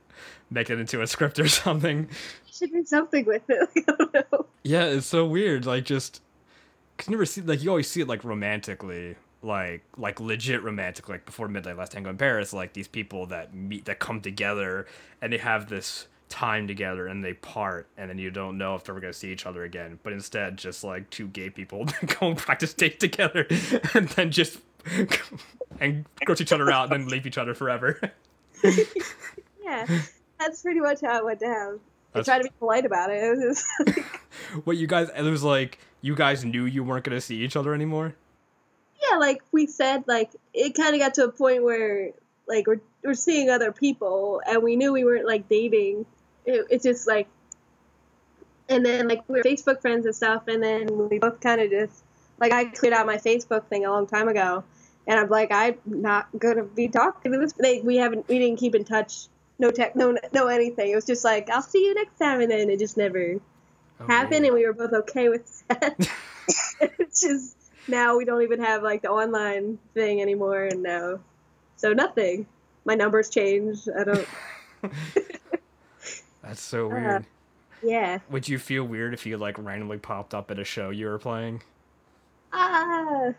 make 0.51 0.69
it 0.69 0.79
into 0.79 1.01
a 1.01 1.07
script 1.07 1.39
or 1.39 1.47
something. 1.47 2.07
should 2.51 2.71
do 2.71 2.85
something 2.85 3.25
with 3.25 3.41
it. 3.49 4.27
Yeah, 4.63 4.85
it's 4.85 5.07
so 5.07 5.25
weird. 5.25 5.65
Like 5.65 5.85
just 5.85 6.21
cause 6.97 7.07
you 7.07 7.11
never 7.11 7.25
see 7.25 7.41
like 7.41 7.63
you 7.63 7.69
always 7.69 7.89
see 7.89 8.01
it 8.01 8.07
like 8.07 8.23
romantically, 8.23 9.15
like 9.41 9.83
like 9.97 10.19
legit 10.19 10.63
romantic, 10.63 11.07
like 11.09 11.25
before 11.25 11.47
Midnight 11.47 11.77
Last 11.77 11.93
Tango 11.93 12.09
in 12.09 12.17
Paris, 12.17 12.53
like 12.53 12.73
these 12.73 12.87
people 12.87 13.25
that 13.27 13.53
meet 13.53 13.85
that 13.85 13.99
come 13.99 14.21
together 14.21 14.85
and 15.21 15.31
they 15.31 15.37
have 15.37 15.69
this 15.69 16.07
time 16.27 16.67
together 16.67 17.07
and 17.07 17.23
they 17.23 17.33
part 17.33 17.87
and 17.97 18.07
then 18.09 18.19
you 18.19 18.29
don't 18.29 18.55
know 18.57 18.75
if 18.75 18.83
they're 18.83 18.93
ever 18.93 18.99
gonna 19.01 19.13
see 19.13 19.31
each 19.31 19.45
other 19.45 19.63
again. 19.63 19.99
But 20.03 20.13
instead 20.13 20.57
just 20.57 20.83
like 20.83 21.09
two 21.09 21.27
gay 21.29 21.49
people 21.49 21.85
go 22.19 22.27
and 22.27 22.37
practice 22.37 22.73
date 22.73 22.99
together 22.99 23.47
and 23.93 24.09
then 24.09 24.31
just 24.31 24.59
and 25.79 26.05
gross 26.25 26.41
each 26.41 26.51
other 26.51 26.69
out 26.71 26.91
and 26.91 27.03
then 27.03 27.09
leave 27.09 27.25
each 27.25 27.37
other 27.37 27.53
forever. 27.53 27.99
Yeah, 29.63 29.85
that's 30.39 30.61
pretty 30.61 30.79
much 30.79 30.99
how 31.01 31.17
it 31.17 31.25
went 31.25 31.39
down. 31.39 31.79
I 32.13 32.19
That's- 32.19 32.25
tried 32.25 32.39
to 32.39 32.43
be 32.45 32.55
polite 32.59 32.85
about 32.85 33.11
it. 33.11 33.23
It 33.23 33.37
was 33.37 33.63
just 33.85 33.99
what 34.65 34.77
you 34.77 34.87
guys 34.87 35.09
it 35.15 35.21
was 35.23 35.43
like 35.43 35.79
you 36.01 36.15
guys 36.15 36.43
knew 36.45 36.65
you 36.65 36.83
weren't 36.83 37.03
gonna 37.03 37.21
see 37.21 37.37
each 37.37 37.55
other 37.55 37.73
anymore? 37.73 38.15
yeah, 39.09 39.17
like 39.17 39.41
we 39.51 39.65
said, 39.65 40.03
like 40.07 40.31
it 40.53 40.75
kind 40.75 40.93
of 40.93 40.99
got 40.99 41.13
to 41.15 41.23
a 41.25 41.31
point 41.31 41.63
where 41.63 42.11
like 42.47 42.67
we're 42.67 42.81
we're 43.03 43.13
seeing 43.13 43.49
other 43.49 43.71
people, 43.71 44.41
and 44.45 44.61
we 44.63 44.75
knew 44.75 44.91
we 44.93 45.03
weren't 45.05 45.25
like 45.25 45.47
dating. 45.47 46.05
It, 46.45 46.65
it's 46.69 46.83
just 46.83 47.07
like, 47.07 47.27
and 48.67 48.85
then 48.85 49.07
like 49.07 49.23
we 49.27 49.39
are 49.39 49.43
Facebook 49.43 49.81
friends 49.81 50.05
and 50.05 50.15
stuff, 50.15 50.47
and 50.47 50.61
then 50.61 51.09
we 51.09 51.19
both 51.19 51.39
kind 51.39 51.61
of 51.61 51.69
just 51.69 52.03
like 52.39 52.51
I 52.51 52.65
cleared 52.65 52.93
out 52.93 53.05
my 53.05 53.17
Facebook 53.17 53.65
thing 53.67 53.85
a 53.85 53.91
long 53.91 54.07
time 54.07 54.27
ago, 54.27 54.63
and 55.07 55.19
I'm 55.19 55.29
like 55.29 55.51
I'm 55.51 55.75
not 55.85 56.27
gonna 56.37 56.63
be 56.63 56.87
talking 56.87 57.31
to 57.31 57.37
this. 57.37 57.53
Like 57.57 57.83
we 57.83 57.97
haven't 57.97 58.27
we 58.27 58.39
didn't 58.39 58.59
keep 58.59 58.75
in 58.75 58.83
touch. 58.83 59.27
No 59.59 59.71
tech, 59.71 59.95
no, 59.95 60.17
no 60.33 60.47
anything. 60.47 60.89
It 60.91 60.95
was 60.95 61.05
just 61.05 61.23
like 61.25 61.49
I'll 61.49 61.61
see 61.61 61.85
you 61.85 61.93
next 61.93 62.17
time, 62.17 62.39
and 62.41 62.49
then 62.49 62.69
it 62.69 62.79
just 62.79 62.97
never 62.97 63.35
Oh, 64.01 64.07
happened, 64.07 64.45
and 64.45 64.53
we 64.55 64.65
were 64.65 64.71
both 64.73 64.93
okay 64.93 65.27
with 65.27 65.67
that. 65.67 65.97
it's 66.81 67.21
just 67.21 67.55
now 67.87 68.17
we 68.17 68.23
don't 68.25 68.41
even 68.41 68.63
have 68.63 68.81
like 68.81 69.01
the 69.01 69.09
online 69.09 69.77
thing 69.93 70.21
anymore, 70.21 70.63
and 70.63 70.81
now 70.81 71.19
so 71.75 71.91
nothing. 71.93 72.45
My 72.85 72.95
numbers 72.95 73.29
changed. 73.29 73.89
I 73.97 74.03
don't. 74.05 74.27
That's 76.41 76.61
so 76.61 76.85
Uh, 76.87 76.89
weird. 76.95 77.25
Yeah. 77.83 78.19
Would 78.29 78.47
you 78.47 78.57
feel 78.57 78.83
weird 78.83 79.13
if 79.13 79.25
you 79.25 79.37
like 79.37 79.57
randomly 79.57 79.97
popped 79.97 80.33
up 80.33 80.49
at 80.51 80.59
a 80.59 80.63
show 80.63 80.89
you 80.89 81.07
were 81.07 81.19
playing? 81.19 81.61
Ah. 82.51 83.33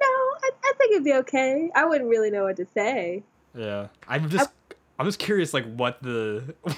no, 0.00 0.06
I, 0.06 0.50
I 0.64 0.72
think 0.76 0.92
it'd 0.92 1.04
be 1.04 1.14
okay. 1.14 1.70
I 1.74 1.84
wouldn't 1.86 2.10
really 2.10 2.30
know 2.30 2.44
what 2.44 2.56
to 2.56 2.66
say. 2.74 3.22
Yeah. 3.54 3.88
I'm 4.08 4.28
just 4.28 4.50
I'm 4.98 5.06
just 5.06 5.18
curious 5.18 5.52
like 5.54 5.64
what 5.74 6.02
the 6.02 6.54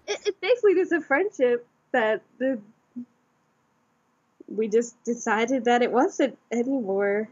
It, 0.07 0.19
it's 0.25 0.39
basically 0.41 0.75
just 0.75 0.93
a 0.93 1.01
friendship 1.03 1.67
that 1.93 2.23
the 2.39 2.59
we 4.47 4.69
just 4.69 5.03
decided 5.05 5.67
that 5.67 5.83
it 5.83 5.93
wasn't 5.93 6.39
anymore, 6.51 7.29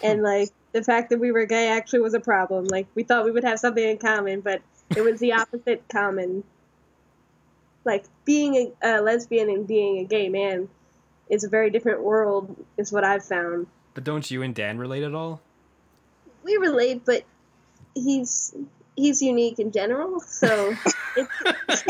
hmm. 0.00 0.06
and 0.06 0.22
like 0.22 0.50
the 0.72 0.82
fact 0.84 1.10
that 1.10 1.18
we 1.18 1.32
were 1.32 1.46
gay 1.46 1.68
actually 1.68 2.00
was 2.00 2.14
a 2.14 2.20
problem. 2.20 2.66
Like 2.66 2.86
we 2.94 3.02
thought 3.02 3.24
we 3.24 3.30
would 3.30 3.44
have 3.44 3.58
something 3.58 3.82
in 3.82 3.98
common, 3.98 4.40
but 4.40 4.60
it 4.94 5.00
was 5.02 5.20
the 5.20 5.32
opposite 5.32 5.82
common. 5.92 6.44
like 7.84 8.04
being 8.24 8.54
a, 8.82 8.98
a 8.98 9.00
lesbian 9.02 9.48
and 9.48 9.66
being 9.66 9.98
a 9.98 10.04
gay 10.04 10.28
man 10.28 10.68
is 11.30 11.44
a 11.44 11.48
very 11.48 11.70
different 11.70 12.02
world, 12.02 12.54
is 12.76 12.92
what 12.92 13.04
I've 13.04 13.24
found. 13.24 13.66
But 13.94 14.04
don't 14.04 14.30
you 14.30 14.42
and 14.42 14.54
Dan 14.54 14.78
relate 14.78 15.02
at 15.02 15.14
all? 15.14 15.40
We 16.44 16.56
relate, 16.56 17.04
but 17.04 17.22
he's 17.94 18.54
he's 18.96 19.22
unique 19.22 19.58
in 19.58 19.70
general, 19.72 20.20
so 20.20 20.74
it's, 21.16 21.84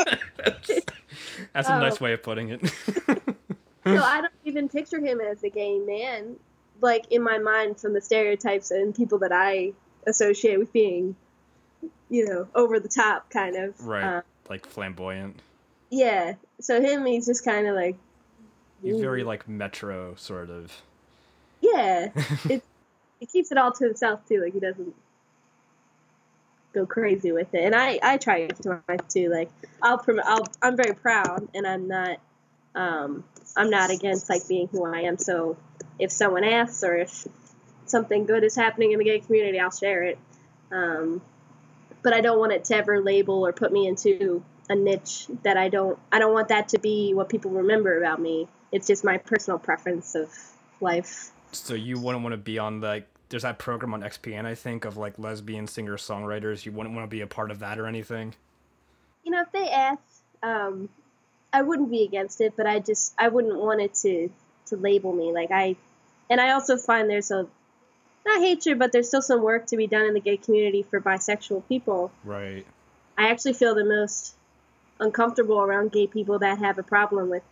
That's 1.52 1.68
a 1.68 1.74
Oh. 1.76 1.80
nice 1.80 2.00
way 2.00 2.12
of 2.12 2.22
putting 2.22 2.50
it. 2.50 2.60
so 3.06 3.22
I 3.86 4.20
don't 4.22 4.32
even 4.44 4.68
picture 4.68 5.00
him 5.00 5.20
as 5.20 5.42
a 5.44 5.48
gay 5.50 5.78
man, 5.78 6.36
like 6.80 7.06
in 7.10 7.22
my 7.22 7.38
mind 7.38 7.78
from 7.80 7.92
the 7.94 8.00
stereotypes 8.00 8.70
and 8.70 8.94
people 8.94 9.18
that 9.18 9.32
I 9.32 9.72
associate 10.06 10.58
with 10.58 10.72
being, 10.72 11.14
you 12.10 12.26
know, 12.26 12.48
over 12.54 12.78
the 12.80 12.88
top 12.88 13.30
kind 13.30 13.56
of. 13.56 13.80
right. 13.86 14.18
Uh, 14.18 14.22
like 14.48 14.66
flamboyant. 14.66 15.40
yeah. 15.90 16.34
So 16.60 16.80
him, 16.80 17.04
he's 17.06 17.26
just 17.26 17.44
kind 17.44 17.66
of 17.66 17.74
like. 17.74 17.96
He's 18.82 19.00
very 19.00 19.22
like 19.24 19.48
metro 19.48 20.14
sort 20.16 20.50
of. 20.50 20.72
Yeah, 21.62 22.10
it 22.50 22.62
he 23.20 23.26
keeps 23.26 23.50
it 23.52 23.56
all 23.56 23.72
to 23.72 23.84
himself 23.84 24.26
too. 24.28 24.42
Like 24.42 24.52
he 24.52 24.60
doesn't 24.60 24.94
go 26.74 26.84
crazy 26.84 27.32
with 27.32 27.54
it, 27.54 27.64
and 27.64 27.74
I 27.74 27.98
I 28.02 28.18
try 28.18 28.48
to 28.48 28.82
myself 28.88 29.08
too. 29.08 29.30
Like 29.30 29.50
I'll 29.80 29.98
prom- 29.98 30.20
I'll 30.24 30.46
I'm 30.60 30.76
very 30.76 30.94
proud, 30.94 31.48
and 31.54 31.66
I'm 31.66 31.88
not 31.88 32.18
um 32.74 33.24
I'm 33.56 33.70
not 33.70 33.90
against 33.90 34.28
like 34.28 34.46
being 34.48 34.68
who 34.68 34.84
I 34.84 35.02
am. 35.02 35.18
So 35.18 35.56
if 35.98 36.10
someone 36.10 36.44
asks 36.44 36.82
or 36.82 36.96
if 36.96 37.26
something 37.86 38.26
good 38.26 38.44
is 38.44 38.56
happening 38.56 38.92
in 38.92 38.98
the 38.98 39.04
gay 39.04 39.20
community, 39.20 39.60
I'll 39.60 39.70
share 39.70 40.02
it. 40.02 40.18
Um, 40.70 41.22
but 42.02 42.12
I 42.12 42.20
don't 42.20 42.38
want 42.38 42.52
it 42.52 42.64
to 42.64 42.76
ever 42.76 43.00
label 43.00 43.46
or 43.46 43.52
put 43.52 43.72
me 43.72 43.86
into 43.86 44.42
a 44.68 44.74
niche 44.74 45.26
that 45.42 45.56
I 45.56 45.68
don't 45.68 45.98
I 46.10 46.18
don't 46.18 46.32
want 46.32 46.48
that 46.48 46.70
to 46.70 46.78
be 46.78 47.14
what 47.14 47.28
people 47.28 47.52
remember 47.52 47.98
about 47.98 48.20
me. 48.20 48.48
It's 48.72 48.86
just 48.86 49.04
my 49.04 49.18
personal 49.18 49.58
preference 49.58 50.14
of 50.14 50.30
life. 50.80 51.30
So 51.52 51.74
you 51.74 51.98
wouldn't 51.98 52.22
want 52.22 52.32
to 52.32 52.38
be 52.38 52.58
on 52.58 52.80
like 52.80 53.06
there's 53.28 53.42
that 53.42 53.58
program 53.58 53.94
on 53.94 54.02
XPN 54.02 54.44
I 54.44 54.54
think 54.54 54.84
of 54.84 54.96
like 54.96 55.18
lesbian 55.18 55.66
singer 55.66 55.96
songwriters. 55.96 56.66
You 56.66 56.72
wouldn't 56.72 56.94
want 56.94 57.08
to 57.08 57.10
be 57.10 57.20
a 57.20 57.26
part 57.26 57.50
of 57.50 57.58
that 57.60 57.78
or 57.78 57.86
anything. 57.86 58.34
you 59.24 59.30
know, 59.30 59.42
if 59.42 59.52
they 59.52 59.70
asked, 59.70 60.22
um, 60.42 60.88
I 61.52 61.62
wouldn't 61.62 61.90
be 61.90 62.04
against 62.04 62.40
it, 62.40 62.54
but 62.56 62.66
I 62.66 62.78
just 62.80 63.14
I 63.18 63.28
wouldn't 63.28 63.56
want 63.56 63.80
it 63.80 63.94
to 63.96 64.30
to 64.66 64.76
label 64.76 65.12
me 65.12 65.32
like 65.32 65.50
I, 65.50 65.76
and 66.30 66.40
I 66.40 66.52
also 66.52 66.76
find 66.76 67.08
there's 67.08 67.30
a 67.30 67.46
not 68.24 68.40
hatred, 68.40 68.78
but 68.78 68.92
there's 68.92 69.08
still 69.08 69.22
some 69.22 69.42
work 69.42 69.66
to 69.66 69.76
be 69.76 69.86
done 69.86 70.06
in 70.06 70.14
the 70.14 70.20
gay 70.20 70.36
community 70.36 70.82
for 70.82 71.00
bisexual 71.00 71.66
people. 71.68 72.12
Right. 72.24 72.64
I 73.18 73.30
actually 73.30 73.54
feel 73.54 73.74
the 73.74 73.84
most 73.84 74.34
uncomfortable 75.00 75.60
around 75.60 75.92
gay 75.92 76.06
people 76.06 76.38
that 76.38 76.58
have 76.58 76.78
a 76.78 76.82
problem 76.82 77.28
with 77.28 77.42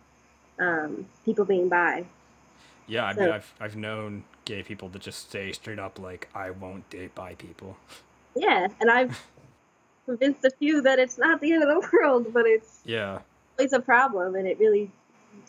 um, 0.59 1.07
people 1.25 1.45
being 1.45 1.69
bi. 1.69 2.05
Yeah, 2.91 3.05
I 3.05 3.13
So- 3.15 3.21
mean 3.21 3.29
I've 3.31 3.53
I've 3.61 3.75
known 3.77 4.23
gay 4.45 4.63
people 4.63 4.89
that 4.89 5.01
just 5.01 5.31
say 5.31 5.51
straight 5.53 5.79
up 5.79 5.97
like 5.99 6.27
I 6.35 6.51
won't 6.51 6.89
date 6.89 7.15
bi 7.15 7.35
people. 7.35 7.77
Yeah, 8.35 8.67
and 8.81 8.91
I've 8.91 9.23
convinced 10.05 10.43
a 10.43 10.51
few 10.51 10.81
that 10.81 10.99
it's 10.99 11.17
not 11.17 11.39
the 11.39 11.53
end 11.53 11.63
of 11.63 11.69
the 11.69 11.89
world, 11.93 12.33
but 12.33 12.45
it's 12.45 12.81
Yeah. 12.83 13.19
it's 13.57 13.71
a 13.73 13.79
problem, 13.79 14.35
and 14.35 14.45
it 14.47 14.59
really 14.59 14.91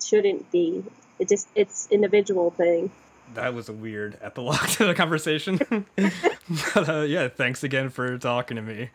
shouldn't 0.00 0.50
be. 0.52 0.84
It 1.18 1.28
just 1.28 1.48
it's 1.56 1.88
individual 1.90 2.50
thing. 2.52 2.90
That 3.34 3.54
was 3.54 3.68
a 3.68 3.72
weird 3.72 4.18
epilogue 4.20 4.68
to 4.76 4.86
the 4.86 4.94
conversation. 4.94 5.58
but 6.74 6.88
uh, 6.88 7.00
yeah, 7.02 7.28
thanks 7.28 7.64
again 7.64 7.88
for 7.90 8.18
talking 8.18 8.56
to 8.56 8.62
me. 8.62 8.90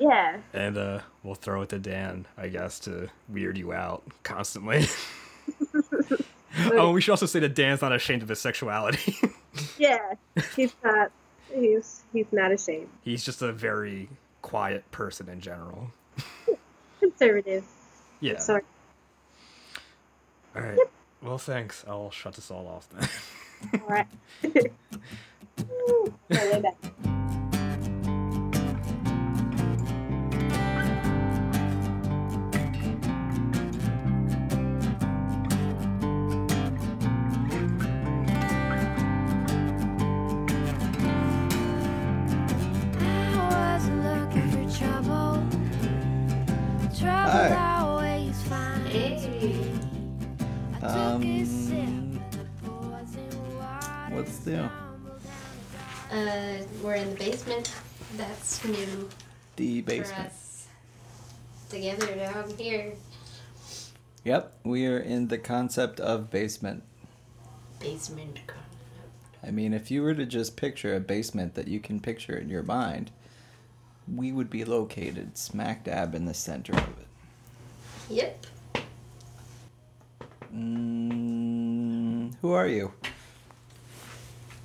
Yeah. 0.00 0.38
And 0.52 0.76
uh, 0.76 1.00
we'll 1.22 1.34
throw 1.36 1.62
it 1.62 1.68
to 1.68 1.78
Dan, 1.78 2.26
I 2.36 2.48
guess, 2.48 2.80
to 2.80 3.10
weird 3.28 3.56
you 3.58 3.72
out 3.72 4.02
constantly. 4.24 4.86
Oh, 6.72 6.92
we 6.92 7.00
should 7.00 7.12
also 7.12 7.26
say 7.26 7.40
that 7.40 7.54
Dan's 7.54 7.82
not 7.82 7.92
ashamed 7.92 8.22
of 8.22 8.28
his 8.28 8.40
sexuality. 8.40 9.16
Yeah, 9.76 10.14
he's 10.56 10.74
not. 10.82 11.10
He's 11.54 12.04
he's 12.10 12.24
not 12.32 12.52
ashamed. 12.52 12.88
He's 13.02 13.22
just 13.22 13.42
a 13.42 13.52
very 13.52 14.08
quiet 14.40 14.90
person 14.90 15.28
in 15.28 15.40
general. 15.40 15.90
Conservative. 17.00 17.62
Yeah. 18.20 18.38
Sorry. 18.38 18.62
All 20.56 20.62
right. 20.62 20.78
Well, 21.22 21.36
thanks. 21.36 21.84
I'll 21.86 22.10
shut 22.10 22.34
this 22.34 22.50
all 22.50 22.66
off 22.66 22.88
then. 22.88 23.80
All 23.82 23.88
right. 23.88 24.06
Um, 51.12 51.44
sip 51.44 51.76
of 51.78 52.32
the 52.32 52.70
poison 52.70 53.58
water, 53.58 54.14
What's 54.14 54.46
new? 54.46 54.70
Uh, 56.10 56.64
we're 56.82 56.94
in 56.94 57.10
the 57.10 57.16
basement. 57.16 57.70
That's 58.16 58.64
new 58.64 59.10
The 59.56 59.82
for 59.82 59.88
basement. 59.88 60.26
us. 60.28 60.66
Together 61.68 62.06
down 62.14 62.54
here. 62.56 62.94
Yep, 64.24 64.54
we 64.64 64.86
are 64.86 64.98
in 64.98 65.28
the 65.28 65.36
concept 65.36 66.00
of 66.00 66.30
basement. 66.30 66.82
Basement. 67.78 68.38
I 69.46 69.50
mean, 69.50 69.74
if 69.74 69.90
you 69.90 70.00
were 70.00 70.14
to 70.14 70.24
just 70.24 70.56
picture 70.56 70.96
a 70.96 71.00
basement 71.00 71.54
that 71.56 71.68
you 71.68 71.78
can 71.78 72.00
picture 72.00 72.38
in 72.38 72.48
your 72.48 72.62
mind, 72.62 73.10
we 74.10 74.32
would 74.32 74.48
be 74.48 74.64
located 74.64 75.36
smack 75.36 75.84
dab 75.84 76.14
in 76.14 76.24
the 76.24 76.32
center 76.32 76.72
of 76.72 76.88
it. 76.98 77.06
Yep. 78.08 78.46
Mm, 80.54 82.34
who 82.42 82.52
are 82.52 82.68
you? 82.68 82.92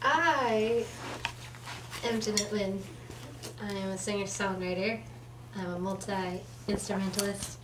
I 0.01 0.85
am 2.03 2.19
Janet 2.19 2.51
Lynn. 2.51 2.83
I 3.61 3.71
am 3.71 3.89
a 3.89 3.97
singer 3.97 4.25
songwriter. 4.25 4.99
I'm 5.57 5.73
a 5.73 5.79
multi 5.79 6.41
instrumentalist. 6.67 7.59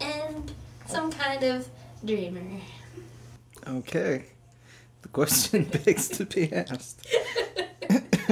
And 0.00 0.52
some 0.86 1.12
kind 1.12 1.44
of 1.44 1.68
dreamer. 2.04 2.60
Okay. 3.66 4.24
The 5.02 5.08
question 5.08 5.64
begs 5.84 6.08
to 6.08 6.24
be 6.24 6.52
asked. 6.52 7.06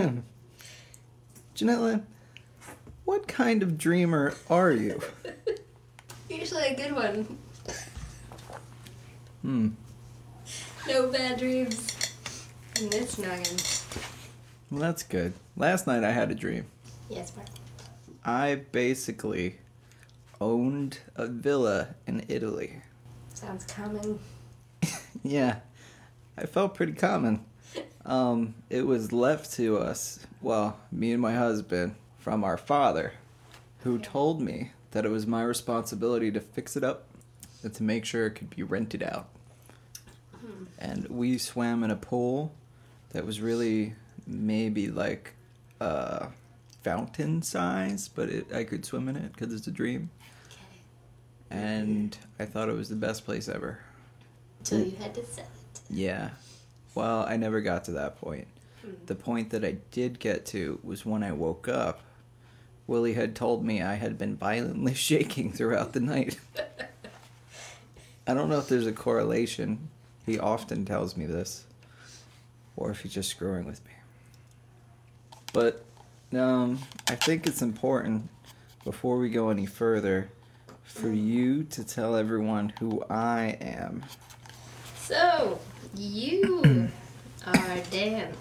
Jeanette 1.55 1.81
Lynn, 1.81 2.07
what 3.05 3.29
kind 3.29 3.63
of 3.63 3.79
dreamer 3.79 4.35
are 4.51 4.73
you? 4.73 5.01
Usually 6.29 6.65
a 6.65 6.75
good 6.75 6.93
one. 6.93 7.39
Hmm. 9.47 9.69
No 10.89 11.07
bad 11.07 11.39
dreams. 11.39 11.97
In 12.81 12.91
this 12.91 13.17
noggin. 13.17 13.57
Well, 14.73 14.81
that's 14.81 15.05
good. 15.05 15.35
Last 15.57 15.87
night 15.87 16.03
I 16.03 16.11
had 16.11 16.33
a 16.33 16.35
dream. 16.35 16.67
Yes, 17.09 17.33
Mark. 17.37 17.47
I 18.25 18.63
basically 18.73 19.59
owned 20.41 20.99
a 21.15 21.29
villa 21.29 21.95
in 22.09 22.25
Italy. 22.27 22.83
Sounds 23.35 23.65
common. 23.67 24.19
Yeah, 25.23 25.59
I 26.37 26.47
felt 26.47 26.75
pretty 26.75 26.93
common. 26.93 27.45
Um, 28.05 28.55
it 28.69 28.85
was 28.85 29.13
left 29.13 29.53
to 29.55 29.79
us, 29.79 30.27
well, 30.43 30.79
me 30.91 31.13
and 31.13 31.23
my 31.23 31.35
husband, 31.35 31.95
from 32.19 32.43
our 32.43 32.57
father, 32.57 33.13
who 33.79 33.99
told 33.99 34.41
me 34.41 34.73
that 34.91 35.05
it 35.05 35.11
was 35.11 35.27
my 35.27 35.43
responsibility 35.43 36.31
to 36.33 36.41
fix 36.41 36.77
it 36.77 36.83
up 36.85 37.05
and 37.63 37.73
to 37.75 37.83
make 37.83 38.05
sure 38.05 38.27
it 38.27 38.33
could 38.33 38.51
be 38.51 38.63
rented 38.63 39.03
out. 39.03 39.29
And 40.79 41.07
we 41.09 41.39
swam 41.39 41.83
in 41.85 41.91
a 41.91 41.97
pool 41.97 42.55
that 43.11 43.25
was 43.25 43.41
really 43.41 43.95
maybe 44.27 44.89
like 44.89 45.35
uh, 45.81 46.27
fountain 46.83 47.43
size, 47.43 48.09
but 48.09 48.29
it, 48.29 48.53
I 48.53 48.65
could 48.65 48.85
swim 48.85 49.09
in 49.09 49.17
it 49.17 49.33
because 49.33 49.53
it's 49.53 49.67
a 49.67 49.71
dream. 49.73 50.11
And 51.51 52.17
I 52.39 52.45
thought 52.45 52.69
it 52.69 52.75
was 52.75 52.89
the 52.89 52.97
best 52.97 53.25
place 53.25 53.49
ever. 53.49 53.79
Till 54.65 54.85
you 54.85 54.97
had 54.97 55.15
to 55.15 55.25
sell 55.25 55.45
it. 55.45 55.81
Yeah. 55.89 56.31
Well, 56.95 57.25
I 57.29 57.37
never 57.37 57.61
got 57.61 57.85
to 57.85 57.93
that 57.93 58.19
point. 58.19 58.49
The 59.07 59.15
point 59.15 59.51
that 59.51 59.65
I 59.65 59.79
did 59.91 60.19
get 60.21 60.47
to 60.47 60.79
was 60.83 61.05
when 61.05 61.23
I 61.23 61.33
woke 61.33 61.69
up. 61.69 62.03
Willie 62.87 63.15
had 63.15 63.35
told 63.35 63.65
me 63.65 63.83
I 63.83 63.95
had 63.95 64.17
been 64.17 64.37
violently 64.37 64.95
shaking 65.09 65.53
throughout 65.53 65.93
the 65.93 66.01
night. 66.01 66.39
I 68.27 68.35
don't 68.35 68.49
know 68.49 68.59
if 68.59 68.69
there's 68.69 68.87
a 68.87 68.93
correlation. 68.93 69.89
He 70.27 70.39
often 70.39 70.85
tells 70.85 71.17
me 71.17 71.25
this. 71.25 71.65
Or 72.77 72.91
if 72.91 73.01
he's 73.01 73.15
just 73.15 73.31
screwing 73.31 73.65
with 73.65 73.83
me. 73.87 73.93
But 75.53 75.85
um, 76.37 76.81
I 77.09 77.15
think 77.15 77.47
it's 77.47 77.63
important, 77.63 78.29
before 78.85 79.17
we 79.19 79.31
go 79.31 79.49
any 79.49 79.65
further, 79.65 80.29
for 80.85 81.09
you 81.09 81.65
to 81.65 81.85
tell 81.85 82.17
everyone 82.17 82.73
who 82.79 83.03
I 83.09 83.57
am. 83.61 84.05
So, 84.99 85.59
you 85.97 86.91
are 87.47 87.79
Dan. 87.91 88.33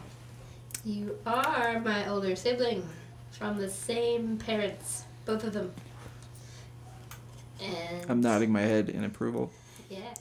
You 0.83 1.17
are 1.25 1.79
my 1.79 2.09
older 2.09 2.35
sibling 2.35 2.87
from 3.31 3.57
the 3.57 3.69
same 3.69 4.37
parents, 4.37 5.03
both 5.25 5.43
of 5.43 5.53
them. 5.53 5.71
And 7.61 8.05
I'm 8.09 8.21
nodding 8.21 8.51
my 8.51 8.61
head 8.61 8.89
in 8.89 9.03
approval. 9.03 9.51
Yeah. 9.89 10.13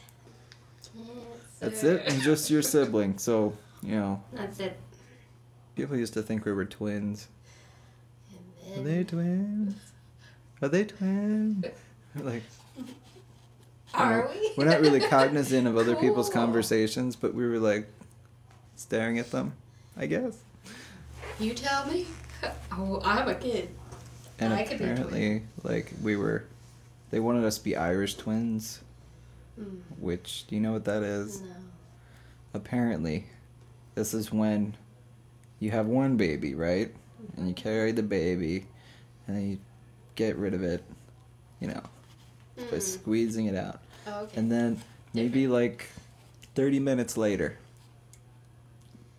That's 1.65 1.85
it. 1.85 2.03
I'm 2.09 2.21
just 2.21 2.51
your 2.51 2.63
sibling. 2.63 3.19
So, 3.19 3.53
you 3.83 3.97
know, 3.97 4.23
That's 4.33 4.61
it. 4.61 4.79
people 5.77 5.97
used 5.97 6.15
to 6.15 6.23
think 6.23 6.45
we 6.45 6.53
were 6.53 6.65
twins. 6.65 7.29
Are 8.77 8.83
they 8.83 9.05
twins? 9.05 9.75
Are 10.63 10.69
they 10.69 10.85
twins? 10.85 11.67
Like, 12.23 12.45
Are 13.93 14.29
we? 14.33 14.53
we're 14.57 14.67
not 14.67 14.81
really 14.81 15.01
cognizant 15.01 15.67
of 15.67 15.77
other 15.77 15.97
people's 15.97 16.31
conversations, 16.31 17.17
but 17.17 17.35
we 17.35 17.45
were 17.45 17.59
like 17.59 17.89
staring 18.77 19.19
at 19.19 19.33
them, 19.33 19.55
I 19.97 20.07
guess. 20.07 20.37
You 21.41 21.55
tell 21.55 21.87
me. 21.87 22.07
Oh, 22.73 23.01
I'm 23.05 23.27
a 23.29 23.35
kid. 23.35 23.71
And 24.39 24.53
I 24.53 24.65
could 24.65 24.79
be 24.79 24.85
a 24.85 24.89
twin. 24.89 24.93
apparently, 24.99 25.43
like, 25.63 25.93
we 26.03 26.15
were, 26.17 26.45
they 27.11 27.19
wanted 27.19 27.45
us 27.45 27.57
to 27.59 27.65
be 27.65 27.75
Irish 27.77 28.17
twins, 28.17 28.81
Mm, 29.61 29.81
which, 29.99 30.47
do 30.49 30.55
you 30.57 30.61
know 30.61 30.73
what 30.73 30.85
that 30.85 31.03
is? 31.03 31.41
no. 31.43 31.49
Apparently, 32.55 33.27
this 33.95 34.15
is 34.15 34.33
when 34.33 34.77
you 35.61 35.71
have 35.71 35.87
one 35.87 36.17
baby, 36.17 36.55
right? 36.55 36.95
And 37.37 37.49
you 37.49 37.55
carry 37.55 37.93
the 37.93 38.03
baby, 38.03 38.67
and 39.27 39.37
then 39.37 39.51
you 39.51 39.59
get 40.15 40.37
rid 40.37 40.55
of 40.55 40.63
it, 40.63 40.85
you 41.61 41.69
know, 41.69 41.83
by 42.57 42.77
Mm. 42.79 42.83
squeezing 42.83 43.47
it 43.47 43.57
out. 43.57 43.81
Oh, 44.07 44.23
okay. 44.25 44.39
And 44.39 44.51
then 44.53 44.81
maybe 45.15 45.47
like 45.49 45.89
30 46.55 46.79
minutes 46.81 47.17
later, 47.17 47.59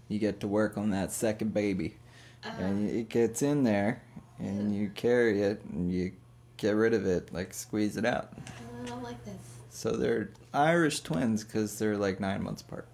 you 0.07 0.19
get 0.19 0.39
to 0.41 0.47
work 0.47 0.77
on 0.77 0.91
that 0.91 1.11
second 1.11 1.53
baby. 1.53 1.95
Uh, 2.43 2.49
And 2.59 2.89
it 2.89 3.09
gets 3.09 3.41
in 3.41 3.63
there, 3.63 4.01
and 4.39 4.73
you 4.75 4.89
carry 4.89 5.41
it, 5.41 5.63
and 5.65 5.91
you 5.91 6.11
get 6.57 6.71
rid 6.75 6.93
of 6.93 7.05
it, 7.05 7.33
like 7.33 7.53
squeeze 7.53 7.97
it 7.97 8.05
out. 8.05 8.31
I 8.37 8.85
don't 8.85 9.03
like 9.03 9.23
this. 9.25 9.54
So 9.75 9.91
they're 9.91 10.29
Irish 10.53 11.01
twins 11.01 11.43
because 11.43 11.77
they're 11.77 11.97
like 11.97 12.21
nine 12.21 12.41
months 12.41 12.61
apart. 12.61 12.87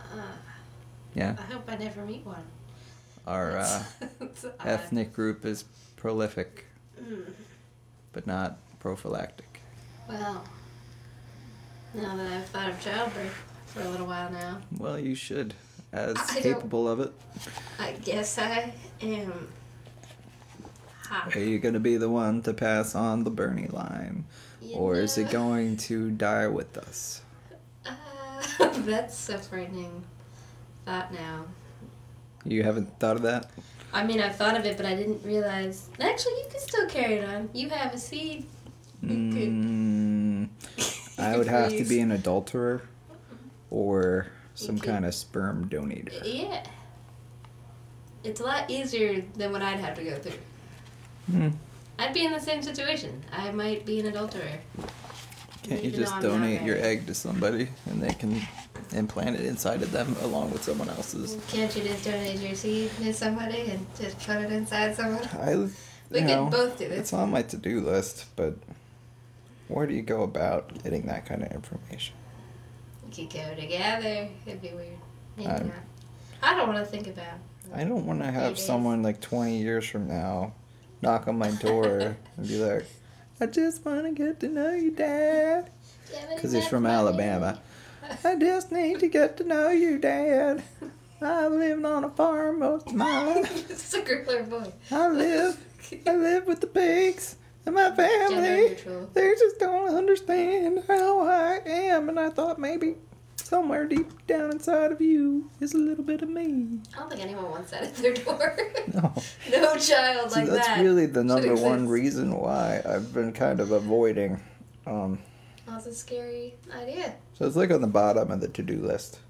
Uh, 0.00 0.04
Yeah. 1.12 1.34
I 1.36 1.52
hope 1.52 1.64
I 1.68 1.76
never 1.76 2.04
meet 2.04 2.24
one. 2.24 2.44
Our 3.26 3.56
uh, 3.58 3.82
ethnic 4.64 5.12
group 5.12 5.44
is 5.44 5.64
prolific, 5.96 6.66
Mm. 7.02 7.24
but 8.12 8.26
not 8.28 8.58
prophylactic. 8.78 9.60
Well, 10.08 10.44
now 11.94 12.16
that 12.16 12.32
I've 12.32 12.46
thought 12.46 12.70
of 12.70 12.80
childbirth 12.80 13.34
for 13.66 13.80
a 13.82 13.88
little 13.88 14.06
while 14.06 14.30
now, 14.30 14.58
Well, 14.78 14.98
you 15.00 15.16
should, 15.16 15.54
as 15.92 16.16
I 16.16 16.40
capable 16.40 16.88
of 16.88 17.00
it. 17.00 17.12
I 17.80 17.92
guess 17.92 18.38
I 18.38 18.72
am. 19.02 19.48
Ha. 21.08 21.28
Are 21.34 21.40
you 21.40 21.58
going 21.58 21.74
to 21.74 21.80
be 21.80 21.96
the 21.96 22.08
one 22.08 22.40
to 22.42 22.54
pass 22.54 22.94
on 22.94 23.24
the 23.24 23.30
Bernie 23.30 23.66
line? 23.68 24.24
You 24.68 24.76
Or 24.76 24.96
is 24.96 25.16
it 25.16 25.30
going 25.30 25.78
to 25.88 26.10
die 26.10 26.46
with 26.46 26.76
us? 26.76 27.22
Uh, 27.86 27.92
that's 28.80 29.28
a 29.30 29.38
frightening 29.38 30.04
thought 30.84 31.12
now. 31.12 31.46
You 32.44 32.62
haven't 32.62 32.98
thought 32.98 33.16
of 33.16 33.22
that? 33.22 33.50
I 33.94 34.04
mean, 34.04 34.20
I've 34.20 34.36
thought 34.36 34.58
of 34.58 34.66
it, 34.66 34.76
but 34.76 34.84
I 34.84 34.94
didn't 34.94 35.24
realize. 35.24 35.88
Actually, 35.98 36.34
you 36.34 36.46
can 36.50 36.60
still 36.60 36.86
carry 36.86 37.14
it 37.14 37.28
on. 37.28 37.48
You 37.54 37.70
have 37.70 37.94
a 37.94 37.98
seed. 37.98 38.44
Mm, 39.02 40.48
I 41.18 41.38
would 41.38 41.46
have 41.46 41.70
to 41.70 41.84
be 41.84 42.00
an 42.00 42.12
adulterer 42.12 42.82
or 43.70 44.26
some 44.54 44.78
kind 44.78 45.06
of 45.06 45.14
sperm 45.14 45.68
donator. 45.68 46.20
Yeah. 46.24 46.62
It's 48.22 48.40
a 48.40 48.44
lot 48.44 48.70
easier 48.70 49.24
than 49.36 49.52
what 49.52 49.62
I'd 49.62 49.80
have 49.80 49.94
to 49.94 50.04
go 50.04 50.16
through. 50.16 50.38
Hmm. 51.30 51.48
I'd 51.98 52.14
be 52.14 52.24
in 52.24 52.32
the 52.32 52.40
same 52.40 52.62
situation. 52.62 53.22
I 53.32 53.50
might 53.50 53.84
be 53.84 54.00
an 54.00 54.06
adulterer. 54.06 54.60
Can't 55.62 55.82
you 55.82 55.88
Even 55.88 55.92
though 55.92 55.98
just 56.04 56.14
I'm 56.14 56.22
not 56.22 56.28
donate 56.28 56.62
your 56.62 56.76
married. 56.76 56.98
egg 57.00 57.06
to 57.08 57.14
somebody 57.14 57.68
and 57.86 58.02
they 58.02 58.14
can 58.14 58.40
implant 58.92 59.36
it 59.36 59.44
inside 59.44 59.82
of 59.82 59.90
them 59.92 60.16
along 60.22 60.50
with 60.52 60.62
someone 60.62 60.88
else's? 60.88 61.36
Can't 61.48 61.74
you 61.76 61.82
just 61.82 62.04
donate 62.04 62.38
your 62.40 62.54
seed 62.54 62.90
to 63.02 63.12
somebody 63.12 63.70
and 63.70 63.86
just 64.00 64.18
put 64.20 64.36
it 64.36 64.52
inside 64.52 64.94
someone? 64.94 65.28
I, 65.40 65.52
you 65.52 65.70
We 66.10 66.20
know, 66.22 66.44
could 66.44 66.52
both 66.52 66.78
do 66.78 66.88
this. 66.88 67.00
It's 67.00 67.12
on 67.12 67.30
my 67.30 67.42
to-do 67.42 67.80
list, 67.80 68.26
but 68.36 68.54
where 69.66 69.86
do 69.86 69.94
you 69.94 70.02
go 70.02 70.22
about 70.22 70.82
getting 70.82 71.02
that 71.06 71.26
kind 71.26 71.42
of 71.42 71.52
information? 71.52 72.14
We 73.04 73.26
could 73.26 73.34
go 73.34 73.54
together. 73.54 74.28
It'd 74.46 74.62
be 74.62 74.68
weird. 74.70 74.96
Maybe 75.36 75.48
I'm- 75.50 75.66
not. 75.68 75.76
I 76.40 76.54
don't 76.54 76.68
want 76.72 76.78
to 76.78 76.86
think 76.90 77.08
about. 77.08 77.38
I 77.74 77.82
don't 77.84 78.06
want 78.06 78.20
to 78.20 78.30
have 78.30 78.52
It 78.52 78.58
is. 78.58 78.64
someone 78.64 79.02
like 79.02 79.20
20 79.20 79.58
years 79.58 79.84
from 79.86 80.06
now 80.08 80.52
knock 81.02 81.28
on 81.28 81.38
my 81.38 81.50
door 81.52 82.16
and 82.36 82.48
be 82.48 82.56
like, 82.56 82.86
I 83.40 83.46
just 83.46 83.84
want 83.84 84.04
to 84.04 84.12
get 84.12 84.40
to 84.40 84.48
know 84.48 84.72
you, 84.72 84.90
Dad. 84.90 85.70
Because 86.34 86.52
he's 86.52 86.66
from 86.66 86.86
Alabama. 86.86 87.60
I 88.24 88.36
just 88.36 88.72
need 88.72 89.00
to 89.00 89.08
get 89.08 89.36
to 89.36 89.44
know 89.44 89.68
you, 89.70 89.98
Dad. 89.98 90.62
I've 91.20 91.52
lived 91.52 91.84
on 91.84 92.04
a 92.04 92.10
farm 92.10 92.60
most 92.60 92.86
of 92.86 92.94
my 92.94 93.24
life. 93.34 93.70
it's 93.70 93.92
a 93.94 94.02
girl 94.02 94.44
boy. 94.44 94.72
I 94.90 95.08
live, 95.08 95.64
I 96.06 96.14
live 96.16 96.46
with 96.46 96.60
the 96.60 96.66
pigs 96.68 97.36
and 97.66 97.74
my 97.74 97.90
family. 97.90 98.76
They 99.14 99.34
just 99.38 99.58
don't 99.58 99.94
understand 99.94 100.84
how 100.86 101.26
I 101.26 101.60
am, 101.66 102.08
and 102.08 102.18
I 102.18 102.30
thought 102.30 102.58
maybe 102.58 102.96
somewhere 103.48 103.86
deep 103.86 104.26
down 104.26 104.50
inside 104.52 104.92
of 104.92 105.00
you 105.00 105.50
is 105.60 105.72
a 105.72 105.78
little 105.78 106.04
bit 106.04 106.20
of 106.22 106.28
me. 106.28 106.80
I 106.94 106.98
don't 106.98 107.08
think 107.10 107.22
anyone 107.22 107.50
wants 107.50 107.70
that 107.70 107.82
at 107.82 107.94
their 107.96 108.12
door. 108.14 108.56
No. 108.94 109.14
no 109.50 109.76
child 109.76 110.32
See, 110.32 110.40
like 110.40 110.48
that's 110.48 110.66
that. 110.66 110.80
really 110.80 111.06
the 111.06 111.22
number 111.22 111.54
one 111.54 111.86
reason 111.88 112.34
why 112.36 112.80
I've 112.88 113.12
been 113.12 113.32
kind 113.32 113.60
of 113.60 113.70
avoiding. 113.70 114.40
Um, 114.86 115.18
That's 115.66 115.86
a 115.86 115.94
scary 115.94 116.54
idea. 116.74 117.14
so 117.34 117.46
it's 117.46 117.54
like 117.56 117.70
on 117.70 117.82
the 117.82 117.86
bottom 117.86 118.30
of 118.30 118.40
the 118.40 118.48
to-do 118.48 118.78
list. 118.80 119.20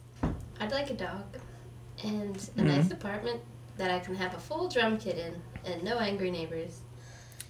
I'd 0.60 0.70
like 0.70 0.90
a 0.90 0.94
dog 0.94 1.24
and 2.04 2.36
a 2.56 2.60
Mhm. 2.60 2.64
nice 2.66 2.90
apartment 2.92 3.40
that 3.78 3.90
I 3.90 3.98
can 3.98 4.14
have 4.14 4.32
a 4.34 4.38
full 4.38 4.68
drum 4.68 4.96
kit 4.98 5.18
in 5.18 5.34
and 5.70 5.82
no 5.82 5.98
angry 5.98 6.30
neighbors. 6.30 6.80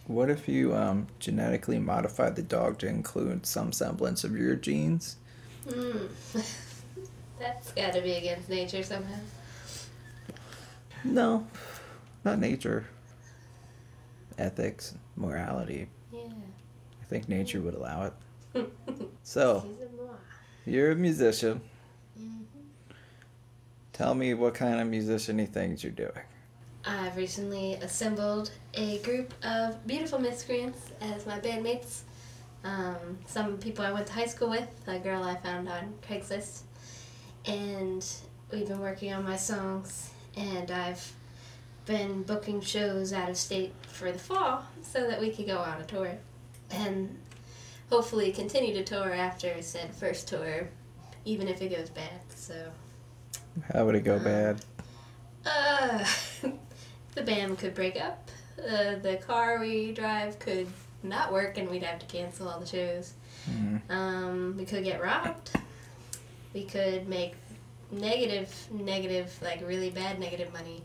What 0.07 0.31
if 0.31 0.49
you 0.49 0.75
um, 0.75 1.07
genetically 1.19 1.79
modified 1.79 2.37
the 2.37 2.43
dog 2.43 2.79
to 2.79 2.87
include 2.89 3.45
some 3.47 3.73
semblance 3.73 4.25
of 4.25 4.37
your 4.37 4.57
genes? 4.57 5.17
Hmm. 5.69 6.07
That's 7.39 7.73
got 7.73 7.93
to 7.93 8.01
be 8.01 8.13
against 8.13 8.49
nature 8.49 8.83
somehow. 8.83 9.19
No, 11.05 11.47
not 12.25 12.39
nature. 12.39 12.87
Ethics, 14.39 14.95
morality. 15.17 15.89
Yeah. 16.13 16.21
I 17.01 17.05
think 17.09 17.29
nature 17.29 17.61
would 17.61 17.75
allow 17.75 18.11
it. 18.55 18.73
So, 19.23 19.69
you're 20.65 20.93
a 20.93 20.97
musician. 20.97 21.61
Mhm. 22.19 22.45
Tell 23.93 24.15
me 24.15 24.33
what 24.33 24.55
kind 24.55 24.81
of 24.81 24.87
musician 24.87 25.47
things 25.47 25.85
you're 25.85 25.93
doing. 25.93 26.25
I've 26.87 27.15
recently 27.15 27.75
assembled 27.75 28.51
a 28.73 28.99
group 29.01 29.35
of 29.45 29.87
beautiful 29.87 30.19
miscreants 30.19 30.93
as 31.03 31.27
my 31.27 31.39
bandmates. 31.41 32.01
Um, 32.65 33.19
some 33.27 33.59
people 33.59 33.85
I 33.85 33.93
went 33.93 34.07
to 34.09 34.13
high 34.13 34.27
school 34.27 34.51
with, 34.51 34.69
a 34.87 34.99
girl 34.99 35.23
I 35.23 35.37
found 35.37 35.69
on 35.69 35.95
Craigslist, 36.07 36.63
and 37.47 38.05
we've 38.53 38.67
been 38.67 38.81
working 38.81 39.13
on 39.13 39.25
my 39.25 39.37
songs. 39.37 40.11
And 40.37 40.71
I've 40.71 41.13
been 41.87 42.23
booking 42.23 42.61
shows 42.61 43.13
out 43.13 43.29
of 43.29 43.37
state 43.37 43.73
for 43.89 44.13
the 44.13 44.19
fall 44.19 44.65
so 44.83 45.09
that 45.09 45.21
we 45.21 45.31
could 45.31 45.47
go 45.47 45.59
on 45.59 45.81
a 45.81 45.85
tour, 45.85 46.17
and 46.71 47.19
hopefully 47.91 48.33
continue 48.33 48.75
to 48.75 48.85
tour 48.85 49.13
after 49.13 49.61
said 49.63 49.95
first 49.95 50.29
tour, 50.29 50.69
even 51.25 51.49
if 51.49 51.63
it 51.63 51.71
goes 51.71 51.91
bad. 51.91 52.21
So. 52.35 52.71
How 53.73 53.85
would 53.87 53.95
it 53.95 54.05
go 54.05 54.17
Um, 54.17 54.25
bad? 54.25 54.65
Uh, 55.47 56.05
the 57.15 57.23
band 57.23 57.59
could 57.59 57.75
break 57.75 58.01
up. 58.01 58.31
Uh, 58.59 58.97
the 58.97 59.19
car 59.27 59.61
we 59.61 59.93
drive 59.93 60.39
could 60.39 60.67
not 61.03 61.33
work, 61.33 61.59
and 61.59 61.69
we'd 61.71 61.83
have 61.83 61.99
to 62.01 62.07
cancel 62.07 62.49
all 62.49 62.61
the 62.61 62.67
shows. 62.67 63.13
Mhm. 63.49 63.81
Um, 63.91 64.55
we 64.59 64.65
could 64.65 64.85
get 64.85 65.01
robbed. 65.03 65.51
We 66.55 66.65
could 66.65 67.09
make 67.09 67.35
negative, 67.91 68.53
negative, 68.71 69.37
like 69.43 69.67
really 69.67 69.91
bad 69.91 70.19
negative 70.19 70.53
money. 70.53 70.83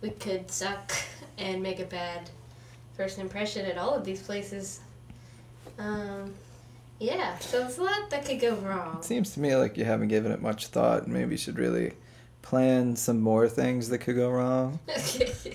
We 0.00 0.10
could 0.10 0.50
suck 0.50 0.92
and 1.36 1.62
make 1.62 1.78
a 1.80 1.84
bad 1.84 2.30
first 2.96 3.18
impression 3.18 3.66
at 3.66 3.78
all 3.78 3.94
of 3.94 4.04
these 4.04 4.22
places. 4.22 4.80
Um, 5.78 6.34
yeah, 6.98 7.38
so 7.38 7.64
it's 7.66 7.78
a 7.78 7.82
lot 7.82 8.10
that 8.10 8.24
could 8.24 8.40
go 8.40 8.54
wrong. 8.56 8.96
It 8.98 9.04
seems 9.04 9.32
to 9.34 9.40
me 9.40 9.54
like 9.54 9.76
you 9.76 9.84
haven't 9.84 10.08
given 10.08 10.32
it 10.32 10.40
much 10.42 10.68
thought 10.68 11.04
and 11.04 11.12
maybe 11.12 11.32
you 11.32 11.36
should 11.38 11.58
really 11.58 11.92
plan 12.42 12.96
some 12.96 13.20
more 13.20 13.48
things 13.48 13.88
that 13.90 13.98
could 13.98 14.16
go 14.16 14.30
wrong. 14.30 14.80
Just 14.88 15.48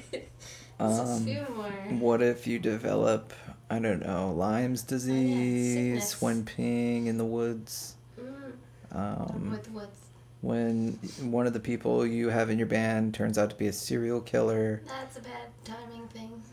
Um, 0.79 0.91
a 0.91 1.19
few 1.19 1.45
more. 1.55 1.99
What 1.99 2.21
if 2.21 2.47
you 2.47 2.59
develop 2.59 3.33
I 3.69 3.79
don't 3.79 4.05
know, 4.05 4.31
Lyme's 4.31 4.83
disease, 4.83 5.73
sickness. 5.73 6.21
when 6.21 6.43
peeing 6.45 7.07
in 7.07 7.17
the 7.17 7.25
woods. 7.25 7.95
Mm, 8.19 8.51
Um, 8.91 9.49
with 9.51 9.71
woods. 9.71 9.99
when 10.41 10.93
one 11.21 11.47
of 11.47 11.53
the 11.53 11.59
people 11.59 12.05
you 12.05 12.29
have 12.29 12.49
in 12.49 12.57
your 12.59 12.67
band 12.67 13.13
turns 13.13 13.37
out 13.37 13.49
to 13.49 13.55
be 13.55 13.67
a 13.67 13.73
serial 13.73 14.21
killer. 14.21 14.81
That's 14.87 15.17
a 15.17 15.21
bad 15.21 15.47
timing 15.63 16.07
thing. 16.09 16.43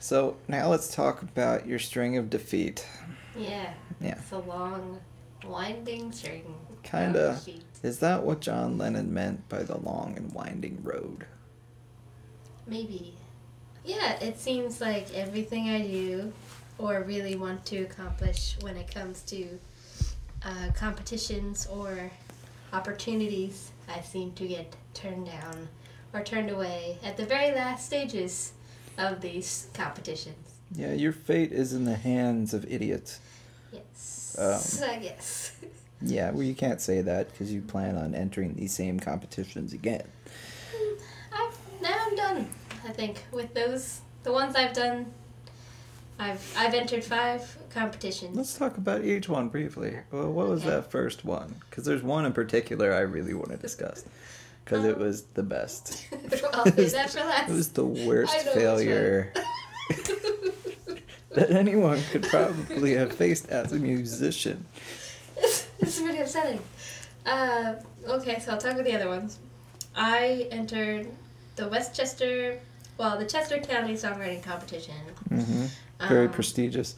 So 0.00 0.36
now 0.48 0.68
let's 0.68 0.94
talk 0.94 1.22
about 1.22 1.66
your 1.66 1.78
string 1.78 2.16
of 2.16 2.30
defeat. 2.30 2.86
Yeah. 3.36 3.74
Yeah. 4.00 4.14
It's 4.18 4.32
a 4.32 4.38
long, 4.38 5.00
winding 5.46 6.10
string. 6.12 6.54
Kinda. 6.82 7.38
Is 7.82 7.98
that 7.98 8.22
what 8.24 8.40
John 8.40 8.78
Lennon 8.78 9.12
meant 9.12 9.48
by 9.48 9.62
the 9.62 9.76
long 9.78 10.16
and 10.16 10.32
winding 10.32 10.78
road? 10.82 11.26
Maybe. 12.66 13.14
Yeah, 13.84 14.12
it 14.20 14.38
seems 14.38 14.80
like 14.80 15.12
everything 15.14 15.68
I 15.68 15.82
do 15.82 16.32
or 16.82 17.02
really 17.02 17.36
want 17.36 17.64
to 17.66 17.78
accomplish 17.82 18.56
when 18.60 18.76
it 18.76 18.92
comes 18.92 19.22
to 19.22 19.46
uh, 20.44 20.68
competitions 20.74 21.66
or 21.66 22.10
opportunities, 22.72 23.70
I 23.88 24.00
seem 24.00 24.32
to 24.32 24.46
get 24.46 24.74
turned 24.92 25.26
down 25.26 25.68
or 26.12 26.24
turned 26.24 26.50
away 26.50 26.98
at 27.04 27.16
the 27.16 27.24
very 27.24 27.54
last 27.54 27.86
stages 27.86 28.52
of 28.98 29.20
these 29.20 29.68
competitions. 29.74 30.36
Yeah, 30.74 30.92
your 30.92 31.12
fate 31.12 31.52
is 31.52 31.72
in 31.72 31.84
the 31.84 31.94
hands 31.94 32.52
of 32.52 32.70
idiots. 32.70 33.20
Yes. 33.72 34.36
Um, 34.38 34.88
I 34.90 34.96
guess. 34.96 35.52
Yeah, 36.00 36.32
well, 36.32 36.42
you 36.42 36.54
can't 36.54 36.80
say 36.80 37.00
that 37.02 37.30
because 37.30 37.52
you 37.52 37.60
plan 37.60 37.96
on 37.96 38.14
entering 38.14 38.54
these 38.54 38.72
same 38.72 38.98
competitions 38.98 39.72
again. 39.72 40.02
I've, 41.32 41.56
now 41.80 41.96
I'm 42.06 42.16
done. 42.16 42.50
I 42.84 42.90
think 42.90 43.22
with 43.30 43.54
those, 43.54 44.00
the 44.24 44.32
ones 44.32 44.56
I've 44.56 44.72
done, 44.72 45.12
I've 46.22 46.54
I've 46.56 46.74
entered 46.74 47.02
five 47.04 47.56
competitions. 47.70 48.36
Let's 48.36 48.56
talk 48.56 48.76
about 48.76 49.04
each 49.04 49.28
one 49.28 49.48
briefly. 49.48 49.98
Well, 50.10 50.30
what 50.32 50.48
was 50.48 50.60
Okay. 50.62 50.70
that 50.70 50.90
first 50.90 51.24
one? 51.24 51.56
Because 51.68 51.84
there's 51.84 52.02
one 52.02 52.24
in 52.24 52.32
particular 52.32 52.92
I 52.94 53.00
really 53.00 53.34
want 53.34 53.50
to 53.50 53.56
discuss. 53.56 54.04
Because 54.64 54.84
it 54.84 54.94
Um, 54.94 55.00
was 55.00 55.22
the 55.34 55.42
best. 55.42 56.06
I'll 56.52 56.64
save 56.66 56.92
that 56.92 57.10
for 57.10 57.20
last. 57.20 57.50
It 57.50 57.52
was 57.54 57.68
the 57.70 57.84
worst 57.86 58.32
I 58.34 58.38
know 58.38 58.44
which 58.44 58.54
failure 58.54 59.32
that 61.34 61.50
anyone 61.50 62.00
could 62.12 62.22
probably 62.24 62.94
have 62.94 63.12
faced 63.12 63.48
as 63.48 63.72
a 63.72 63.76
musician. 63.76 64.64
it's, 65.36 65.66
it's 65.80 66.00
pretty 66.00 66.18
upsetting. 66.18 66.60
Uh, 67.26 67.74
okay, 68.06 68.38
so 68.38 68.52
I'll 68.52 68.58
talk 68.58 68.72
about 68.72 68.84
the 68.84 68.94
other 68.94 69.08
ones. 69.08 69.38
I 69.96 70.46
entered 70.50 71.08
the 71.56 71.68
West 71.68 71.94
Chester, 71.96 72.58
well, 72.98 73.18
the 73.18 73.24
Chester 73.26 73.58
County 73.58 73.94
Songwriting 73.94 74.42
Competition. 74.42 74.94
hmm 75.28 75.66
Very 76.08 76.26
Um, 76.26 76.32
prestigious. 76.32 76.96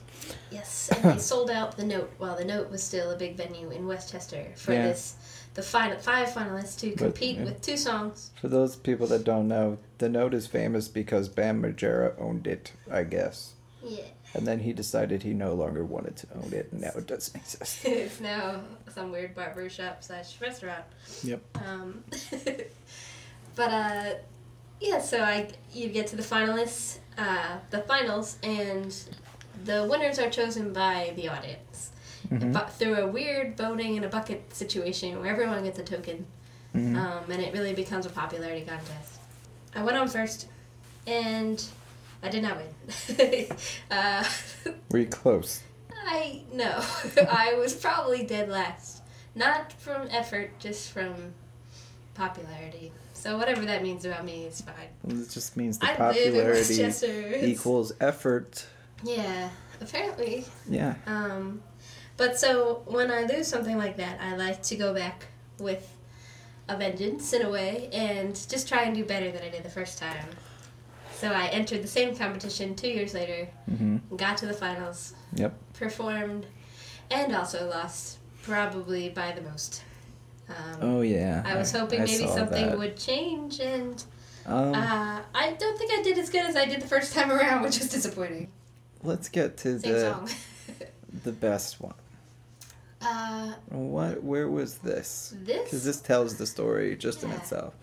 Yes, 0.50 0.90
and 0.92 1.14
they 1.14 1.18
sold 1.32 1.50
out 1.50 1.76
the 1.76 1.84
Note 1.84 2.12
while 2.18 2.36
the 2.36 2.44
Note 2.44 2.70
was 2.70 2.82
still 2.82 3.10
a 3.10 3.16
big 3.16 3.36
venue 3.36 3.70
in 3.70 3.86
West 3.86 4.10
Chester 4.10 4.46
for 4.56 4.72
Yeah. 4.72 4.88
this 4.88 5.16
the 5.54 5.62
final 5.62 5.96
five 5.98 6.28
finalists 6.28 6.78
to 6.80 6.90
compete 6.92 7.36
yeah. 7.36 7.44
with 7.44 7.62
two 7.62 7.76
songs. 7.76 8.30
For 8.40 8.48
those 8.48 8.74
people 8.76 9.06
that 9.06 9.24
don't 9.24 9.46
know, 9.48 9.78
the 9.98 10.08
note 10.08 10.34
is 10.34 10.46
famous 10.48 10.88
because 10.88 11.28
Bam 11.28 11.62
Margera 11.62 12.20
owned 12.20 12.46
it, 12.46 12.72
I 12.90 13.04
guess. 13.04 13.52
Yeah. 13.82 14.02
And 14.34 14.46
then 14.48 14.58
he 14.58 14.72
decided 14.72 15.22
he 15.22 15.32
no 15.32 15.54
longer 15.54 15.84
wanted 15.84 16.16
to 16.16 16.26
own 16.34 16.52
it, 16.52 16.70
and 16.72 16.80
now 16.80 16.90
it 16.96 17.06
doesn't 17.06 17.36
exist. 17.36 17.84
it's 17.84 18.20
now 18.20 18.62
some 18.92 19.12
weird 19.12 19.34
barber 19.36 19.68
shop 19.68 20.02
slash 20.02 20.40
restaurant. 20.40 20.84
Yep. 21.22 21.40
Um, 21.64 22.02
but 23.54 23.70
uh, 23.70 24.14
yeah, 24.80 25.00
so 25.00 25.20
I 25.20 25.50
you 25.72 25.88
get 25.88 26.08
to 26.08 26.16
the 26.16 26.22
finalists, 26.22 26.98
uh, 27.18 27.56
the 27.70 27.80
finals, 27.82 28.36
and 28.42 28.94
the 29.64 29.86
winners 29.90 30.18
are 30.18 30.30
chosen 30.30 30.72
by 30.72 31.12
the 31.16 31.28
audience 31.28 31.90
Mhm. 32.30 32.52
but 32.54 32.70
through 32.72 32.96
a 32.96 33.06
weird 33.06 33.56
voting 33.56 33.96
in 33.96 34.04
a 34.04 34.08
bucket 34.08 34.54
situation 34.54 35.20
where 35.20 35.30
everyone 35.30 35.62
gets 35.64 35.78
a 35.78 35.82
token, 35.84 36.26
Mhm. 36.74 36.96
um, 36.96 37.30
and 37.30 37.42
it 37.42 37.52
really 37.52 37.74
becomes 37.74 38.06
a 38.06 38.10
popularity 38.10 38.64
contest. 38.64 39.20
I 39.74 39.82
went 39.82 39.96
on 39.98 40.08
first, 40.08 40.48
and 41.06 41.62
I 42.22 42.30
did 42.30 42.42
not 42.42 42.56
win. 42.56 43.46
uh, 43.90 44.24
Were 44.90 44.98
you 45.00 45.06
close? 45.06 45.60
I 46.06 46.42
no, 46.52 46.82
I 47.30 47.54
was 47.54 47.74
probably 47.74 48.24
dead 48.24 48.48
last. 48.48 49.02
Not 49.34 49.72
from 49.72 50.08
effort, 50.10 50.58
just 50.58 50.90
from 50.92 51.34
popularity. 52.14 52.92
So 53.24 53.38
whatever 53.38 53.64
that 53.64 53.82
means 53.82 54.04
about 54.04 54.26
me 54.26 54.44
is 54.44 54.60
fine. 54.60 54.90
It 55.08 55.30
just 55.30 55.56
means 55.56 55.78
the 55.78 55.86
I 55.90 55.94
popularity 55.94 56.84
equals 57.40 57.94
effort. 57.98 58.66
Yeah, 59.02 59.48
apparently. 59.80 60.44
Yeah. 60.68 60.96
Um, 61.06 61.62
but 62.18 62.38
so 62.38 62.82
when 62.84 63.10
I 63.10 63.22
lose 63.22 63.48
something 63.48 63.78
like 63.78 63.96
that, 63.96 64.20
I 64.20 64.36
like 64.36 64.62
to 64.64 64.76
go 64.76 64.92
back 64.92 65.24
with 65.58 65.90
a 66.68 66.76
vengeance 66.76 67.32
in 67.32 67.40
a 67.40 67.48
way 67.50 67.88
and 67.94 68.34
just 68.46 68.68
try 68.68 68.82
and 68.82 68.94
do 68.94 69.06
better 69.06 69.32
than 69.32 69.42
I 69.42 69.48
did 69.48 69.62
the 69.62 69.70
first 69.70 69.96
time. 69.98 70.28
So 71.14 71.30
I 71.30 71.46
entered 71.46 71.82
the 71.82 71.88
same 71.88 72.14
competition 72.14 72.76
two 72.76 72.88
years 72.88 73.14
later, 73.14 73.48
hmm 73.66 73.96
got 74.18 74.36
to 74.36 74.46
the 74.46 74.52
finals, 74.52 75.14
Yep. 75.34 75.54
performed, 75.72 76.44
and 77.10 77.34
also 77.34 77.70
lost, 77.70 78.18
probably 78.42 79.08
by 79.08 79.32
the 79.32 79.40
most. 79.40 79.82
Um, 80.48 80.78
Oh 80.82 81.00
yeah. 81.00 81.42
I 81.46 81.56
was 81.56 81.72
hoping 81.72 82.00
I 82.02 82.04
maybe 82.04 82.26
something 82.26 82.66
that. 82.70 82.78
would 82.78 82.96
change, 82.96 83.60
and 83.60 84.02
Um, 84.46 84.74
uh, 84.74 85.20
I 85.34 85.52
don't 85.58 85.78
think 85.78 85.90
I 85.92 86.02
did 86.02 86.18
as 86.18 86.28
good 86.30 86.44
as 86.44 86.54
I 86.56 86.66
did 86.66 86.80
the 86.82 86.88
first 86.88 87.14
time 87.14 87.30
around, 87.36 87.62
which 87.62 87.78
was 87.78 87.88
disappointing. 87.88 88.48
let's 89.02 89.28
get 89.28 89.56
to 89.58 89.78
Same 89.78 89.92
the 89.92 90.34
the 91.24 91.32
best 91.32 91.80
one. 91.80 91.94
uh, 93.02 93.54
What? 93.70 94.22
Where 94.22 94.48
was 94.48 94.78
this? 94.78 95.34
this 95.44 95.64
Because 95.64 95.84
this 95.84 96.00
tells 96.00 96.36
the 96.36 96.46
story 96.46 96.96
just 96.96 97.22
in 97.24 97.30
itself. 97.32 97.74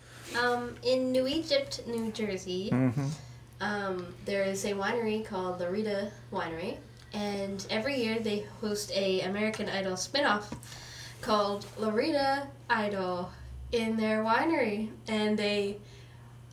Um, 0.41 0.75
in 0.83 1.11
New 1.11 1.27
Egypt, 1.27 1.81
New 1.87 2.11
Jersey, 2.11 2.69
Mm-hmm. 2.71 3.07
um, 3.59 4.13
there 4.25 4.43
is 4.43 4.63
a 4.65 4.73
winery 4.73 5.25
called 5.25 5.59
Laurita 5.59 6.11
Winery, 6.31 6.77
and 7.13 7.65
every 7.69 8.01
year 8.03 8.19
they 8.19 8.45
host 8.61 8.91
a 8.95 9.21
American 9.21 9.67
Idol 9.69 9.93
spinoff 9.93 10.45
called 11.21 11.65
Laurita 11.79 12.47
Idol 12.69 13.31
in 13.71 13.95
their 13.97 14.23
winery, 14.23 14.89
and 15.07 15.37
they 15.37 15.77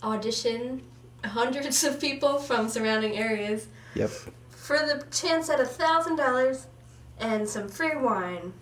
audition 0.02 0.82
hundreds 1.24 1.82
of 1.84 2.00
people 2.00 2.38
from 2.38 2.68
surrounding 2.68 3.16
areas 3.16 3.66
Yep. 3.94 4.10
for 4.50 4.78
the 4.78 5.04
chance 5.10 5.50
at 5.50 5.58
a 5.60 5.66
thousand 5.66 6.16
dollars 6.16 6.66
and 7.18 7.48
some 7.48 7.68
free 7.68 7.96
wine. 7.96 8.52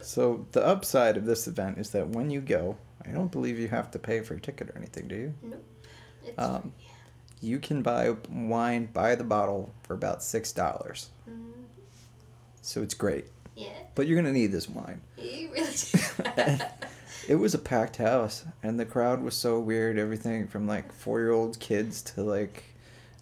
So 0.00 0.46
the 0.52 0.64
upside 0.64 1.16
of 1.16 1.24
this 1.24 1.46
event 1.48 1.78
is 1.78 1.90
that 1.90 2.08
when 2.08 2.30
you 2.30 2.40
go, 2.42 2.76
I 3.06 3.10
don't 3.10 3.32
believe 3.32 3.58
you 3.58 3.68
have 3.68 3.90
to 3.92 3.98
pay 3.98 4.20
for 4.20 4.34
a 4.34 4.40
ticket 4.40 4.68
or 4.68 4.76
anything, 4.76 5.08
do 5.08 5.14
you? 5.14 5.34
It's 6.26 6.38
Um, 6.38 6.72
you 7.40 7.58
can 7.58 7.82
buy 7.82 8.14
wine 8.30 8.86
by 8.92 9.14
the 9.14 9.24
bottle 9.24 9.72
for 9.82 9.94
about 9.94 10.22
six 10.22 10.52
dollars. 10.52 11.08
Mm, 11.28 11.52
So 12.60 12.82
it's 12.82 12.94
great. 12.94 13.26
Yeah, 13.56 13.68
But 13.94 14.06
you're 14.06 14.16
gonna 14.16 14.32
need 14.32 14.52
this 14.52 14.68
wine. 14.68 15.00
you 15.18 15.50
really. 15.52 16.60
It 17.26 17.36
was 17.36 17.54
a 17.54 17.58
packed 17.58 17.96
house, 17.96 18.44
and 18.62 18.78
the 18.78 18.84
crowd 18.84 19.22
was 19.22 19.34
so 19.34 19.58
weird. 19.58 19.98
Everything 19.98 20.46
from 20.46 20.66
like 20.66 20.92
four 20.92 21.20
year 21.20 21.30
old 21.32 21.58
kids 21.58 22.02
to 22.02 22.22
like 22.22 22.64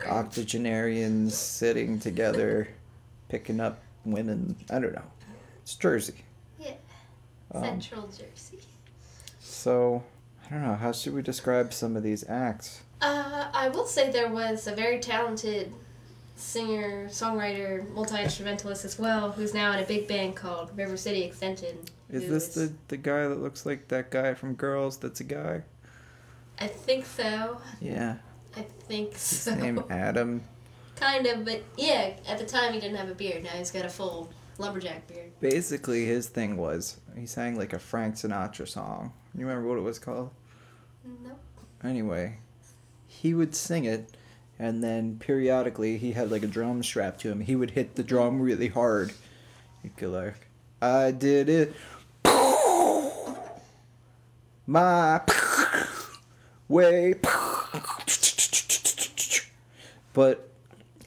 octogenarians 0.05 1.37
sitting 1.37 2.01
together, 2.01 2.69
picking 3.29 3.61
up 3.61 3.81
women. 4.05 4.57
I 4.71 4.81
don't 4.81 4.93
know. 4.93 5.05
It's 5.63 5.77
Jersey. 5.77 6.25
Yeah. 6.59 6.73
Um, 7.55 7.63
Central 7.63 8.09
Jersey. 8.09 8.59
so, 9.41 10.03
I 10.47 10.51
don't 10.51 10.63
know. 10.63 10.75
How 10.75 10.91
should 10.91 11.15
we 11.15 11.23
describe 11.23 11.73
some 11.73 11.97
of 11.97 12.03
these 12.03 12.29
acts? 12.29 12.83
Uh, 13.01 13.51
I 13.53 13.69
will 13.69 13.87
say 13.87 14.11
there 14.11 14.29
was 14.29 14.67
a 14.67 14.75
very 14.75 14.99
talented 14.99 15.73
singer, 16.43 17.09
songwriter, 17.09 17.89
multi 17.95 18.21
instrumentalist 18.23 18.85
as 18.85 18.99
well, 18.99 19.31
who's 19.33 19.55
now 19.55 19.73
in 19.73 19.79
a 19.79 19.87
big 19.87 20.09
band 20.09 20.37
called 20.37 20.77
River 20.77 20.97
City 20.97 21.23
Extension. 21.23 21.79
Is 22.11 22.29
this 22.29 22.49
the, 22.55 22.73
the 22.89 22.97
guy 22.97 23.29
that 23.29 23.41
looks 23.41 23.65
like 23.65 23.89
that 23.89 24.11
guy 24.11 24.35
from 24.35 24.55
Girls 24.55 24.99
that's 24.99 25.21
a 25.21 25.25
guy? 25.25 25.63
I 26.59 26.67
think 26.67 27.07
so. 27.07 27.59
Yeah. 27.81 28.17
I 28.57 28.63
think 28.63 29.13
His 29.13 29.21
so. 29.23 29.55
name 29.55 29.83
Adam. 29.91 30.43
kind 30.97 31.27
of, 31.27 31.45
but 31.45 31.63
yeah, 31.77 32.15
at 32.29 32.39
the 32.39 32.45
time 32.45 32.73
he 32.75 32.81
didn't 32.81 32.97
have 32.97 33.09
a 33.09 33.15
beard. 33.15 33.45
Now 33.45 33.51
he's 33.51 33.71
got 33.71 33.85
a 33.87 33.89
full 33.89 34.31
lumberjack 34.59 35.07
beard. 35.09 35.31
Basically, 35.41 36.05
his 36.05 36.29
thing 36.29 36.57
was 36.57 37.01
he 37.17 37.25
sang 37.27 37.57
like 37.57 37.73
a 37.73 37.79
Frank 37.79 38.17
Sinatra 38.17 38.69
song. 38.69 39.13
You 39.35 39.47
remember 39.47 39.69
what 39.69 39.79
it 39.79 39.83
was 39.83 39.99
called? 39.99 40.31
Nope. 41.25 41.39
Anyway, 41.83 42.39
he 43.07 43.33
would 43.33 43.55
sing 43.55 43.87
it, 43.87 44.15
and 44.59 44.83
then 44.83 45.17
periodically 45.19 45.99
he 45.99 46.13
had 46.13 46.31
like 46.31 46.43
a 46.43 46.47
drum 46.49 46.83
strapped 46.83 47.21
to 47.23 47.31
him. 47.31 47.41
He 47.41 47.57
would 47.57 47.73
hit 47.73 47.95
the 47.95 48.03
drum 48.03 48.41
really 48.41 48.69
hard. 48.69 49.13
He'd 49.83 49.97
go 49.97 50.09
like, 50.11 50.47
"I 50.81 51.11
did 51.11 51.49
it, 51.49 51.75
my 54.67 55.21
way." 56.69 57.15
But 60.15 60.49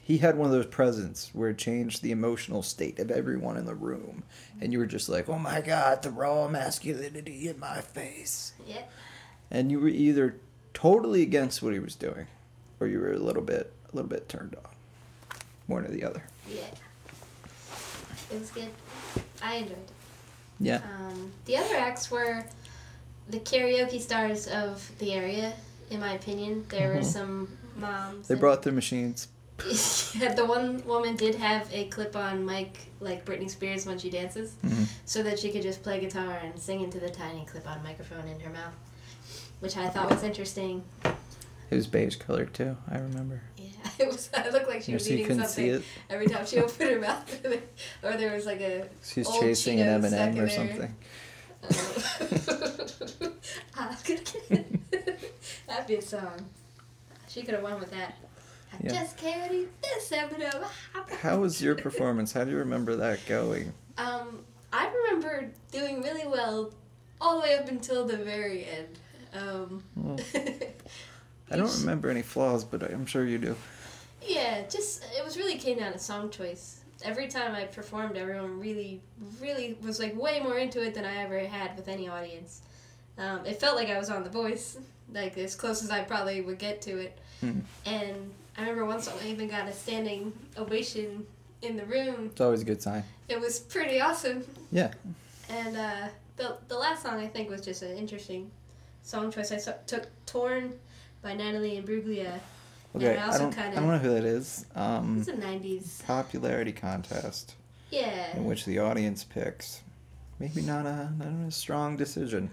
he 0.02 0.18
had 0.18 0.36
one 0.36 0.46
of 0.46 0.52
those 0.52 0.66
presents 0.66 1.30
where 1.32 1.50
it 1.50 1.58
changed 1.58 2.02
the 2.02 2.10
emotional 2.10 2.62
state 2.62 2.98
of 2.98 3.10
everyone 3.10 3.56
in 3.56 3.64
the 3.66 3.74
room, 3.74 4.24
and 4.60 4.72
you 4.72 4.78
were 4.80 4.86
just 4.86 5.08
like, 5.08 5.28
"Oh 5.28 5.38
my 5.38 5.60
god, 5.60 6.02
the 6.02 6.10
raw 6.10 6.48
masculinity 6.48 7.48
in 7.48 7.58
my 7.60 7.80
face," 7.80 8.52
Yeah. 8.66 8.82
and 9.50 9.70
you 9.70 9.78
were 9.80 9.88
either 9.88 10.36
totally 10.74 11.22
against 11.22 11.62
what 11.62 11.72
he 11.72 11.78
was 11.78 11.94
doing, 11.94 12.26
or 12.80 12.86
you 12.86 13.00
were 13.00 13.12
a 13.12 13.18
little 13.18 13.42
bit, 13.42 13.72
a 13.92 13.96
little 13.96 14.08
bit 14.08 14.28
turned 14.28 14.54
on, 14.56 14.70
one 15.66 15.84
or 15.84 15.88
the 15.88 16.04
other. 16.04 16.22
Yeah. 16.48 16.60
It 18.32 18.40
was 18.40 18.50
good. 18.50 18.68
I 19.42 19.56
enjoyed 19.56 19.72
it. 19.78 19.90
Yeah, 20.58 20.80
Um, 20.98 21.32
the 21.44 21.56
other 21.58 21.76
acts 21.76 22.10
were 22.10 22.44
the 23.28 23.38
karaoke 23.40 24.00
stars 24.00 24.46
of 24.46 24.90
the 24.98 25.12
area, 25.12 25.52
in 25.90 26.00
my 26.00 26.14
opinion. 26.14 26.64
There 26.70 26.88
were 26.94 27.00
Mhm. 27.00 27.04
some 27.04 27.58
moms. 27.76 28.28
they 28.28 28.34
brought 28.34 28.62
their 28.62 28.72
machines. 28.72 29.28
yeah, 30.18 30.32
the 30.34 30.44
one 30.46 30.82
woman 30.86 31.14
did 31.16 31.34
have 31.36 31.68
a 31.72 31.86
clip-on 31.88 32.44
mic 32.44 32.78
like 33.00 33.24
Britney 33.24 33.50
Spears 33.50 33.84
when 33.86 33.98
she 33.98 34.08
dances, 34.10 34.52
Mhm. 34.64 34.86
so 35.04 35.22
that 35.22 35.38
she 35.38 35.50
could 35.52 35.62
just 35.62 35.82
play 35.82 36.00
guitar 36.00 36.38
and 36.42 36.58
sing 36.58 36.80
into 36.82 36.98
the 36.98 37.10
tiny 37.10 37.44
clip-on 37.44 37.82
microphone 37.82 38.26
in 38.28 38.40
her 38.40 38.50
mouth, 38.50 38.74
which 39.60 39.76
I 39.76 39.88
thought 39.88 40.10
was 40.10 40.22
interesting. 40.22 40.84
It 41.70 41.74
was 41.74 41.86
beige 41.86 42.16
colored 42.16 42.54
too. 42.54 42.76
I 42.90 42.98
remember. 42.98 43.42
Yeah, 43.58 43.66
it 43.98 44.06
was. 44.06 44.30
It 44.34 44.52
looked 44.52 44.68
like 44.68 44.82
she 44.82 44.94
was 44.94 45.04
so 45.06 45.12
eating 45.12 45.42
something 45.42 45.82
every 46.10 46.26
time 46.26 46.46
she 46.46 46.58
opened 46.62 46.90
her 46.90 47.00
mouth, 47.00 47.46
or 48.02 48.16
there 48.16 48.34
was 48.34 48.46
like 48.46 48.60
a. 48.60 48.88
She 49.04 49.20
was 49.20 49.28
old 49.28 49.40
chasing 49.40 49.80
an 49.80 49.86
Cheeto 49.88 49.94
M 49.94 50.04
and 50.04 50.14
M 50.14 50.44
or 50.44 50.48
something. 50.48 50.94
I 53.76 53.96
gonna 54.06 54.64
That'd 55.66 55.86
be 55.86 55.96
a 55.96 56.02
song. 56.02 56.46
She 57.28 57.42
could 57.42 57.54
have 57.54 57.62
won 57.62 57.80
with 57.80 57.90
that. 57.90 58.14
I 58.72 58.76
Yeah. 58.82 58.92
just 59.02 59.22
eat 59.24 59.68
this 59.82 60.12
M&M. 60.12 60.64
How 61.20 61.38
was 61.38 61.60
your 61.62 61.74
performance? 61.74 62.32
How 62.32 62.44
do 62.44 62.50
you 62.50 62.58
remember 62.58 62.96
that 62.96 63.24
going? 63.26 63.72
Um, 63.98 64.44
I 64.72 64.88
remember 64.88 65.50
doing 65.72 66.02
really 66.02 66.26
well 66.26 66.72
all 67.20 67.36
the 67.36 67.42
way 67.42 67.58
up 67.58 67.68
until 67.68 68.06
the 68.06 68.16
very 68.16 68.64
end. 68.66 68.98
Um, 69.34 69.82
Well, 69.94 70.18
I 71.50 71.56
don't 71.56 71.80
remember 71.80 72.10
any 72.10 72.22
flaws, 72.22 72.64
but 72.64 72.82
I'm 72.82 73.06
sure 73.06 73.24
you 73.24 73.38
do. 73.38 73.56
Yeah, 74.22 74.62
just 74.68 75.04
it 75.16 75.24
was 75.24 75.36
really 75.36 75.56
came 75.58 75.78
down 75.78 75.92
to 75.92 75.98
song 75.98 76.30
choice. 76.30 76.80
Every 77.04 77.28
time 77.28 77.54
I 77.54 77.64
performed, 77.64 78.16
everyone 78.16 78.58
really, 78.58 79.00
really 79.40 79.76
was 79.82 80.00
like 80.00 80.16
way 80.16 80.40
more 80.40 80.58
into 80.58 80.82
it 80.82 80.94
than 80.94 81.04
I 81.04 81.18
ever 81.18 81.38
had 81.38 81.76
with 81.76 81.88
any 81.88 82.08
audience. 82.08 82.62
Um, 83.18 83.44
it 83.46 83.60
felt 83.60 83.76
like 83.76 83.88
I 83.88 83.98
was 83.98 84.10
on 84.10 84.24
The 84.24 84.30
Voice, 84.30 84.78
like 85.12 85.38
as 85.38 85.54
close 85.54 85.82
as 85.84 85.90
I 85.90 86.02
probably 86.02 86.40
would 86.40 86.58
get 86.58 86.82
to 86.82 86.98
it. 86.98 87.18
Hmm. 87.40 87.60
And 87.84 88.32
I 88.56 88.62
remember 88.62 88.86
one 88.86 89.00
song 89.00 89.14
I 89.22 89.28
even 89.28 89.48
got 89.48 89.68
a 89.68 89.72
standing 89.72 90.32
ovation 90.56 91.26
in 91.62 91.76
the 91.76 91.84
room. 91.84 92.26
It's 92.32 92.40
always 92.40 92.62
a 92.62 92.64
good 92.64 92.82
sign. 92.82 93.04
It 93.28 93.40
was 93.40 93.60
pretty 93.60 94.00
awesome. 94.00 94.44
Yeah. 94.72 94.92
And 95.48 95.76
uh, 95.76 96.08
the 96.36 96.56
the 96.68 96.76
last 96.76 97.02
song 97.02 97.20
I 97.20 97.26
think 97.26 97.50
was 97.50 97.60
just 97.60 97.82
an 97.82 97.96
interesting 97.96 98.50
song 99.02 99.30
choice. 99.30 99.52
I 99.52 99.72
took 99.86 100.08
"Torn" 100.26 100.72
by 101.26 101.34
Natalie 101.34 101.82
Imbruglia. 101.82 102.38
Okay. 102.94 103.16
I 103.16 103.22
I, 103.24 103.26
also 103.26 103.38
don't. 103.40 103.52
kinda- 103.52 103.72
I 103.76 103.80
don't 103.80 103.88
know 103.88 103.98
who 103.98 104.10
that 104.14 104.24
is. 104.24 104.64
Um, 104.76 105.18
It's 105.18 105.28
a 105.28 105.32
'90s. 105.32 106.04
popularity 106.06 106.70
contest 106.72 107.56
Yeah. 107.90 108.36
in 108.36 108.44
which 108.44 108.64
the 108.64 108.78
audience 108.78 109.24
picks. 109.24 109.80
Maybe 110.38 110.62
not 110.62 110.86
a 110.86 111.10
not 111.18 111.48
a 111.48 111.50
strong 111.50 111.96
decision. 111.96 112.50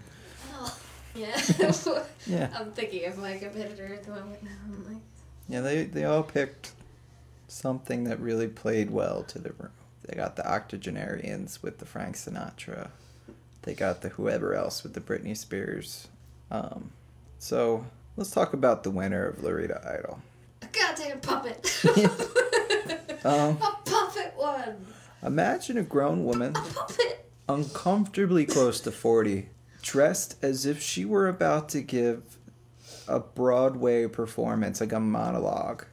Oh, 0.54 0.76
yeah. 1.14 1.40
Yeah. 2.26 2.48
I'm 2.58 2.72
thinking 2.72 3.04
of 3.06 3.16
my 3.18 3.36
competitor 3.36 3.94
at 3.94 4.02
the 4.02 4.10
moment 4.10 4.42
now. 4.42 4.50
I'm 4.66 4.84
like, 4.94 5.02
Yeah. 5.48 5.60
They 5.60 5.84
they 5.84 6.04
all 6.04 6.24
picked 6.24 6.72
something 7.46 8.04
that 8.04 8.18
really 8.18 8.48
played 8.48 8.90
well 8.90 9.22
to 9.24 9.38
the 9.38 9.50
room. 9.52 9.70
They 10.06 10.16
got 10.16 10.34
the 10.34 10.46
octogenarians 10.50 11.62
with 11.62 11.78
the 11.78 11.86
Frank 11.86 12.16
Sinatra. 12.16 12.88
They 13.62 13.74
got 13.74 14.00
the 14.02 14.08
whoever 14.10 14.54
else 14.54 14.82
with 14.82 14.94
the 14.94 15.00
Britney 15.00 15.36
Spears. 15.36 16.08
Um, 16.50 16.90
so 17.38 17.86
let's 18.16 18.30
talk 18.30 18.52
about 18.52 18.82
the 18.82 18.90
winner 18.90 19.26
of 19.26 19.38
Laurita 19.38 19.84
Idol. 19.86 20.20
a 20.62 20.66
goddamn 20.66 21.20
puppet. 21.20 21.80
Um, 23.24 23.56
a 23.56 23.78
puppet 23.86 24.34
won. 24.36 24.84
Imagine 25.22 25.78
a 25.78 25.82
grown 25.82 26.24
woman, 26.26 26.54
A 26.54 26.60
puppet. 26.60 27.26
uncomfortably 27.48 28.44
close 28.44 28.80
to 28.80 28.92
40, 28.92 29.48
dressed 29.80 30.36
as 30.42 30.66
if 30.66 30.82
she 30.82 31.06
were 31.06 31.26
about 31.26 31.70
to 31.70 31.80
give 31.80 32.36
a 33.08 33.20
Broadway 33.20 34.06
performance, 34.08 34.78
like 34.82 34.92
a 34.92 35.00
monologue. 35.00 35.86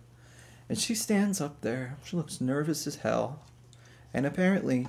And 0.67 0.77
she 0.77 0.93
stands 0.93 1.39
up 1.39 1.61
there. 1.61 1.95
She 2.03 2.17
looks 2.17 2.41
nervous 2.41 2.85
as 2.85 2.97
hell. 2.97 3.39
And 4.13 4.25
apparently, 4.25 4.87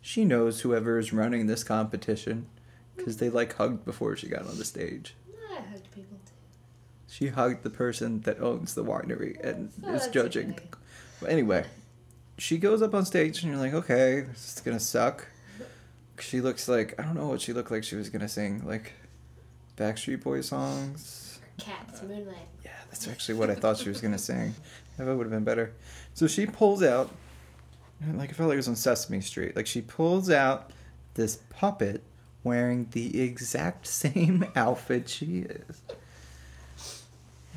she 0.00 0.24
knows 0.24 0.60
whoever 0.60 0.96
is 0.96 1.12
running 1.12 1.48
this 1.48 1.64
competition 1.64 2.46
because 2.96 3.16
they 3.16 3.30
like 3.30 3.56
hugged 3.56 3.84
before 3.84 4.14
she 4.16 4.28
got 4.28 4.46
on 4.46 4.58
the 4.58 4.64
stage. 4.64 5.16
I 5.50 5.56
hugged 5.56 5.90
people 5.92 6.18
too. 6.24 6.32
She 7.20 7.28
hugged 7.28 7.64
the 7.64 7.70
person 7.70 8.22
that 8.22 8.40
owns 8.40 8.74
the 8.74 8.82
winery 8.82 9.38
and 9.44 9.70
Oh, 9.84 9.92
is 9.92 10.08
judging. 10.08 10.52
okay. 10.52 10.64
But 11.20 11.28
anyway, 11.30 11.66
she 12.38 12.56
goes 12.56 12.80
up 12.80 12.94
on 12.94 13.04
stage 13.04 13.42
and 13.42 13.52
you're 13.52 13.60
like, 13.60 13.74
okay, 13.74 14.22
this 14.22 14.54
is 14.56 14.62
gonna 14.62 14.80
suck. 14.80 15.26
She 16.18 16.40
looks 16.40 16.66
like 16.66 16.98
I 16.98 17.02
don't 17.02 17.14
know 17.14 17.28
what 17.28 17.42
she 17.42 17.52
looked 17.52 17.70
like. 17.70 17.84
She 17.84 17.94
was 17.96 18.08
gonna 18.08 18.26
sing 18.28 18.66
like 18.66 18.92
Backstreet 19.76 20.22
Boy 20.22 20.40
songs. 20.40 21.40
Cats, 21.58 22.00
moonlight. 22.00 22.36
Yeah, 22.64 22.70
that's 22.90 23.06
actually 23.06 23.34
what 23.34 23.50
I 23.50 23.54
thought 23.54 23.76
she 23.76 23.90
was 23.90 24.00
gonna 24.00 24.16
sing. 24.30 24.54
That 24.96 25.04
would 25.14 25.24
have 25.26 25.30
been 25.30 25.44
better. 25.44 25.74
So 26.14 26.26
she 26.26 26.46
pulls 26.46 26.82
out, 26.82 27.10
like 28.14 28.30
I 28.30 28.32
felt 28.32 28.48
like 28.48 28.54
it 28.54 28.58
was 28.64 28.68
on 28.68 28.76
Sesame 28.76 29.20
Street. 29.20 29.54
Like 29.56 29.66
she 29.66 29.82
pulls 29.82 30.30
out 30.30 30.70
this 31.14 31.40
puppet 31.50 32.02
wearing 32.44 32.88
the 32.92 33.20
exact 33.20 33.86
same 33.88 34.46
outfit 34.56 35.06
she 35.10 35.40
is. 35.40 35.82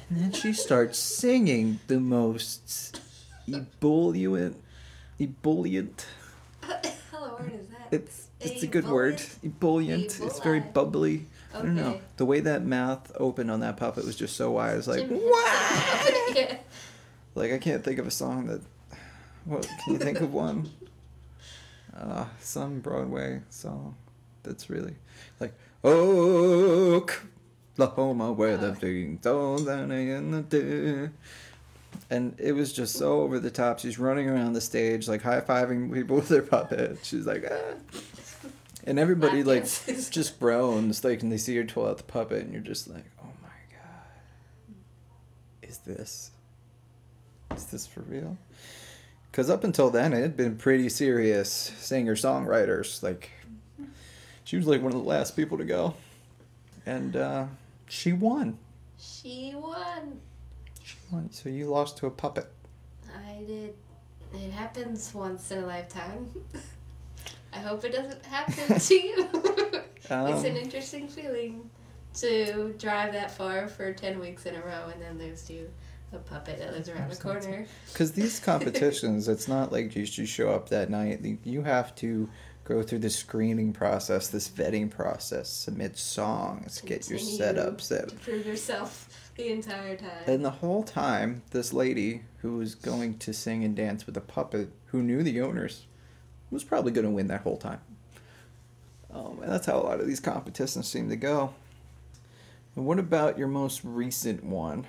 And 0.10 0.20
then 0.20 0.32
she 0.32 0.54
starts 0.54 0.98
singing 0.98 1.80
the 1.88 2.00
most 2.00 3.00
ebullient, 3.48 4.58
ebullient. 5.20 6.06
Hello, 7.12 7.36
word 7.40 7.54
is 7.54 7.68
that? 7.68 7.88
It's 7.92 8.28
it's 8.40 8.64
a 8.64 8.68
good 8.68 8.88
word. 8.88 9.22
Ebullient. 9.44 10.20
It's 10.22 10.40
very 10.40 10.60
bubbly. 10.60 11.26
I 11.54 11.60
don't 11.60 11.76
know. 11.76 12.00
The 12.18 12.26
way 12.26 12.40
that 12.42 12.66
mouth 12.66 13.12
opened 13.20 13.52
on 13.52 13.60
that 13.62 13.78
puppet 13.78 14.06
was 14.06 14.16
just 14.16 14.36
so 14.36 14.52
wise. 14.52 14.88
Like, 14.88 15.08
Jim 15.08 15.20
wow. 15.22 15.44
Henson. 15.46 16.16
yeah. 16.36 16.58
Like 17.36 17.52
I 17.52 17.58
can't 17.58 17.84
think 17.84 18.00
of 18.00 18.08
a 18.08 18.12
song 18.12 18.48
that. 18.48 18.62
What 19.46 19.68
can 19.84 19.94
you 19.94 20.00
think 20.00 20.22
of 20.22 20.34
one? 20.34 20.70
Uh, 21.96 22.26
some 22.40 22.80
Broadway 22.80 23.42
song 23.50 23.96
that's 24.42 24.70
really 24.70 24.96
like 25.40 25.54
Oklahoma, 27.80 28.32
where 28.32 28.58
the 28.58 28.76
things 28.76 29.26
all 29.26 29.58
down 29.60 29.92
in 29.92 30.32
the 30.32 30.42
day. 30.42 31.10
And 32.10 32.36
it 32.40 32.54
was 32.54 32.74
just 32.74 32.96
so 32.96 33.22
over 33.22 33.40
the 33.40 33.52
top. 33.52 33.80
She's 33.80 34.00
running 34.00 34.30
around 34.30 34.54
the 34.54 34.62
stage, 34.62 35.08
like 35.08 35.22
high 35.22 35.42
fiving 35.42 35.94
people 35.94 36.18
with 36.18 36.30
her 36.30 36.42
puppet. 36.42 37.00
She's 37.04 37.26
like, 37.26 37.46
ah. 37.50 37.76
And 38.86 39.00
everybody 39.00 39.44
like 39.44 39.64
just 39.64 40.40
groans, 40.40 41.04
like, 41.04 41.22
and 41.24 41.32
they 41.32 41.38
see 41.38 41.56
her 41.56 41.64
pull 41.64 41.88
out 41.88 41.98
the 41.98 42.04
puppet, 42.04 42.44
and 42.44 42.52
you're 42.52 42.62
just 42.62 42.90
like, 42.90 43.06
oh 43.22 43.30
my 43.42 43.48
god, 43.72 44.76
is 45.62 45.78
this, 45.80 46.32
is 47.56 47.66
this 47.68 47.88
for 47.88 48.02
real? 48.02 48.38
Because 49.32 49.50
up 49.50 49.64
until 49.64 49.90
then, 49.90 50.12
it 50.12 50.22
had 50.22 50.36
been 50.36 50.58
pretty 50.58 50.90
serious 50.90 51.50
singer 51.50 52.16
songwriters. 52.16 53.02
Like, 53.02 53.32
she 54.44 54.58
was 54.58 54.68
like 54.68 54.82
one 54.82 54.92
of 54.92 54.98
the 54.98 55.08
last 55.08 55.38
people 55.38 55.58
to 55.60 55.66
go, 55.66 55.96
and 56.86 57.16
uh, 57.16 57.46
she 57.94 58.12
won. 58.12 58.58
She 58.98 59.54
won. 59.56 60.20
She 60.84 60.96
won. 61.12 61.32
So 61.32 61.50
you 61.50 61.68
lost 61.68 61.98
to 61.98 62.08
a 62.08 62.12
puppet. 62.12 62.52
I 63.30 63.44
did. 63.44 63.76
It 64.34 64.52
happens 64.52 65.14
once 65.14 65.52
in 65.52 65.64
a 65.64 65.68
lifetime. 65.68 66.28
I 67.54 67.60
hope 67.60 67.86
it 67.86 67.92
doesn't 67.94 68.26
happen 68.26 68.80
to 68.80 68.96
you. 68.96 69.30
it's 69.34 70.10
Um, 70.10 70.34
an 70.34 70.58
interesting 70.58 71.08
feeling 71.08 71.70
to 72.16 72.74
drive 72.80 73.14
that 73.14 73.30
far 73.30 73.68
for 73.68 73.94
10 73.94 74.20
weeks 74.20 74.48
in 74.48 74.56
a 74.56 74.62
row 74.62 74.90
and 74.92 75.00
then 75.00 75.20
lose 75.20 75.44
to 75.44 75.68
a 76.14 76.18
puppet 76.18 76.58
that 76.60 76.74
lives 76.74 76.90
around 76.90 77.12
the 77.12 77.16
corner. 77.16 77.66
Because 77.92 78.12
these 78.14 78.40
competitions, 78.52 79.28
it's 79.28 79.48
not 79.48 79.72
like 79.72 79.96
you 79.96 80.04
just 80.06 80.32
show 80.32 80.50
up 80.50 80.70
that 80.70 80.90
night. 80.90 81.24
You 81.44 81.62
have 81.62 81.94
to 81.98 82.28
go 82.64 82.82
through 82.82 83.00
the 83.00 83.10
screening 83.10 83.74
process, 83.74 84.28
this 84.28 84.50
vetting 84.50 84.90
process, 84.90 85.50
submit 85.50 85.98
songs, 85.98 86.82
get 86.82 87.10
your 87.10 87.20
Continue 87.20 87.38
setup 87.38 87.82
set. 87.82 88.10
To 88.10 88.16
prove 88.16 88.46
yourself 88.46 89.10
the 89.36 89.50
entire 89.52 89.96
time. 89.96 90.24
And 90.28 90.46
the 90.46 90.52
whole 90.52 90.84
time, 90.84 91.44
this 91.52 91.74
lady 91.74 92.24
who 92.42 92.58
was 92.58 92.76
going 92.76 93.18
to 93.20 93.34
sing 93.34 93.64
and 93.64 93.76
dance 93.76 94.06
with 94.06 94.16
a 94.16 94.22
puppet, 94.22 94.70
who 94.88 95.04
knew 95.04 95.24
the 95.24 95.42
owners, 95.42 95.86
was 96.52 96.64
probably 96.64 96.92
going 96.92 97.06
to 97.06 97.12
win 97.12 97.28
that 97.28 97.42
whole 97.42 97.58
time. 97.58 97.82
Um, 99.14 99.40
and 99.42 99.52
that's 99.52 99.66
how 99.66 99.78
a 99.78 99.84
lot 99.84 100.00
of 100.00 100.08
these 100.08 100.20
competitions 100.20 100.88
seem 100.88 101.10
to 101.10 101.16
go. 101.16 101.54
And 102.76 102.86
what 102.86 102.98
about 102.98 103.38
your 103.38 103.48
most 103.48 103.82
recent 103.84 104.44
one? 104.44 104.88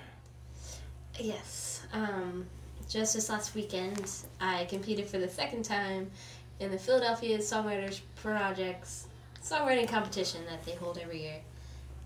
Yes. 1.19 1.83
Um, 1.93 2.45
just 2.89 3.13
this 3.13 3.29
last 3.29 3.55
weekend, 3.55 4.09
I 4.39 4.65
competed 4.65 5.07
for 5.07 5.17
the 5.17 5.29
second 5.29 5.63
time 5.63 6.11
in 6.59 6.71
the 6.71 6.77
Philadelphia 6.77 7.37
Songwriters 7.39 8.01
Projects 8.15 9.07
songwriting 9.43 9.87
competition 9.87 10.41
that 10.49 10.63
they 10.65 10.73
hold 10.73 10.97
every 10.97 11.21
year. 11.21 11.39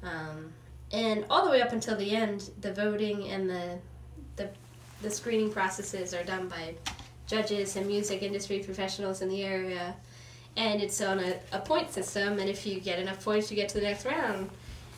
Um, 0.04 0.52
and 0.92 1.26
all 1.30 1.46
the 1.46 1.52
way 1.52 1.62
up 1.62 1.72
until 1.72 1.96
the 1.96 2.16
end, 2.16 2.50
the 2.62 2.74
voting 2.74 3.30
and 3.30 3.50
the, 3.50 3.78
the 4.36 4.50
the 5.02 5.10
screening 5.10 5.52
processes 5.52 6.14
are 6.14 6.24
done 6.24 6.48
by 6.48 6.74
judges 7.26 7.76
and 7.76 7.88
music 7.88 8.22
industry 8.22 8.60
professionals 8.60 9.22
in 9.22 9.30
the 9.30 9.44
area. 9.44 9.96
And 10.58 10.82
it's 10.82 11.00
on 11.02 11.20
a, 11.20 11.40
a 11.54 11.60
point 11.60 11.92
system, 11.92 12.40
and 12.40 12.50
if 12.50 12.66
you 12.66 12.80
get 12.82 13.00
enough 13.00 13.24
points, 13.24 13.50
you 13.50 13.56
get 13.56 13.70
to 13.70 13.76
the 13.76 13.86
next 13.86 14.06
round. 14.06 14.50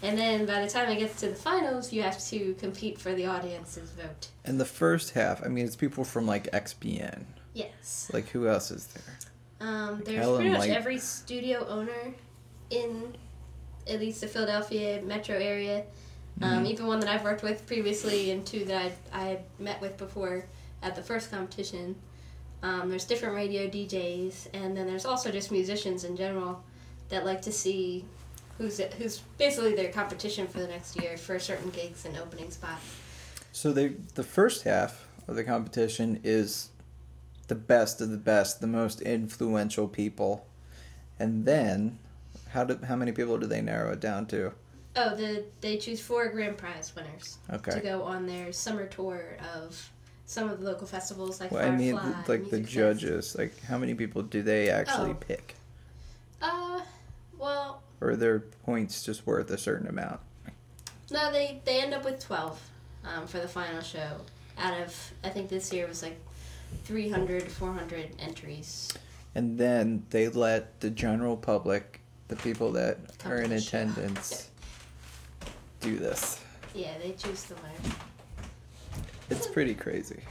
And 0.01 0.17
then 0.17 0.47
by 0.47 0.61
the 0.61 0.67
time 0.67 0.89
it 0.89 0.97
gets 0.97 1.19
to 1.19 1.27
the 1.27 1.35
finals, 1.35 1.93
you 1.93 2.01
have 2.01 2.19
to 2.29 2.55
compete 2.55 2.99
for 2.99 3.13
the 3.13 3.27
audience's 3.27 3.91
vote. 3.91 4.29
And 4.43 4.59
the 4.59 4.65
first 4.65 5.11
half, 5.11 5.43
I 5.45 5.49
mean, 5.49 5.65
it's 5.65 5.75
people 5.75 6.03
from 6.03 6.25
like 6.25 6.49
XPN. 6.51 7.25
Yes. 7.53 8.09
Like, 8.11 8.29
who 8.29 8.47
else 8.47 8.71
is 8.71 8.87
there? 8.87 9.17
Um, 9.61 10.01
there's 10.03 10.27
pretty 10.27 10.49
much 10.49 10.59
White. 10.59 10.69
every 10.71 10.97
studio 10.97 11.65
owner 11.67 12.13
in 12.71 13.15
at 13.87 13.99
least 13.99 14.21
the 14.21 14.27
Philadelphia 14.27 15.01
metro 15.03 15.35
area. 15.37 15.83
Um, 16.41 16.65
even 16.65 16.87
one 16.87 16.99
that 17.01 17.09
I've 17.09 17.23
worked 17.23 17.43
with 17.43 17.67
previously 17.67 18.31
and 18.31 18.43
two 18.45 18.65
that 18.65 18.91
I, 19.13 19.21
I 19.21 19.39
met 19.59 19.79
with 19.79 19.97
before 19.97 20.45
at 20.81 20.95
the 20.95 21.03
first 21.03 21.29
competition. 21.29 21.95
Um, 22.63 22.89
there's 22.89 23.05
different 23.05 23.35
radio 23.35 23.67
DJs, 23.67 24.47
and 24.53 24.75
then 24.75 24.87
there's 24.87 25.05
also 25.05 25.31
just 25.31 25.51
musicians 25.51 26.03
in 26.03 26.15
general 26.15 26.63
that 27.09 27.25
like 27.25 27.41
to 27.43 27.51
see 27.51 28.05
who's 28.57 28.79
who's 28.97 29.19
basically 29.37 29.75
their 29.75 29.91
competition 29.91 30.47
for 30.47 30.59
the 30.59 30.67
next 30.67 30.99
year 30.99 31.17
for 31.17 31.37
certain 31.37 31.69
gigs 31.71 32.05
and 32.05 32.17
opening 32.17 32.49
spots. 32.49 32.95
So 33.51 33.71
they 33.71 33.89
the 34.15 34.23
first 34.23 34.63
half 34.63 35.07
of 35.27 35.35
the 35.35 35.43
competition 35.43 36.19
is 36.23 36.69
the 37.51 37.55
best 37.55 37.99
of 37.99 38.09
the 38.09 38.17
best, 38.17 38.61
the 38.61 38.65
most 38.81 39.01
influential 39.01 39.85
people, 39.85 40.45
and 41.19 41.43
then 41.43 41.99
how 42.51 42.63
do 42.63 42.79
how 42.87 42.95
many 42.95 43.11
people 43.11 43.37
do 43.37 43.45
they 43.45 43.59
narrow 43.61 43.91
it 43.91 43.99
down 43.99 44.25
to? 44.27 44.53
Oh, 44.95 45.13
the 45.17 45.43
they 45.59 45.75
choose 45.75 45.99
four 45.99 46.29
grand 46.29 46.57
prize 46.57 46.93
winners 46.95 47.39
to 47.63 47.81
go 47.81 48.03
on 48.03 48.25
their 48.25 48.53
summer 48.53 48.85
tour 48.87 49.35
of 49.53 49.89
some 50.25 50.49
of 50.49 50.61
the 50.61 50.65
local 50.65 50.87
festivals 50.87 51.41
like 51.41 51.51
Well, 51.51 51.67
I 51.67 51.71
mean, 51.71 51.95
like 51.97 52.25
the 52.25 52.37
Music 52.37 52.61
Fest. 52.63 52.71
judges, 52.73 53.35
like 53.37 53.61
how 53.63 53.77
many 53.77 53.95
people 53.95 54.21
do 54.21 54.41
they 54.41 54.69
actually 54.69 55.11
Oh. 55.11 55.15
pick, 55.15 55.55
Uh, 56.41 56.79
well, 57.37 57.81
or 57.99 58.11
are 58.11 58.15
their 58.15 58.39
points 58.39 59.03
just 59.03 59.27
worth 59.27 59.51
a 59.51 59.57
certain 59.57 59.87
amount? 59.87 60.21
no, 61.11 61.29
they 61.33 61.59
they 61.65 61.81
end 61.81 61.93
up 61.93 62.05
with 62.05 62.21
twelve 62.21 62.61
um, 63.03 63.27
for 63.27 63.39
the 63.39 63.47
final 63.49 63.81
show. 63.81 64.21
Out 64.57 64.79
of 64.81 64.95
I 65.21 65.29
think 65.29 65.49
this 65.49 65.73
year 65.73 65.85
was 65.85 66.01
like 66.01 66.17
300 66.85 67.43
400 67.51 68.15
entries. 68.19 68.91
And 69.35 69.57
then 69.57 70.03
they 70.09 70.27
let 70.27 70.79
the 70.81 70.89
general 70.89 71.37
public, 71.37 72.01
the 72.27 72.35
people 72.37 72.71
that 72.73 73.17
Come 73.19 73.31
are 73.31 73.41
in 73.41 73.51
attendance, 73.53 74.49
do 75.79 75.97
this. 75.97 76.39
Yeah, 76.75 76.97
they 77.01 77.11
choose 77.11 77.43
the 77.43 77.55
winner. 77.55 77.95
It's 79.29 79.47
pretty 79.47 79.73
crazy. 79.73 80.21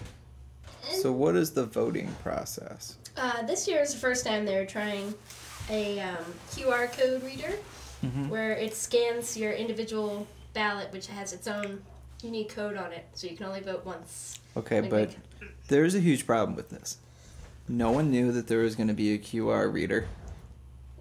So, 0.91 1.13
what 1.13 1.37
is 1.37 1.53
the 1.53 1.65
voting 1.67 2.15
process? 2.23 2.97
uh, 3.17 3.43
this 3.43 3.67
year 3.69 3.81
is 3.83 3.93
the 3.93 3.99
first 4.01 4.25
time 4.25 4.45
they're 4.47 4.67
trying 4.67 5.13
a 5.69 6.01
um, 6.01 6.25
QR 6.53 6.91
code 6.93 7.23
reader 7.23 7.53
Mhm. 8.05 8.29
where 8.29 8.53
it 8.53 8.75
scans 8.75 9.37
your 9.37 9.53
individual 9.53 10.27
ballot, 10.55 10.91
which 10.93 11.07
has 11.09 11.33
its 11.35 11.47
own 11.47 11.83
unique 12.23 12.49
code 12.55 12.77
on 12.77 12.93
it, 12.93 13.07
so 13.15 13.27
you 13.27 13.37
can 13.37 13.45
only 13.47 13.61
vote 13.61 13.85
once. 13.85 14.40
Okay, 14.57 14.81
Like, 14.81 14.91
but 14.91 15.17
there's 15.69 15.95
a 15.95 16.01
huge 16.01 16.27
problem 16.27 16.57
with 16.57 16.71
this. 16.71 16.99
No 17.69 17.91
one 17.93 18.11
knew 18.11 18.33
that 18.33 18.49
there 18.49 18.59
was 18.61 18.75
going 18.75 18.89
to 18.89 18.95
be 18.95 19.15
a 19.15 19.19
QR 19.19 19.73
reader. 19.73 20.07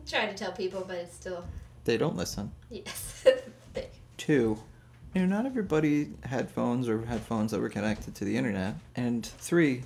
try 0.07 0.25
to 0.27 0.33
tell 0.35 0.51
people, 0.51 0.83
but 0.87 0.97
it's 0.97 1.15
still 1.15 1.43
They 1.85 1.97
don't 1.97 2.15
listen. 2.15 2.51
yes. 2.69 3.25
Two, 4.17 4.59
you 5.13 5.21
know, 5.25 5.27
not 5.37 5.45
everybody 5.45 6.09
had 6.25 6.51
phones 6.51 6.87
or 6.89 7.05
had 7.05 7.21
phones 7.21 7.51
that 7.51 7.59
were 7.61 7.69
connected 7.69 8.13
to 8.15 8.25
the 8.25 8.37
internet. 8.37 8.75
And 8.95 9.25
three, 9.25 9.83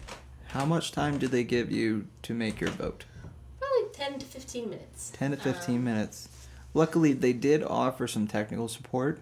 how 0.47 0.65
much 0.65 0.91
time 0.91 1.17
did 1.17 1.31
they 1.31 1.43
give 1.43 1.71
you 1.71 2.07
to 2.23 2.33
make 2.33 2.59
your 2.59 2.71
vote? 2.71 3.05
Probably 3.59 3.89
ten 3.93 4.19
to 4.19 4.25
fifteen 4.25 4.69
minutes. 4.69 5.11
10 5.15 5.31
to 5.31 5.37
15 5.37 5.75
Um, 5.77 5.83
minutes. 5.83 6.27
Luckily, 6.73 7.13
they 7.13 7.31
did 7.33 7.63
offer 7.63 8.07
some 8.07 8.27
technical 8.27 8.67
support. 8.67 9.19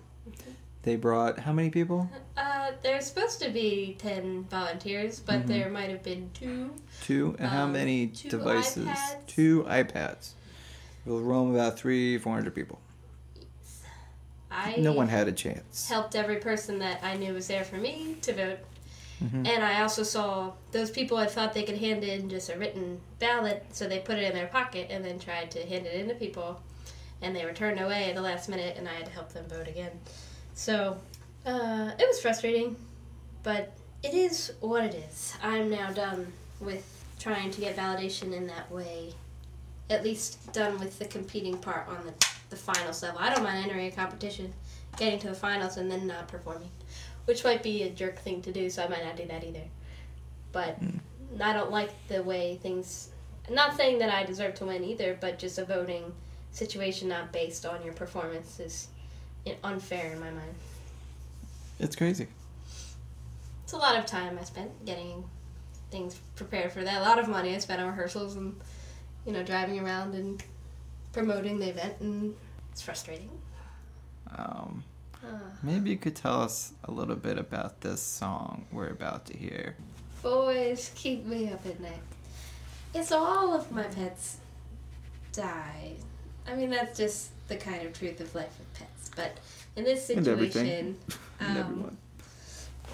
They 0.83 0.95
brought 0.95 1.39
how 1.39 1.53
many 1.53 1.69
people? 1.69 2.09
Uh, 2.35 2.71
there's 2.81 3.05
supposed 3.05 3.39
to 3.41 3.49
be 3.51 3.95
ten 3.99 4.43
volunteers, 4.45 5.19
but 5.19 5.41
Mhm. 5.43 5.47
there 5.47 5.69
might 5.69 5.89
have 5.89 6.01
been 6.01 6.31
two. 6.33 6.73
Two. 7.03 7.35
And 7.37 7.49
how 7.49 7.65
Um, 7.65 7.73
many 7.73 8.07
two 8.07 8.29
devices? 8.29 8.85
iPads. 8.87 9.27
Two 9.27 9.63
iPads. 9.67 10.31
We'll 11.05 11.21
roam 11.21 11.53
about 11.53 11.77
three, 11.77 12.17
four 12.17 12.33
hundred 12.33 12.55
people. 12.55 12.79
I 14.49 14.75
No 14.77 14.91
one 14.91 15.07
had 15.07 15.27
a 15.27 15.31
chance. 15.31 15.87
helped 15.87 16.15
every 16.15 16.37
person 16.37 16.79
that 16.79 17.01
I 17.03 17.15
knew 17.15 17.33
was 17.33 17.47
there 17.47 17.63
for 17.63 17.77
me 17.77 18.17
to 18.21 18.33
vote. 18.33 18.59
Mhm. 19.23 19.47
And 19.47 19.63
I 19.63 19.81
also 19.83 20.01
saw 20.03 20.53
those 20.71 20.89
people 20.89 21.15
I 21.17 21.27
thought 21.27 21.53
they 21.53 21.63
could 21.63 21.77
hand 21.77 22.03
in 22.03 22.27
just 22.27 22.49
a 22.49 22.57
written 22.57 22.99
ballot, 23.19 23.65
so 23.71 23.87
they 23.87 23.99
put 23.99 24.17
it 24.17 24.23
in 24.23 24.33
their 24.33 24.47
pocket 24.47 24.87
and 24.89 25.05
then 25.05 25.19
tried 25.19 25.51
to 25.51 25.65
hand 25.65 25.85
it 25.85 25.93
in 25.93 26.07
to 26.09 26.15
people. 26.15 26.59
And 27.21 27.35
they 27.35 27.45
were 27.45 27.53
turned 27.53 27.79
away 27.79 28.09
at 28.09 28.15
the 28.15 28.21
last 28.21 28.49
minute, 28.49 28.75
and 28.77 28.89
I 28.89 28.93
had 28.93 29.05
to 29.05 29.11
help 29.11 29.31
them 29.31 29.45
vote 29.47 29.67
again. 29.67 29.91
So 30.53 30.97
uh, 31.45 31.91
it 31.97 32.07
was 32.07 32.21
frustrating, 32.21 32.75
but 33.43 33.73
it 34.03 34.13
is 34.13 34.53
what 34.59 34.83
it 34.83 34.93
is. 34.95 35.33
I'm 35.41 35.69
now 35.69 35.91
done 35.91 36.31
with 36.59 36.85
trying 37.19 37.51
to 37.51 37.61
get 37.61 37.75
validation 37.75 38.33
in 38.33 38.47
that 38.47 38.71
way. 38.71 39.13
At 39.89 40.03
least 40.03 40.53
done 40.53 40.79
with 40.79 40.97
the 40.99 41.05
competing 41.05 41.57
part 41.57 41.87
on 41.87 42.05
the, 42.05 42.13
the 42.49 42.55
finals 42.55 43.03
level. 43.03 43.19
I 43.19 43.33
don't 43.33 43.43
mind 43.43 43.63
entering 43.63 43.87
a 43.87 43.91
competition, 43.91 44.53
getting 44.97 45.19
to 45.19 45.27
the 45.27 45.33
finals, 45.35 45.77
and 45.77 45.91
then 45.91 46.07
not 46.07 46.27
performing 46.27 46.69
which 47.25 47.43
might 47.43 47.61
be 47.61 47.83
a 47.83 47.89
jerk 47.89 48.17
thing 48.19 48.41
to 48.41 48.51
do, 48.51 48.69
so 48.69 48.83
I 48.83 48.87
might 48.87 49.05
not 49.05 49.15
do 49.15 49.25
that 49.27 49.43
either. 49.43 49.63
But 50.51 50.77
I 51.39 51.53
don't 51.53 51.71
like 51.71 51.91
the 52.07 52.23
way 52.23 52.57
things. 52.61 53.09
Not 53.49 53.77
saying 53.77 53.99
that 53.99 54.09
I 54.13 54.23
deserve 54.23 54.55
to 54.55 54.65
win 54.65 54.83
either, 54.83 55.17
but 55.21 55.37
just 55.39 55.57
a 55.57 55.65
voting 55.65 56.11
situation 56.51 57.07
not 57.07 57.31
based 57.31 57.65
on 57.65 57.83
your 57.83 57.93
performance 57.93 58.59
is 58.59 58.87
i- 58.89 58.90
unfair 59.63 60.11
in 60.13 60.19
my 60.19 60.29
mind. 60.31 60.55
It's 61.79 61.95
crazy. 61.95 62.27
It's 63.63 63.73
a 63.73 63.77
lot 63.77 63.95
of 63.97 64.05
time 64.05 64.37
I 64.39 64.43
spent 64.43 64.85
getting 64.85 65.23
things 65.89 66.19
prepared 66.35 66.71
for 66.71 66.83
that. 66.83 67.01
A 67.01 67.03
lot 67.03 67.19
of 67.19 67.27
money 67.27 67.55
I 67.55 67.57
spent 67.59 67.81
on 67.81 67.87
rehearsals 67.87 68.35
and 68.35 68.59
you 69.25 69.31
know 69.33 69.43
driving 69.43 69.79
around 69.79 70.13
and 70.13 70.43
promoting 71.13 71.59
the 71.59 71.69
event, 71.69 71.95
and 71.99 72.35
it's 72.71 72.81
frustrating. 72.81 73.29
Um, 74.35 74.83
Uh, 75.23 75.37
maybe 75.61 75.91
you 75.91 75.97
could 75.97 76.15
tell 76.15 76.41
us 76.41 76.73
a 76.85 76.91
little 76.91 77.15
bit 77.15 77.37
about 77.37 77.81
this 77.81 78.01
song 78.01 78.65
we're 78.71 78.89
about 78.89 79.25
to 79.25 79.37
hear. 79.37 79.75
Boys 80.23 80.91
keep 80.95 81.25
me 81.25 81.51
up 81.51 81.63
at 81.65 81.79
night. 81.79 83.05
So 83.05 83.19
all 83.19 83.53
of 83.53 83.71
my 83.71 83.83
pets 83.83 84.37
died. 85.31 85.97
I 86.47 86.55
mean, 86.55 86.69
that's 86.69 86.97
just 86.97 87.29
the 87.47 87.55
kind 87.55 87.85
of 87.85 87.93
truth 87.97 88.19
of 88.19 88.33
life 88.35 88.53
with 88.59 88.73
pets. 88.73 89.11
But 89.15 89.37
in 89.75 89.83
this 89.83 90.09
And 90.09 90.23
situation, 90.25 90.97
And 91.39 91.57
um, 91.57 91.57
everyone. 91.57 91.97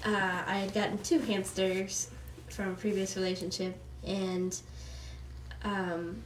uh, 0.04 0.42
I 0.46 0.58
had 0.58 0.72
gotten 0.74 0.98
two 0.98 1.18
hamsters 1.18 2.10
from 2.50 2.70
a 2.70 2.74
previous 2.74 3.16
relationship, 3.16 3.76
and 4.06 4.58
um, 5.64 6.22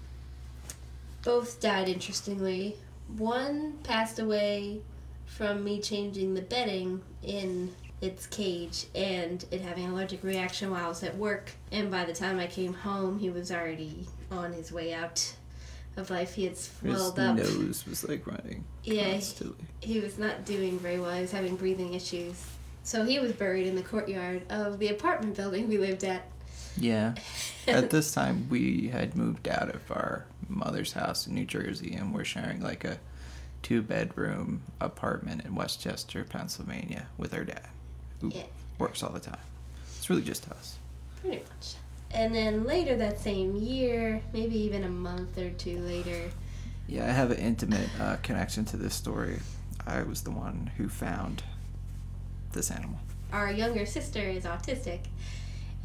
both 1.23 1.61
died 1.61 1.89
interestingly. 1.89 2.77
One 3.17 3.73
passed 3.83 4.19
away 4.19 4.81
from 5.27 5.65
me 5.65 5.81
changing 5.81 6.35
the 6.35 6.43
bedding 6.43 7.01
in 7.23 7.75
its 8.01 8.27
cage 8.27 8.87
and 8.95 9.45
it 9.51 9.61
having 9.61 9.85
an 9.85 9.93
allergic 9.93 10.23
reaction 10.25 10.71
while 10.71 10.85
I 10.85 10.89
was 10.89 11.03
at 11.05 11.17
work. 11.17 11.53
And 11.71 11.91
by 11.91 12.05
the 12.05 12.13
time 12.13 12.39
I 12.39 12.47
came 12.47 12.75
home, 12.75 13.19
he 13.19 13.31
was 13.31 13.51
already 13.53 14.07
on 14.31 14.53
his 14.53 14.73
way 14.73 14.93
out 14.93 15.33
of 15.97 16.11
life. 16.11 16.35
He 16.35 16.45
had 16.45 16.53
His 16.53 16.71
swelled 16.81 17.19
up. 17.19 17.39
His 17.39 17.59
nose 17.59 17.87
was 17.87 18.09
like 18.09 18.27
running 18.27 18.65
Yeah, 18.85 19.13
constantly. 19.13 19.65
he 19.81 20.01
was 20.01 20.19
not 20.19 20.45
doing 20.45 20.79
very 20.79 20.99
well. 20.99 21.15
He 21.15 21.21
was 21.23 21.33
having 21.33 21.57
breathing 21.57 21.95
issues. 21.95 22.35
So 22.85 23.05
he 23.05 23.19
was 23.21 23.33
buried 23.33 23.67
in 23.67 23.77
the 23.77 23.83
courtyard 23.83 24.43
of 24.51 24.79
the 24.79 24.89
apartment 24.89 25.37
building 25.37 25.69
we 25.69 25.79
lived 25.79 26.03
at. 26.05 26.25
Yeah. 26.77 27.15
At 27.69 27.91
this 27.91 28.13
time, 28.13 28.49
we 28.51 28.89
had 28.89 29.15
moved 29.17 29.47
out 29.47 29.75
of 29.75 29.89
our 29.91 30.25
mother's 30.49 30.93
house 30.93 31.27
in 31.27 31.35
New 31.35 31.45
Jersey, 31.45 31.95
and 31.95 32.13
we're 32.15 32.25
sharing 32.25 32.61
like 32.63 32.85
a 32.85 32.99
two-bedroom 33.63 34.63
apartment 34.81 35.45
in 35.45 35.55
West 35.55 35.81
Chester, 35.81 36.25
Pennsylvania, 36.25 37.07
with 37.17 37.33
our 37.35 37.45
dad, 37.45 37.69
who 38.21 38.31
Yeah. 38.31 38.43
works 38.79 39.03
all 39.03 39.13
the 39.13 39.21
time. 39.21 39.39
It's 39.99 40.11
really 40.11 40.23
just 40.23 40.49
us. 40.51 40.79
Pretty 41.21 41.39
much. 41.39 41.75
And 42.13 42.35
then 42.35 42.65
later 42.65 42.97
that 42.97 43.19
same 43.19 43.57
year, 43.57 44.23
maybe 44.33 44.57
even 44.61 44.85
a 44.85 44.89
month 44.89 45.39
or 45.39 45.51
two 45.51 45.79
later, 45.81 46.31
Yeah, 46.87 47.07
I 47.07 47.11
have 47.13 47.31
an 47.31 47.39
intimate 47.39 47.89
uh, 48.01 48.17
connection 48.23 48.65
to 48.67 48.77
this 48.77 48.95
story. 48.95 49.41
I 49.87 50.03
was 50.03 50.23
the 50.23 50.31
one 50.31 50.71
who 50.77 50.89
found 50.89 51.43
this 52.53 52.71
animal. 52.71 52.99
our 53.33 53.51
younger 53.51 53.87
sister 53.87 54.21
is 54.21 54.45
autistic. 54.45 55.01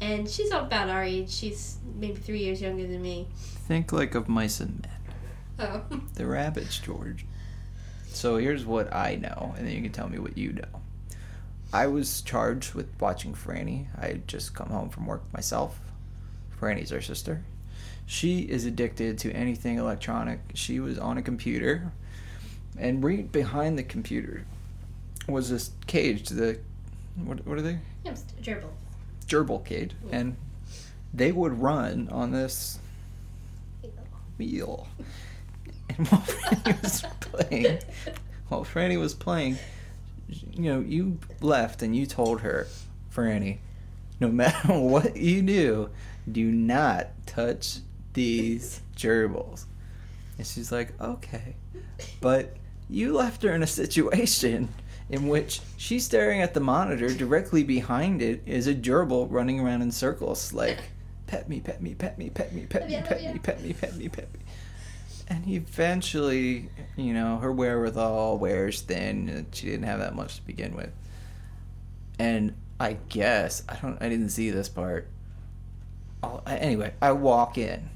and 0.02 0.28
she's 0.28 0.50
about 0.52 0.88
our 0.90 1.02
age. 1.02 1.30
She's 1.30 1.78
maybe 1.96 2.16
three 2.16 2.40
years 2.40 2.60
younger 2.60 2.86
than 2.86 3.00
me. 3.02 3.26
Think 3.66 3.90
like 3.92 4.14
of 4.14 4.28
mice 4.28 4.60
and 4.60 4.82
men. 4.82 4.90
Oh, 5.60 5.82
The 6.14 6.24
rabbits, 6.26 6.78
George. 6.78 7.24
So 8.06 8.36
here's 8.36 8.64
what 8.64 8.94
I 8.94 9.16
know, 9.16 9.54
and 9.56 9.66
then 9.66 9.74
you 9.74 9.82
can 9.82 9.90
tell 9.92 10.08
me 10.08 10.18
what 10.18 10.38
you 10.38 10.52
know. 10.52 10.82
I 11.72 11.88
was 11.88 12.22
charged 12.22 12.74
with 12.74 12.88
watching 13.00 13.34
Franny. 13.34 13.86
I 14.00 14.06
had 14.06 14.28
just 14.28 14.54
come 14.54 14.68
home 14.68 14.88
from 14.88 15.06
work 15.06 15.22
myself. 15.32 15.80
Franny's 16.60 16.92
our 16.92 17.00
sister. 17.00 17.42
She 18.06 18.40
is 18.40 18.64
addicted 18.64 19.18
to 19.18 19.32
anything 19.32 19.78
electronic. 19.78 20.40
She 20.54 20.80
was 20.80 20.98
on 20.98 21.18
a 21.18 21.22
computer, 21.22 21.92
and 22.78 23.04
right 23.04 23.30
behind 23.30 23.78
the 23.78 23.82
computer 23.82 24.44
was 25.28 25.50
this 25.50 25.70
cage. 25.86 26.28
The 26.28 26.58
what? 27.16 27.46
What 27.46 27.58
are 27.58 27.62
they? 27.62 27.78
hamster 28.04 28.34
gerbil. 28.42 28.70
Gerbil 29.26 29.64
cage, 29.64 29.92
and 30.10 30.36
they 31.12 31.32
would 31.32 31.60
run 31.60 32.08
on 32.10 32.32
this 32.32 32.78
wheel. 34.38 34.88
And 35.90 36.06
while 36.08 36.20
Franny 36.20 36.82
was 36.82 37.02
playing, 37.20 37.78
while 38.48 38.64
Franny 38.64 39.00
was 39.00 39.14
playing, 39.14 39.58
you 40.28 40.70
know, 40.70 40.80
you 40.80 41.18
left 41.40 41.82
and 41.82 41.96
you 41.96 42.04
told 42.06 42.42
her, 42.42 42.66
Franny, 43.12 43.58
no 44.20 44.28
matter 44.28 44.68
what 44.72 45.16
you 45.16 45.42
do, 45.42 45.90
do 46.30 46.50
not 46.50 47.08
touch 47.26 47.78
these 48.12 48.80
gerbils. 48.96 49.64
And 50.36 50.46
she's 50.46 50.70
like, 50.70 51.00
okay. 51.00 51.56
But 52.20 52.56
you 52.88 53.14
left 53.14 53.42
her 53.42 53.52
in 53.52 53.62
a 53.62 53.66
situation 53.66 54.68
in 55.10 55.28
which 55.28 55.60
she's 55.76 56.04
staring 56.04 56.42
at 56.42 56.54
the 56.54 56.60
monitor. 56.60 57.12
Directly 57.12 57.64
behind 57.64 58.22
it 58.22 58.42
is 58.46 58.66
a 58.66 58.74
gerbil 58.74 59.26
running 59.30 59.60
around 59.60 59.82
in 59.82 59.90
circles, 59.90 60.52
like, 60.52 60.78
pet 61.26 61.48
me, 61.48 61.60
pet 61.60 61.82
me, 61.82 61.94
pet 61.94 62.18
me, 62.18 62.30
pet 62.30 62.52
me, 62.52 62.66
pet 62.66 62.88
me, 62.88 63.00
pet 63.02 63.20
me, 63.20 63.38
pet 63.38 63.62
me, 63.62 63.72
pet 63.72 63.96
me, 63.96 64.08
pet 64.08 64.32
me. 64.32 64.40
And 65.28 65.46
eventually, 65.46 66.70
you 66.96 67.12
know, 67.12 67.36
her 67.38 67.52
wherewithal 67.52 68.38
wears 68.38 68.80
thin. 68.80 69.46
She 69.52 69.66
didn't 69.66 69.84
have 69.84 69.98
that 69.98 70.14
much 70.14 70.36
to 70.36 70.42
begin 70.46 70.74
with. 70.74 70.90
And 72.18 72.54
I 72.80 72.98
guess 73.08 73.62
I 73.68 73.76
don't. 73.76 74.00
I 74.00 74.08
didn't 74.08 74.30
see 74.30 74.50
this 74.50 74.68
part. 74.68 75.08
I'll, 76.22 76.42
anyway, 76.46 76.94
I 77.02 77.12
walk 77.12 77.58
in. 77.58 77.88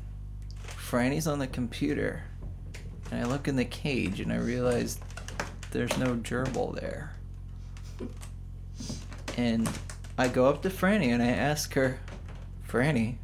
Franny's 0.66 1.26
on 1.26 1.38
the 1.38 1.46
computer, 1.46 2.22
and 3.10 3.20
I 3.20 3.28
look 3.28 3.48
in 3.48 3.56
the 3.56 3.64
cage, 3.64 4.20
and 4.20 4.32
I 4.32 4.36
realize 4.36 4.98
there's 5.72 5.96
no 5.98 6.14
gerbil 6.16 6.78
there. 6.78 7.14
And 9.36 9.68
I 10.18 10.28
go 10.28 10.46
up 10.46 10.62
to 10.62 10.68
Franny 10.68 11.08
and 11.08 11.22
I 11.22 11.28
ask 11.28 11.72
her, 11.74 11.98
Franny, 12.68 13.16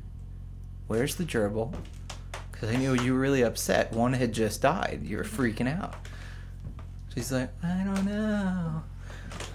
where's 0.87 1.17
the 1.17 1.25
gerbil? 1.25 1.75
Because 2.51 2.71
I 2.71 2.77
knew 2.77 2.95
you 2.95 3.13
were 3.13 3.21
really 3.21 3.43
upset. 3.43 3.93
One 3.93 4.15
had 4.15 4.33
just 4.33 4.63
died. 4.63 5.03
You 5.05 5.19
were 5.19 5.25
freaking 5.25 5.69
out. 5.69 5.95
She's 7.15 7.31
like, 7.31 7.51
I 7.63 7.85
don't 7.85 8.05
know. 8.07 8.83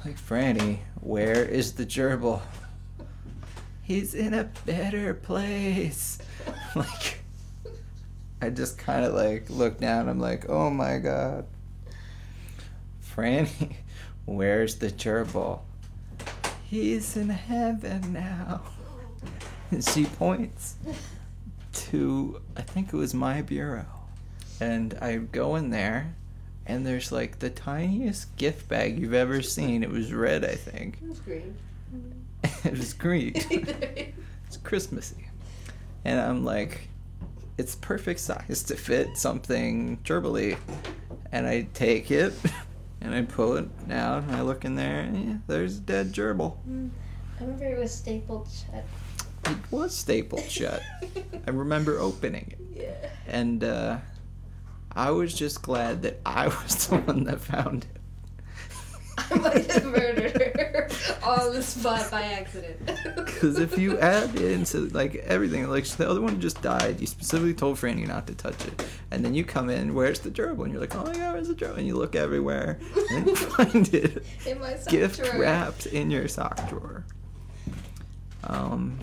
Like, 0.05 0.19
Franny, 0.19 0.79
where 0.99 1.45
is 1.45 1.73
the 1.73 1.85
gerbil? 1.85 2.41
He's 3.83 4.13
in 4.13 4.33
a 4.33 4.49
better 4.65 5.13
place. 5.13 6.17
like, 6.75 7.23
I 8.41 8.49
just 8.49 8.77
kind 8.77 9.05
of 9.05 9.13
like 9.13 9.49
look 9.49 9.79
down. 9.79 10.09
I'm 10.09 10.19
like, 10.19 10.49
oh 10.49 10.69
my 10.69 10.97
god. 10.97 11.45
Franny, 13.15 13.75
where's 14.25 14.75
the 14.75 14.89
gerbil? 14.89 15.61
He's 16.65 17.15
in 17.15 17.29
heaven 17.29 18.11
now. 18.11 18.61
And 19.71 19.85
she 19.93 20.05
points 20.05 20.75
to, 21.73 22.41
I 22.57 22.61
think 22.61 22.91
it 22.91 22.97
was 22.97 23.13
my 23.13 23.41
bureau. 23.41 23.85
And 24.59 24.97
I 25.01 25.17
go 25.17 25.55
in 25.55 25.69
there, 25.69 26.15
and 26.65 26.85
there's 26.85 27.11
like 27.11 27.39
the 27.39 27.49
tiniest 27.49 28.35
gift 28.37 28.67
bag 28.69 28.99
you've 28.99 29.13
ever 29.13 29.41
seen. 29.41 29.83
It 29.83 29.89
was 29.89 30.13
red, 30.13 30.45
I 30.45 30.55
think. 30.55 30.97
It 31.03 31.09
was 31.09 31.19
green. 31.19 31.55
it 32.63 32.77
was 32.77 32.93
green. 32.93 33.33
It's 34.47 34.57
Christmassy. 34.61 35.29
And 36.05 36.19
I'm 36.19 36.45
like, 36.45 36.87
it's 37.57 37.73
perfect 37.73 38.19
size 38.19 38.61
to 38.67 38.75
fit 38.75 39.17
something 39.17 39.97
gerbily. 40.03 40.57
And 41.31 41.47
I 41.47 41.67
take 41.73 42.11
it 42.11 42.33
and 43.01 43.15
I 43.15 43.23
pull 43.23 43.57
it 43.57 43.89
down 43.89 44.25
and 44.25 44.35
I 44.35 44.41
look 44.41 44.63
in 44.63 44.75
there 44.75 44.99
and 44.99 45.25
yeah, 45.25 45.37
there's 45.47 45.77
a 45.77 45.81
dead 45.81 46.13
gerbil. 46.13 46.55
I 47.39 47.43
remember 47.43 47.65
it 47.65 47.79
was 47.79 47.91
stapled 47.91 48.47
shut. 48.47 48.85
It 49.45 49.57
was 49.71 49.95
stapled 49.95 50.47
shut. 50.47 50.83
I 51.47 51.49
remember 51.49 51.97
opening 51.97 52.47
it. 52.51 52.81
Yeah. 52.81 53.09
And 53.27 53.63
uh, 53.63 53.97
I 54.95 55.11
was 55.11 55.33
just 55.33 55.61
glad 55.61 56.01
that 56.03 56.19
I 56.25 56.47
was 56.47 56.87
the 56.87 56.97
one 56.97 57.23
that 57.25 57.41
found 57.41 57.85
it. 57.85 58.01
I 59.15 59.35
might 59.35 59.71
have 59.71 59.85
murdered 59.85 60.35
her 60.41 60.89
on 61.23 61.53
the 61.53 61.61
spot 61.61 62.09
by 62.09 62.23
accident. 62.23 62.79
Because 63.15 63.59
if 63.59 63.77
you 63.77 63.97
add 63.99 64.35
into 64.35 64.87
like 64.89 65.15
everything, 65.15 65.67
like 65.69 65.85
the 65.85 66.09
other 66.09 66.21
one 66.21 66.41
just 66.41 66.61
died, 66.61 66.99
you 66.99 67.07
specifically 67.07 67.53
told 67.53 67.77
Franny 67.77 68.07
not 68.07 68.25
to 68.27 68.35
touch 68.35 68.65
it, 68.65 68.87
and 69.11 69.23
then 69.23 69.33
you 69.35 69.43
come 69.43 69.69
in, 69.69 69.93
where's 69.93 70.19
the 70.19 70.31
gerbil? 70.31 70.63
And 70.63 70.71
you're 70.71 70.81
like, 70.81 70.95
oh 70.95 71.05
my 71.05 71.13
god, 71.13 71.33
where's 71.33 71.47
the 71.47 71.53
gerbil? 71.53 71.77
And 71.77 71.87
you 71.87 71.95
look 71.95 72.15
everywhere, 72.15 72.79
and 73.11 73.27
you 73.27 73.35
find 73.35 73.93
it 73.93 74.25
in 74.47 74.59
my 74.59 74.75
sock 74.75 74.89
gift 74.91 75.23
drawer. 75.23 75.41
wrapped 75.41 75.85
in 75.85 76.09
your 76.09 76.27
sock 76.27 76.67
drawer. 76.69 77.05
Um, 78.45 78.99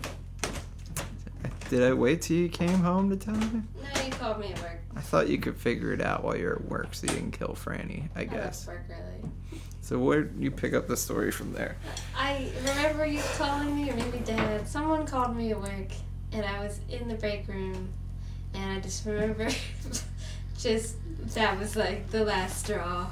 did 1.71 1.83
I 1.83 1.93
wait 1.93 2.21
till 2.23 2.35
you 2.35 2.49
came 2.49 2.79
home 2.79 3.09
to 3.11 3.15
tell 3.15 3.33
me? 3.33 3.61
No, 3.81 4.03
you 4.03 4.11
called 4.11 4.41
me 4.41 4.51
at 4.51 4.61
work. 4.61 4.81
I 4.93 4.99
thought 4.99 5.29
you 5.29 5.37
could 5.37 5.55
figure 5.55 5.93
it 5.93 6.01
out 6.01 6.21
while 6.21 6.35
you're 6.35 6.55
at 6.57 6.65
work, 6.65 6.93
so 6.93 7.07
you 7.07 7.13
didn't 7.13 7.31
kill 7.31 7.55
Franny. 7.55 8.09
I 8.13 8.21
I 8.21 8.23
guess. 8.25 8.67
work 8.67 8.83
early. 8.89 9.31
So 9.79 9.97
where 9.97 10.29
you 10.37 10.51
pick 10.51 10.73
up 10.73 10.89
the 10.89 10.97
story 10.97 11.31
from 11.31 11.53
there? 11.53 11.77
I 12.13 12.49
remember 12.65 13.05
you 13.05 13.21
calling 13.37 13.73
me, 13.73 13.89
or 13.89 13.95
maybe 13.95 14.17
Dad. 14.17 14.67
Someone 14.67 15.05
called 15.05 15.33
me 15.37 15.51
at 15.51 15.61
work, 15.61 15.87
and 16.33 16.45
I 16.45 16.59
was 16.59 16.81
in 16.89 17.07
the 17.07 17.15
break 17.15 17.47
room, 17.47 17.87
and 18.53 18.73
I 18.77 18.81
just 18.81 19.05
remember, 19.05 19.47
just 20.59 20.97
that 21.35 21.57
was 21.57 21.77
like 21.77 22.09
the 22.11 22.25
last 22.25 22.65
straw. 22.65 23.07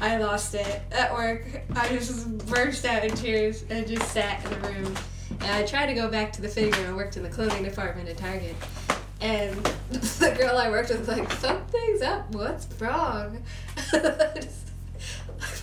I 0.00 0.18
lost 0.18 0.54
it 0.54 0.80
at 0.92 1.12
work. 1.12 1.44
I 1.74 1.88
just 1.88 2.38
burst 2.46 2.84
out 2.84 3.02
in 3.02 3.10
tears 3.16 3.64
and 3.68 3.84
just 3.84 4.12
sat 4.12 4.44
in 4.44 4.50
the 4.62 4.68
room. 4.68 4.94
And 5.30 5.50
I 5.50 5.64
tried 5.64 5.86
to 5.86 5.94
go 5.94 6.08
back 6.08 6.32
to 6.34 6.42
the 6.42 6.48
fitting 6.48 6.72
room. 6.72 6.94
I 6.94 6.96
worked 6.96 7.16
in 7.16 7.22
the 7.22 7.28
clothing 7.28 7.62
department 7.64 8.08
at 8.08 8.16
Target. 8.16 8.54
And 9.20 9.54
the 9.90 10.34
girl 10.38 10.56
I 10.56 10.70
worked 10.70 10.90
with 10.90 11.00
was 11.00 11.08
like, 11.08 11.30
something's 11.32 12.02
up. 12.02 12.30
What's 12.32 12.68
wrong? 12.80 13.42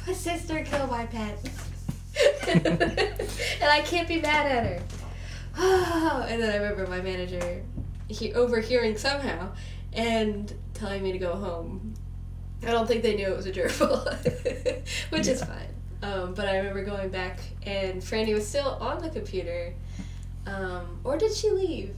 my 0.07 0.13
sister 0.13 0.63
killed 0.63 0.89
my 0.89 1.05
pet. 1.05 1.39
and 2.47 3.63
I 3.63 3.81
can't 3.81 4.07
be 4.07 4.21
mad 4.21 4.51
at 4.51 4.65
her. 4.65 4.83
and 6.27 6.41
then 6.41 6.51
I 6.51 6.57
remember 6.57 6.87
my 6.87 7.01
manager 7.01 7.63
he, 8.07 8.33
overhearing 8.33 8.97
somehow 8.97 9.51
and 9.93 10.53
telling 10.73 11.03
me 11.03 11.11
to 11.11 11.17
go 11.17 11.35
home. 11.35 11.93
I 12.63 12.67
don't 12.67 12.87
think 12.87 13.03
they 13.03 13.15
knew 13.15 13.27
it 13.27 13.35
was 13.35 13.45
a 13.45 13.51
gerbil, 13.51 14.81
which 15.09 15.27
is 15.27 15.43
fine. 15.43 15.67
Um, 16.03 16.33
but 16.33 16.49
I 16.49 16.57
remember 16.57 16.83
going 16.83 17.09
back 17.09 17.39
and 17.65 18.01
Franny 18.01 18.33
was 18.33 18.45
still 18.45 18.77
on 18.81 19.01
the 19.01 19.09
computer. 19.09 19.73
Um, 20.45 20.99
or 21.05 21.17
did 21.17 21.33
she 21.33 21.49
leave? 21.49 21.95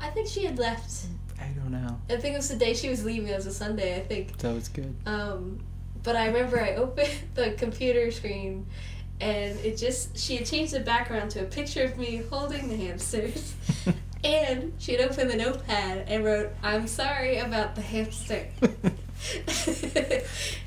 I 0.00 0.08
think 0.10 0.26
she 0.26 0.44
had 0.44 0.58
left. 0.58 1.06
I 1.40 1.46
don't 1.48 1.70
know. 1.70 2.00
I 2.10 2.16
think 2.16 2.34
it 2.34 2.38
was 2.38 2.48
the 2.48 2.56
day 2.56 2.74
she 2.74 2.88
was 2.88 3.04
leaving. 3.04 3.28
It 3.28 3.36
was 3.36 3.46
a 3.46 3.52
Sunday, 3.52 3.96
I 3.96 4.00
think. 4.00 4.36
That 4.38 4.52
was 4.52 4.68
good. 4.68 4.94
Um, 5.06 5.60
but 6.02 6.16
I 6.16 6.26
remember 6.26 6.60
I 6.60 6.74
opened 6.76 7.14
the 7.34 7.52
computer 7.52 8.10
screen 8.10 8.66
and 9.20 9.58
it 9.60 9.76
just, 9.76 10.18
she 10.18 10.36
had 10.36 10.46
changed 10.46 10.72
the 10.72 10.80
background 10.80 11.30
to 11.32 11.42
a 11.42 11.44
picture 11.44 11.84
of 11.84 11.96
me 11.96 12.22
holding 12.28 12.68
the 12.68 12.76
hamsters. 12.76 13.54
and 14.24 14.72
she 14.78 14.92
had 14.92 15.08
opened 15.08 15.30
the 15.30 15.36
notepad 15.36 16.08
and 16.08 16.24
wrote, 16.24 16.50
I'm 16.64 16.88
sorry 16.88 17.38
about 17.38 17.76
the 17.76 17.82
hamster. 17.82 18.48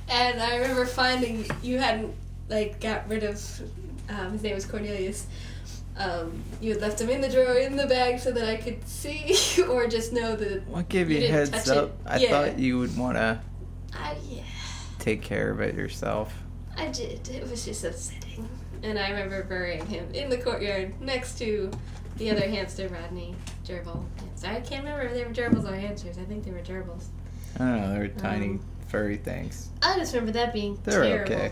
and 0.07 0.41
I 0.41 0.55
remember 0.55 0.85
finding 0.85 1.45
you 1.61 1.77
hadn't, 1.77 2.15
like, 2.49 2.79
got 2.81 3.07
rid 3.09 3.23
of, 3.23 3.61
um, 4.09 4.31
his 4.33 4.43
name 4.43 4.55
was 4.55 4.65
Cornelius. 4.65 5.27
Um, 5.97 6.41
you 6.61 6.71
had 6.71 6.81
left 6.81 7.01
him 7.01 7.09
in 7.09 7.19
the 7.21 7.27
drawer 7.29 7.55
in 7.55 7.75
the 7.75 7.85
bag 7.85 8.19
so 8.19 8.31
that 8.31 8.47
I 8.47 8.55
could 8.57 8.87
see 8.87 9.35
or 9.69 9.85
just 9.87 10.13
know 10.13 10.35
that 10.35 10.65
What 10.67 10.87
gave 10.89 11.09
You 11.11 11.19
you, 11.19 11.27
heads 11.27 11.49
touch 11.49 11.67
it. 11.67 11.77
up? 11.77 11.97
I 12.05 12.17
Yeah. 12.19 12.29
thought 12.29 12.59
you 12.59 12.79
would 12.79 12.97
want 12.97 13.17
to 13.17 13.39
I, 13.93 14.15
yeah. 14.29 14.43
take 14.99 15.21
care 15.21 15.51
of 15.51 15.59
it 15.59 15.75
yourself. 15.75 16.33
I 16.77 16.87
did. 16.87 17.27
It 17.29 17.49
was 17.49 17.65
just 17.65 17.83
upsetting. 17.83 18.47
And 18.81 18.97
I 18.97 19.09
remember 19.09 19.43
burying 19.43 19.85
him 19.87 20.09
in 20.13 20.29
the 20.29 20.37
courtyard 20.37 20.93
next 21.01 21.37
to 21.39 21.69
the 22.15 22.31
other 22.31 22.41
hamster, 22.49 22.87
Rodney. 22.87 23.35
Gerbil. 23.65 24.05
Hamster. 24.19 24.47
I 24.47 24.61
can't 24.61 24.85
remember 24.85 25.01
if 25.01 25.13
they 25.13 25.25
were 25.25 25.31
gerbils 25.33 25.69
or 25.69 25.75
hamsters. 25.75 26.17
I 26.17 26.23
think 26.23 26.45
they 26.45 26.51
were 26.51 26.59
gerbils. 26.59 27.07
I 27.55 27.59
don't 27.59 27.81
know. 27.81 27.93
They 27.93 27.99
were 27.99 28.07
tiny, 28.07 28.45
Um, 28.51 28.65
furry 28.87 29.17
things. 29.17 29.67
I 29.81 29.97
just 29.97 30.13
remember 30.13 30.31
that 30.33 30.53
being 30.53 30.79
They're 30.85 31.03
terrible. 31.03 31.33
okay. 31.35 31.51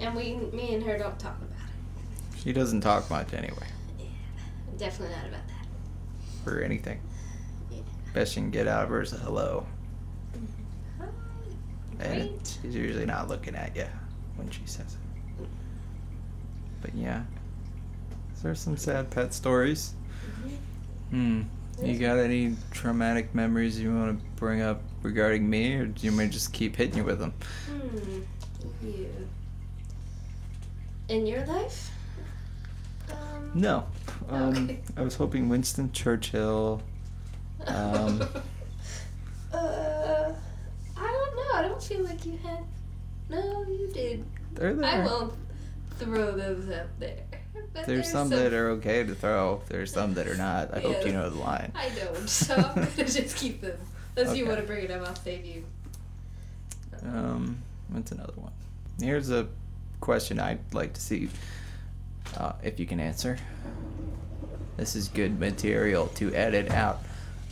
And 0.00 0.14
we, 0.14 0.34
me 0.52 0.74
and 0.74 0.82
her 0.82 0.96
don't 0.98 1.18
talk 1.18 1.36
about 1.38 1.50
it. 1.50 2.38
She 2.42 2.52
doesn't 2.52 2.80
talk 2.80 3.08
much 3.10 3.34
anyway. 3.34 3.66
Yeah, 3.98 4.06
Definitely 4.78 5.14
not 5.16 5.26
about 5.28 5.42
that. 5.46 6.50
or 6.50 6.62
anything. 6.62 7.00
Yeah. 7.70 7.80
Best 8.14 8.34
you 8.34 8.42
can 8.42 8.50
get 8.50 8.66
out 8.66 8.84
of 8.84 8.88
her 8.90 9.02
is 9.02 9.12
a 9.12 9.16
hello. 9.18 9.66
Hi. 10.98 11.06
And 12.00 12.30
Great. 12.30 12.58
she's 12.62 12.74
usually 12.74 13.04
not 13.06 13.28
looking 13.28 13.54
at 13.54 13.76
you 13.76 13.84
when 14.36 14.48
she 14.50 14.62
says 14.64 14.96
it. 15.40 15.46
But 16.80 16.94
yeah. 16.94 17.22
Is 18.34 18.40
there 18.42 18.54
some 18.54 18.78
sad 18.78 19.10
pet 19.10 19.34
stories? 19.34 19.92
Hmm. 21.10 21.42
You 21.82 21.98
got 21.98 22.18
any 22.18 22.56
traumatic 22.70 23.34
memories 23.34 23.78
you 23.78 23.94
want 23.94 24.18
to 24.18 24.24
bring 24.36 24.62
up 24.62 24.80
regarding 25.02 25.48
me, 25.48 25.74
or 25.74 25.86
do 25.86 26.06
you 26.06 26.10
want 26.12 26.18
me 26.20 26.26
to 26.26 26.32
just 26.32 26.52
keep 26.52 26.76
hitting 26.76 26.96
you 26.98 27.04
with 27.04 27.18
them? 27.18 27.34
Hmm. 27.66 28.20
You. 28.86 29.28
In 31.10 31.26
your 31.26 31.44
life? 31.46 31.90
Um, 33.10 33.50
No. 33.54 33.86
Um, 34.28 34.54
Okay. 34.56 34.80
I 34.96 35.02
was 35.02 35.16
hoping 35.16 35.48
Winston 35.48 35.90
Churchill. 35.90 36.80
Um, 37.66 38.22
uh, 39.52 40.32
I 40.96 41.02
don't 41.02 41.36
know. 41.36 41.50
I 41.54 41.62
don't 41.62 41.82
feel 41.82 42.04
like 42.04 42.24
you 42.24 42.38
had. 42.44 42.60
No, 43.28 43.64
you 43.68 43.90
did. 43.92 44.24
They're 44.52 44.72
there. 44.74 45.02
I 45.02 45.04
won't 45.04 45.34
throw 45.98 46.30
those 46.36 46.68
up 46.70 46.86
there. 47.00 47.24
But 47.74 47.86
There's 47.86 48.08
some 48.08 48.28
that 48.30 48.52
are 48.52 48.70
okay 48.70 49.02
to 49.02 49.14
throw. 49.14 49.62
There's 49.68 49.92
some 49.92 50.14
that 50.14 50.28
are 50.28 50.36
not. 50.48 50.72
I 50.72 50.78
hope 50.80 51.04
you 51.04 51.12
know 51.12 51.28
the 51.28 51.40
line. 51.40 51.72
I 51.74 51.88
don't, 51.88 52.28
so 52.28 52.54
I'm 52.54 52.74
gonna 52.74 53.08
just 53.08 53.36
keep 53.36 53.60
them. 53.60 53.78
Unless 54.16 54.36
you 54.36 54.46
want 54.46 54.60
to 54.60 54.66
bring 54.66 54.84
it 54.84 54.90
up, 54.92 55.06
I'll 55.06 55.14
save 55.16 55.44
you. 55.44 55.64
Um, 57.02 57.58
what's 57.88 58.12
another 58.12 58.32
one? 58.36 58.52
Here's 59.00 59.30
a 59.30 59.48
question 60.00 60.40
I'd 60.40 60.74
like 60.74 60.94
to 60.94 61.00
see 61.00 61.28
uh, 62.36 62.52
if 62.62 62.80
you 62.80 62.86
can 62.86 63.00
answer. 63.00 63.38
This 64.76 64.96
is 64.96 65.08
good 65.08 65.38
material 65.38 66.06
to 66.16 66.34
edit 66.34 66.70
out. 66.70 67.00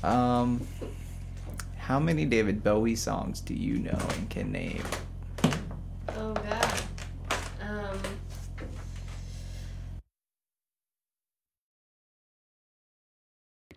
Um, 0.02 0.66
how 1.76 1.98
many 1.98 2.24
David 2.24 2.62
Bowie 2.62 2.96
songs 2.96 3.40
do 3.40 3.54
you 3.54 3.78
know 3.78 3.98
and 4.16 4.30
can 4.30 4.52
name? 4.52 4.82
Oh 6.16 6.32
God. 6.34 6.80
Um. 7.62 7.98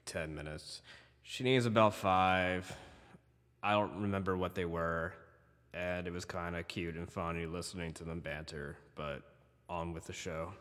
Ten 0.05 0.35
minutes. 0.35 0.81
She 1.23 1.43
names 1.43 1.65
about 1.65 1.93
five. 1.93 2.75
I 3.63 3.73
don't 3.73 4.01
remember 4.01 4.35
what 4.35 4.55
they 4.55 4.65
were, 4.65 5.13
and 5.73 6.07
it 6.07 6.13
was 6.13 6.25
kind 6.25 6.55
of 6.55 6.67
cute 6.67 6.95
and 6.95 7.11
funny 7.11 7.45
listening 7.45 7.93
to 7.93 8.03
them 8.03 8.19
banter. 8.19 8.77
But 8.95 9.21
on 9.69 9.93
with 9.93 10.05
the 10.05 10.13
show. 10.13 10.53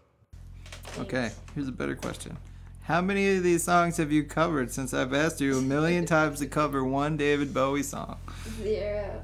Okay, 0.99 1.31
here's 1.55 1.69
a 1.69 1.73
better 1.73 1.97
question. 1.97 2.37
How 2.83 3.01
many 3.01 3.37
of 3.37 3.43
these 3.43 3.63
songs 3.63 3.97
have 3.99 4.11
you 4.11 4.25
covered 4.25 4.73
since 4.73 4.93
I've 4.95 5.13
asked 5.15 5.41
you 5.41 5.59
a 5.59 5.63
million 5.63 6.07
times 6.07 6.41
to 6.41 6.47
cover 6.47 6.85
one 6.85 7.17
David 7.17 7.53
Bowie 7.55 7.83
song? 7.83 8.19
Zero. 8.63 9.23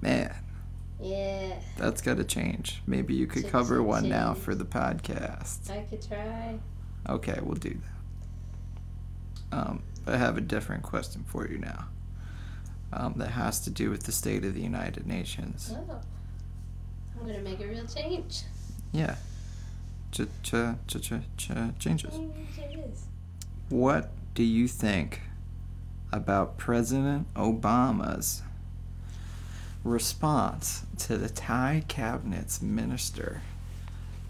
Man, 0.00 0.34
Yeah, 1.00 1.54
that's 1.76 2.00
got 2.02 2.16
to 2.18 2.24
change. 2.24 2.82
Maybe 2.86 3.14
you 3.14 3.26
could 3.26 3.42
Should- 3.42 3.52
cover 3.52 3.76
should 3.76 3.82
one 3.86 4.08
now 4.08 4.34
for 4.34 4.54
the 4.54 4.64
podcast. 4.64 5.70
I 5.70 5.80
could 5.82 6.06
try. 6.06 6.58
Okay, 7.08 7.38
we'll 7.42 7.54
do 7.56 7.76
that. 9.50 9.58
Um, 9.58 9.82
I 10.06 10.16
have 10.16 10.36
a 10.36 10.40
different 10.40 10.82
question 10.82 11.24
for 11.26 11.46
you 11.48 11.58
now. 11.58 11.86
Um, 12.92 13.14
that 13.18 13.30
has 13.30 13.60
to 13.60 13.70
do 13.70 13.88
with 13.90 14.02
the 14.02 14.12
state 14.12 14.44
of 14.44 14.54
the 14.54 14.62
United 14.62 15.06
Nations. 15.06 15.72
Oh. 15.72 16.00
I'm 17.20 17.26
gonna 17.26 17.40
make 17.40 17.60
a 17.60 17.66
real 17.66 17.86
change. 17.86 18.42
Yeah. 18.92 19.16
Ch 20.10 20.22
ch 20.42 20.54
ch 20.88 21.00
ch 21.00 21.12
ch 21.36 21.50
changes. 21.78 22.14
Change. 22.56 22.96
What 23.68 24.10
do 24.34 24.42
you 24.42 24.66
think 24.66 25.20
about 26.12 26.58
President 26.58 27.32
Obama's 27.34 28.42
response 29.84 30.84
to 30.98 31.16
the 31.16 31.28
Thai 31.28 31.84
cabinet's 31.86 32.60
minister 32.60 33.42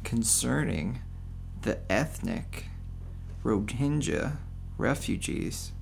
concerning 0.05 1.01
the 1.63 1.79
ethnic 1.91 2.67
Rohingya 3.43 4.37
refugees 4.77 5.73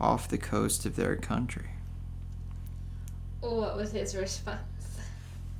off 0.00 0.28
the 0.28 0.38
coast 0.38 0.86
of 0.86 0.96
their 0.96 1.16
country? 1.16 1.71
What 3.42 3.76
was 3.76 3.92
his 3.92 4.16
response? 4.16 4.60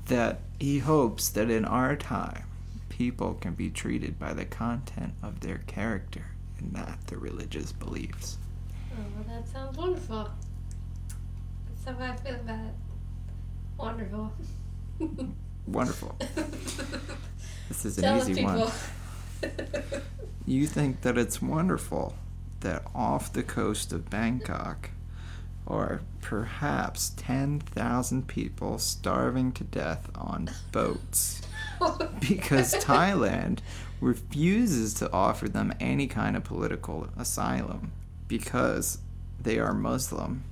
That 0.07 0.41
he 0.59 0.78
hopes 0.78 1.28
that 1.30 1.51
in 1.51 1.64
our 1.64 1.97
time, 1.97 2.45
people 2.89 3.35
can 3.35 3.55
be 3.55 3.70
treated 3.70 4.18
by 4.18 4.33
the 4.33 4.45
content 4.45 5.14
of 5.22 5.41
their 5.41 5.59
character 5.66 6.24
and 6.59 6.72
not 6.72 7.07
their 7.07 7.18
religious 7.18 7.72
beliefs. 7.72 8.39
Oh, 8.93 8.97
well, 9.16 9.24
that 9.37 9.49
sounds 9.49 9.76
wonderful. 9.76 10.30
That's 11.85 11.99
how 11.99 12.05
I 12.05 12.16
feel 12.16 12.35
about 12.37 12.61
it. 12.61 12.74
Wonderful. 13.76 14.33
Wonderful. 15.66 16.16
This 17.68 17.87
is 17.87 17.99
an 17.99 18.18
easy 18.18 18.45
one. 18.45 18.70
You 20.45 20.66
think 20.66 21.03
that 21.03 21.16
it's 21.16 21.41
wonderful 21.41 22.14
that 22.61 22.83
off 22.95 23.33
the 23.33 23.45
coast 23.45 23.93
of 23.93 24.11
Bangkok 24.11 24.91
are 25.66 26.00
perhaps 26.20 27.10
10,000 27.16 28.26
people 28.26 28.78
starving 28.78 29.52
to 29.52 29.64
death 29.64 30.10
on 30.14 30.50
boats 30.72 31.42
because 32.20 32.74
Thailand 32.74 33.58
refuses 34.00 34.94
to 34.94 35.10
offer 35.12 35.48
them 35.48 35.72
any 35.78 36.06
kind 36.06 36.36
of 36.36 36.44
political 36.44 37.08
asylum 37.16 37.92
because 38.28 38.98
they 39.40 39.58
are 39.58 39.72
Muslim 39.72 40.42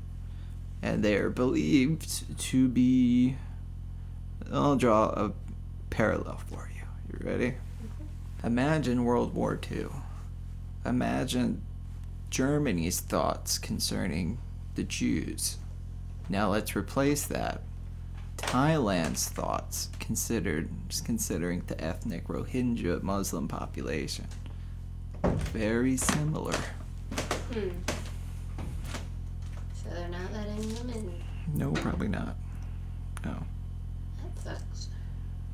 and 0.82 1.02
they 1.02 1.16
are 1.16 1.30
believed 1.30 2.38
to 2.38 2.68
be. 2.68 3.36
I'll 4.52 4.76
draw 4.76 5.06
a 5.10 5.32
parallel 5.90 6.40
for 6.46 6.70
you. 6.74 6.82
You 7.12 7.28
ready? 7.28 7.54
Imagine 8.42 9.04
World 9.04 9.34
War 9.34 9.58
II. 9.70 9.86
Imagine 10.86 11.60
Germany's 12.30 13.00
thoughts 13.00 13.58
concerning 13.58 14.38
the 14.74 14.84
Jews. 14.84 15.58
Now 16.28 16.50
let's 16.50 16.76
replace 16.76 17.26
that. 17.26 17.62
Thailand's 18.36 19.28
thoughts 19.28 19.90
considered 19.98 20.70
just 20.88 21.04
considering 21.04 21.62
the 21.66 21.82
ethnic 21.82 22.26
Rohingya 22.28 23.02
Muslim 23.02 23.48
population. 23.48 24.26
Very 25.22 25.96
similar. 25.96 26.54
Hmm. 27.52 27.68
So 29.74 29.90
they're 29.90 30.08
not 30.08 30.32
letting 30.32 30.74
them 30.74 30.90
in. 30.90 31.22
No, 31.54 31.72
probably 31.72 32.08
not. 32.08 32.36
No. 33.24 33.36
That 34.22 34.42
sucks. 34.42 34.88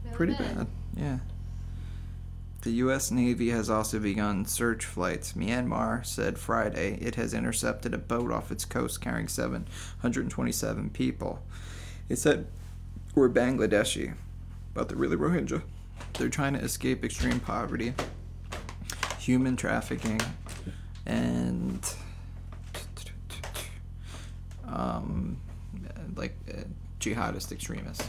Really 0.04 0.16
Pretty 0.16 0.32
bad. 0.34 0.66
Yeah. 0.96 1.18
The 2.66 2.72
U.S. 2.72 3.12
Navy 3.12 3.50
has 3.50 3.70
also 3.70 4.00
begun 4.00 4.44
search 4.44 4.84
flights. 4.84 5.34
Myanmar 5.34 6.04
said 6.04 6.36
Friday 6.36 6.98
it 7.00 7.14
has 7.14 7.32
intercepted 7.32 7.94
a 7.94 7.98
boat 7.98 8.32
off 8.32 8.50
its 8.50 8.64
coast 8.64 9.00
carrying 9.00 9.28
727 9.28 10.90
people. 10.90 11.44
It 12.08 12.16
said 12.16 12.48
we're 13.14 13.28
Bangladeshi, 13.28 14.14
but 14.74 14.88
they're 14.88 14.98
really 14.98 15.16
Rohingya. 15.16 15.62
They're 16.14 16.28
trying 16.28 16.54
to 16.54 16.58
escape 16.58 17.04
extreme 17.04 17.38
poverty, 17.38 17.94
human 19.20 19.54
trafficking, 19.54 20.20
and 21.06 21.88
um, 24.66 25.36
like 26.16 26.36
uh, 26.52 26.62
jihadist 26.98 27.52
extremists. 27.52 28.08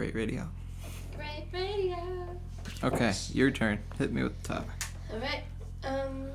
Great 0.00 0.14
radio. 0.14 0.48
Great 1.14 1.44
radio. 1.52 1.98
Okay, 2.82 3.12
your 3.34 3.50
turn. 3.50 3.78
Hit 3.98 4.10
me 4.10 4.22
with 4.22 4.42
the 4.42 4.54
topic. 4.54 4.70
Alright. 5.12 5.42
Um, 5.84 6.26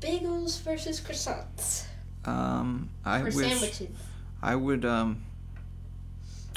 bagels 0.00 0.60
versus 0.62 1.00
croissants. 1.00 1.84
Um, 2.24 2.90
I 3.04 3.20
or 3.20 3.24
wish 3.26 3.34
sandwiches. 3.36 3.96
I 4.42 4.56
would 4.56 4.84
um. 4.84 5.22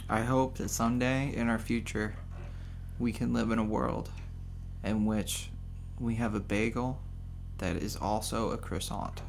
I 0.09 0.21
hope 0.21 0.57
that 0.57 0.71
someday 0.71 1.31
in 1.35 1.49
our 1.49 1.59
future, 1.59 2.15
we 2.97 3.11
can 3.11 3.31
live 3.31 3.51
in 3.51 3.59
a 3.59 3.63
world, 3.63 4.09
in 4.83 5.05
which 5.05 5.51
we 5.99 6.15
have 6.15 6.33
a 6.33 6.39
bagel, 6.39 6.99
that 7.59 7.75
is 7.75 7.95
also 7.95 8.49
a 8.49 8.57
croissant. 8.57 9.21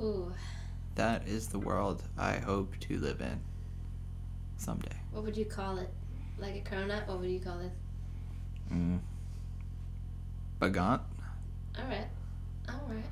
Ooh. 0.00 0.32
That 0.94 1.26
is 1.26 1.48
the 1.48 1.58
world 1.58 2.04
I 2.16 2.36
hope 2.36 2.78
to 2.82 3.00
live 3.00 3.20
in. 3.20 3.40
Someday. 4.58 4.96
What 5.10 5.24
would 5.24 5.36
you 5.36 5.44
call 5.44 5.78
it? 5.78 5.90
Like 6.38 6.56
a 6.56 6.60
cronut? 6.68 7.06
What 7.08 7.20
would 7.20 7.30
you 7.30 7.40
call 7.40 7.60
it? 7.60 7.72
Mm. 8.72 8.98
Bagant. 10.60 11.00
Alright. 11.78 12.06
Alright. 12.68 13.04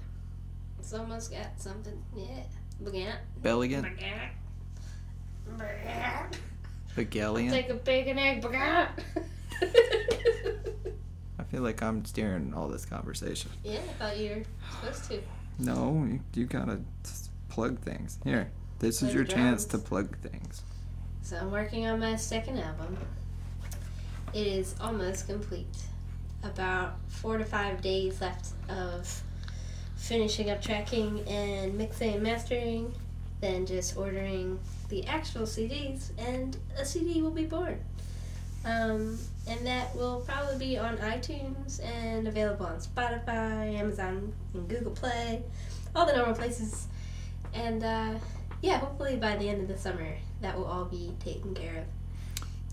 Someone's 0.81 1.29
got 1.29 1.59
something. 1.59 2.03
Yeah. 2.15 2.43
Baguette. 2.83 3.19
Belligan. 3.43 3.83
Baguette. 3.85 4.31
Baguette. 5.59 6.37
Bagellian. 6.97 7.51
Take 7.51 7.71
a 7.71 7.75
bacon 7.75 8.19
egg 8.19 8.43
baguette. 8.43 8.89
I 11.39 11.43
feel 11.45 11.63
like 11.63 11.83
I'm 11.83 12.05
steering 12.05 12.53
all 12.55 12.69
this 12.69 12.85
conversation. 12.85 13.51
yeah, 13.63 13.79
I 13.79 13.93
thought 13.99 14.19
you 14.19 14.31
were 14.31 14.43
supposed 14.91 15.11
to. 15.11 15.21
No, 15.59 16.05
you, 16.09 16.21
you 16.35 16.47
gotta 16.47 16.81
plug 17.49 17.79
things. 17.81 18.19
Here, 18.25 18.51
this 18.81 18.99
Play 19.01 19.09
is 19.09 19.13
the 19.15 19.19
your 19.19 19.27
chance 19.27 19.65
to 19.67 19.79
plug 19.79 20.17
things. 20.19 20.63
So 21.25 21.39
I'm 21.39 21.51
working 21.51 21.87
on 21.87 22.01
my 22.01 22.17
second 22.17 22.59
album. 22.59 22.99
It 24.35 24.47
is 24.47 24.75
almost 24.79 25.27
complete. 25.27 25.75
About 26.43 26.97
four 27.09 27.39
to 27.39 27.47
five 27.47 27.81
days 27.81 28.21
left 28.21 28.49
of 28.69 29.23
finishing 29.97 30.51
up 30.51 30.61
tracking 30.61 31.27
and 31.27 31.79
mixing 31.79 32.13
and 32.13 32.23
mastering, 32.23 32.95
then 33.41 33.65
just 33.65 33.97
ordering 33.97 34.61
the 34.91 35.07
actual 35.07 35.45
CDs, 35.45 36.11
and 36.19 36.59
a 36.79 36.85
CD 36.85 37.23
will 37.23 37.31
be 37.31 37.47
born. 37.47 37.81
Um, 38.67 39.19
and 39.49 39.67
that 39.67 39.97
will 39.97 40.23
probably 40.29 40.59
be 40.59 40.77
on 40.77 40.99
iTunes 40.99 41.83
and 41.83 42.29
available 42.29 42.67
on 42.67 42.81
Spotify, 42.81 43.79
Amazon, 43.79 44.31
and 44.53 44.69
Google 44.69 44.93
Play, 44.93 45.43
all 45.97 46.05
the 46.05 46.15
normal 46.15 46.35
places. 46.35 46.87
And 47.55 47.83
uh, 47.83 48.11
yeah, 48.61 48.79
hopefully 48.79 49.17
by 49.17 49.37
the 49.37 49.49
end 49.49 49.63
of 49.63 49.69
the 49.69 49.79
summer, 49.79 50.17
that 50.45 50.57
will 50.59 50.67
all 50.67 50.85
be 50.85 51.13
taken 51.25 51.55
care 51.55 51.79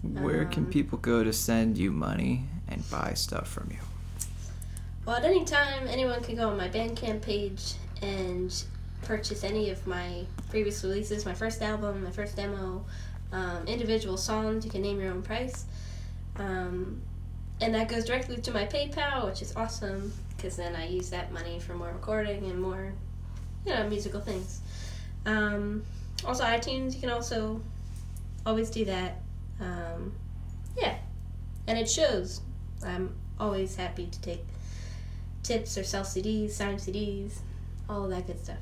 of. 0.04 0.22
Where 0.22 0.46
can 0.46 0.66
Um, 0.66 0.72
people 0.72 0.98
go 0.98 1.24
to 1.24 1.32
send 1.32 1.78
you 1.78 1.92
money 1.92 2.46
and 2.68 2.88
buy 2.90 3.14
stuff 3.14 3.48
from 3.48 3.70
you? 3.72 3.78
Well, 5.06 5.16
at 5.16 5.24
any 5.24 5.46
time, 5.46 5.88
anyone 5.88 6.22
can 6.22 6.36
go 6.36 6.50
on 6.50 6.58
my 6.58 6.70
Bandcamp 6.70 7.22
page 7.22 7.74
and 8.02 8.52
purchase 9.04 9.44
any 9.44 9.70
of 9.70 9.86
my 9.88 10.26
previous 10.50 10.84
releases, 10.84 11.26
my 11.26 11.34
first 11.34 11.62
album, 11.62 12.04
my 12.04 12.12
first 12.12 12.36
demo, 12.36 12.84
um, 13.32 13.66
individual 13.68 14.18
songs. 14.18 14.66
You 14.66 14.72
can 14.72 14.82
name 14.82 15.00
your 15.00 15.12
own 15.12 15.22
price. 15.22 15.66
Um, 16.38 17.02
and 17.62 17.74
that 17.76 17.88
goes 17.88 18.06
directly 18.06 18.38
to 18.38 18.52
my 18.52 18.66
PayPal, 18.66 19.26
which 19.26 19.42
is 19.42 19.56
awesome 19.56 20.12
because 20.36 20.58
then 20.58 20.76
I 20.76 20.88
use 20.88 21.10
that 21.12 21.32
money 21.32 21.60
for 21.60 21.74
more 21.76 21.92
recording 21.92 22.44
and 22.50 22.62
more, 22.62 22.92
you 23.66 23.74
know, 23.74 23.88
musical 23.88 24.20
things. 24.20 24.62
Also, 26.26 26.44
iTunes, 26.44 26.94
you 26.94 27.00
can 27.00 27.10
also 27.10 27.62
always 28.46 28.70
do 28.70 28.86
that. 28.86 29.22
Um, 29.60 30.14
yeah, 30.78 30.96
and 31.68 31.78
it 31.78 31.90
shows. 31.90 32.42
I'm 32.86 33.16
always 33.40 33.76
happy 33.76 34.08
to 34.08 34.22
take 34.22 34.44
tips 35.44 35.78
or 35.78 35.84
sell 35.84 36.04
CDs, 36.04 36.52
sign 36.52 36.78
CDs, 36.78 37.40
all 37.90 38.04
of 38.06 38.10
that 38.12 38.28
good 38.28 38.44
stuff. 38.44 38.58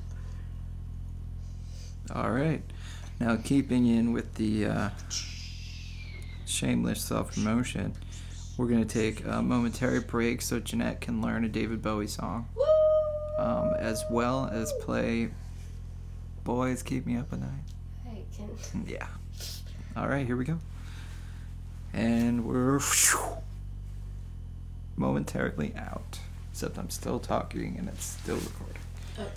All 2.13 2.31
right. 2.31 2.61
Now, 3.19 3.35
keeping 3.35 3.85
in 3.85 4.13
with 4.13 4.35
the 4.35 4.65
uh, 4.65 4.89
shameless 6.45 7.01
self 7.01 7.35
promotion, 7.35 7.93
we're 8.57 8.67
going 8.67 8.85
to 8.85 8.93
take 8.93 9.25
a 9.25 9.41
momentary 9.41 9.99
break 9.99 10.41
so 10.41 10.59
Jeanette 10.59 11.01
can 11.01 11.21
learn 11.21 11.43
a 11.43 11.49
David 11.49 11.81
Bowie 11.81 12.07
song, 12.07 12.47
Woo! 12.55 12.63
um, 13.37 13.73
as 13.77 14.03
well 14.09 14.49
as 14.51 14.71
play 14.81 15.29
Boys 16.43 16.83
Keep 16.83 17.05
Me 17.05 17.17
Up 17.17 17.31
at 17.33 17.39
Night. 17.39 17.49
I 18.07 18.23
can. 18.35 18.85
Yeah. 18.87 19.07
All 19.95 20.07
right, 20.07 20.25
here 20.25 20.37
we 20.37 20.45
go. 20.45 20.57
And 21.93 22.45
we're 22.45 22.79
momentarily 24.95 25.73
out. 25.75 26.19
Except 26.51 26.77
I'm 26.77 26.89
still 26.89 27.19
talking 27.19 27.75
and 27.77 27.87
it's 27.89 28.05
still 28.05 28.37
recording. 28.37 28.81
Okay. 29.17 29.29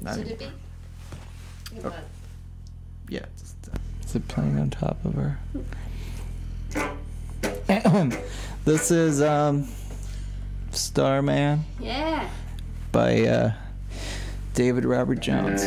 Not 0.00 0.16
Should 0.16 0.28
it 0.28 0.38
be? 0.38 0.46
Oh. 1.78 1.90
What? 1.90 2.04
Yeah. 3.08 3.26
Just, 3.38 3.56
uh, 3.72 3.76
is 4.04 4.16
it 4.16 4.26
playing 4.28 4.58
on 4.58 4.70
top 4.70 5.04
of 5.04 5.14
her? 5.14 5.38
this 8.64 8.90
is 8.90 9.22
um, 9.22 9.68
Starman 10.70 11.64
Yeah. 11.80 12.28
by 12.92 13.22
uh, 13.26 13.52
David 14.54 14.84
Robert 14.84 15.18
Jones, 15.18 15.64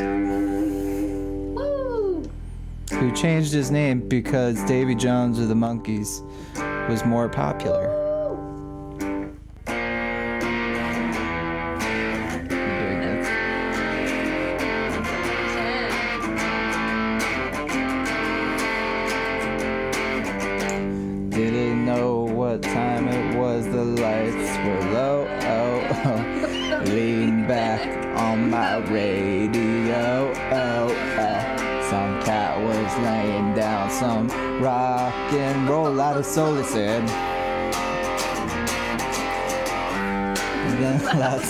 who 2.90 3.12
changed 3.14 3.52
his 3.52 3.70
name 3.70 4.00
because 4.08 4.64
Davy 4.64 4.96
Jones 4.96 5.40
of 5.40 5.50
the 5.50 5.54
Monkees 5.54 6.22
was 6.90 7.04
more 7.04 7.28
popular. 7.28 8.07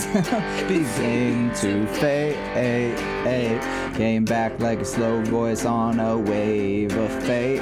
begin 0.68 1.50
to 1.54 1.86
fade. 1.86 2.34
Came 3.94 4.24
back 4.24 4.58
like 4.58 4.80
a 4.80 4.84
slow 4.84 5.20
voice 5.22 5.66
on 5.66 6.00
a 6.00 6.16
wave 6.16 6.96
of 6.96 7.12
fate. 7.24 7.60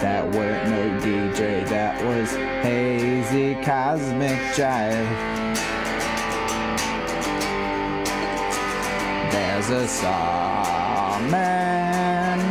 That 0.00 0.24
weren't 0.34 0.68
no 0.68 0.98
DJ, 1.00 1.68
that 1.68 2.02
was 2.04 2.32
hazy 2.64 3.54
cosmic 3.62 4.40
jive. 4.56 5.06
There's 9.30 9.70
a 9.70 9.86
starman 9.86 11.30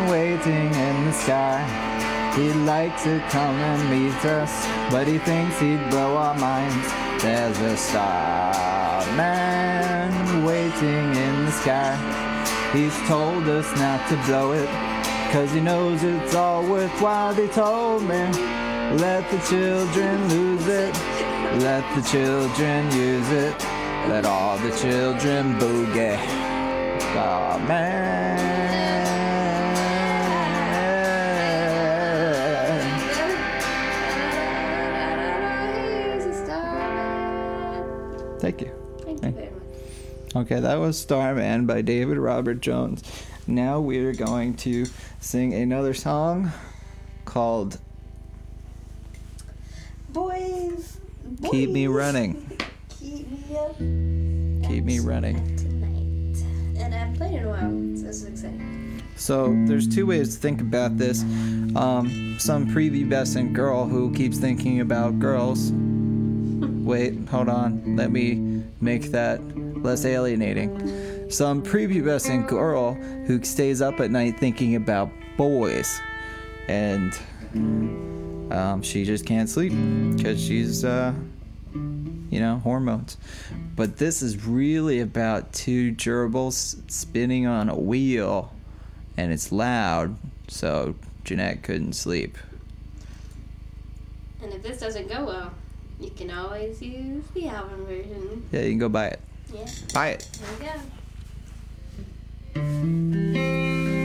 waiting 0.09 0.73
in 0.73 1.05
the 1.05 1.11
sky. 1.11 1.61
He'd 2.37 2.53
like 2.65 2.95
to 3.03 3.19
come 3.31 3.55
and 3.55 3.89
meet 3.89 4.23
us, 4.23 4.65
but 4.91 5.07
he 5.07 5.17
thinks 5.17 5.59
he'd 5.59 5.89
blow 5.89 6.15
our 6.15 6.35
minds. 6.35 7.08
There's 7.21 7.59
a 7.59 7.75
starman 7.75 8.45
waiting 10.45 11.15
in 11.15 11.45
the 11.45 11.51
sky. 11.51 11.97
He's 12.71 12.97
told 13.09 13.45
us 13.49 13.67
not 13.75 14.07
to 14.07 14.15
blow 14.25 14.53
it, 14.53 14.69
cause 15.33 15.51
he 15.51 15.59
knows 15.59 16.01
it's 16.01 16.33
all 16.33 16.63
worthwhile. 16.63 17.33
They 17.33 17.49
told 17.49 18.03
me, 18.03 18.31
let 19.03 19.29
the 19.31 19.39
children 19.49 20.29
lose 20.29 20.65
it, 20.67 20.95
let 21.59 21.83
the 21.93 22.01
children 22.03 22.89
use 22.93 23.29
it, 23.31 23.53
let 24.07 24.25
all 24.25 24.57
the 24.59 24.71
children 24.77 25.59
boogie. 25.59 26.17
Starman. 27.11 28.38
Thank 38.39 38.61
you. 38.61 38.71
Thank 39.01 39.23
you 39.23 39.31
very 39.31 39.49
much. 39.49 40.35
Okay, 40.35 40.59
that 40.59 40.75
was 40.75 40.97
Starman 40.97 41.65
by 41.65 41.81
David 41.81 42.17
Robert 42.17 42.61
Jones. 42.61 43.03
Now 43.47 43.79
we're 43.79 44.13
going 44.13 44.55
to 44.57 44.85
sing 45.19 45.53
another 45.53 45.93
song 45.93 46.51
called 47.25 47.79
Boys, 50.09 50.99
Keep 51.51 51.71
Me 51.71 51.87
Running. 51.87 52.57
Keep 52.89 53.31
me 53.31 53.57
up. 53.57 53.77
Keep 54.69 54.83
Me 54.83 54.99
Running. 54.99 55.55
Tonight. 55.57 56.43
And 56.79 56.93
I 56.93 56.97
haven't 56.97 57.17
played 57.17 57.33
in 57.33 57.45
a 57.45 57.49
while, 57.49 57.97
so 57.97 58.03
this 58.05 58.21
is 58.21 58.25
exciting. 58.25 59.03
So 59.15 59.53
there's 59.65 59.87
two 59.87 60.05
ways 60.05 60.35
to 60.35 60.39
think 60.41 60.61
about 60.61 60.97
this. 60.97 61.23
Um, 61.75 62.37
some 62.39 62.67
prepubescent 62.67 63.53
girl 63.53 63.85
who 63.85 64.13
keeps 64.13 64.37
thinking 64.37 64.79
about 64.79 65.19
girls. 65.19 65.71
Wait, 66.89 67.13
hold 67.29 67.49
on. 67.49 67.95
Let 67.95 68.09
me 68.09 68.63
make 68.81 69.11
that 69.11 69.39
less 69.83 70.05
alienating. 70.05 71.29
Some 71.29 71.61
prepubescent 71.61 72.47
girl 72.47 72.95
who 72.95 73.43
stays 73.43 73.79
up 73.79 73.99
at 73.99 74.09
night 74.09 74.39
thinking 74.39 74.75
about 74.75 75.11
boys, 75.37 76.01
and 76.67 77.13
um, 78.51 78.81
she 78.81 79.05
just 79.05 79.27
can't 79.27 79.47
sleep 79.47 79.71
because 80.17 80.43
she's, 80.43 80.83
uh, 80.83 81.13
you 81.75 82.39
know, 82.39 82.57
hormones. 82.57 83.17
But 83.75 83.97
this 83.97 84.23
is 84.23 84.43
really 84.43 84.99
about 84.99 85.53
two 85.53 85.91
gerbils 85.93 86.89
spinning 86.89 87.45
on 87.45 87.69
a 87.69 87.75
wheel 87.75 88.51
and 89.15 89.31
it's 89.31 89.51
loud, 89.51 90.15
so 90.47 90.95
Jeanette 91.23 91.61
couldn't 91.61 91.93
sleep. 91.93 92.35
And 94.41 94.51
if 94.51 94.63
this 94.63 94.79
doesn't 94.79 95.07
go 95.07 95.25
well, 95.25 95.51
you 95.99 96.09
can 96.11 96.31
always 96.31 96.81
use 96.81 97.23
the 97.33 97.47
album 97.47 97.85
version. 97.85 98.43
Yeah, 98.51 98.61
you 98.61 98.69
can 98.71 98.79
go 98.79 98.89
buy 98.89 99.07
it. 99.07 99.19
Yeah, 99.53 99.65
Buy 99.93 100.09
it. 100.09 100.27
there 100.59 100.73
we 102.55 102.61
go. 103.93 103.98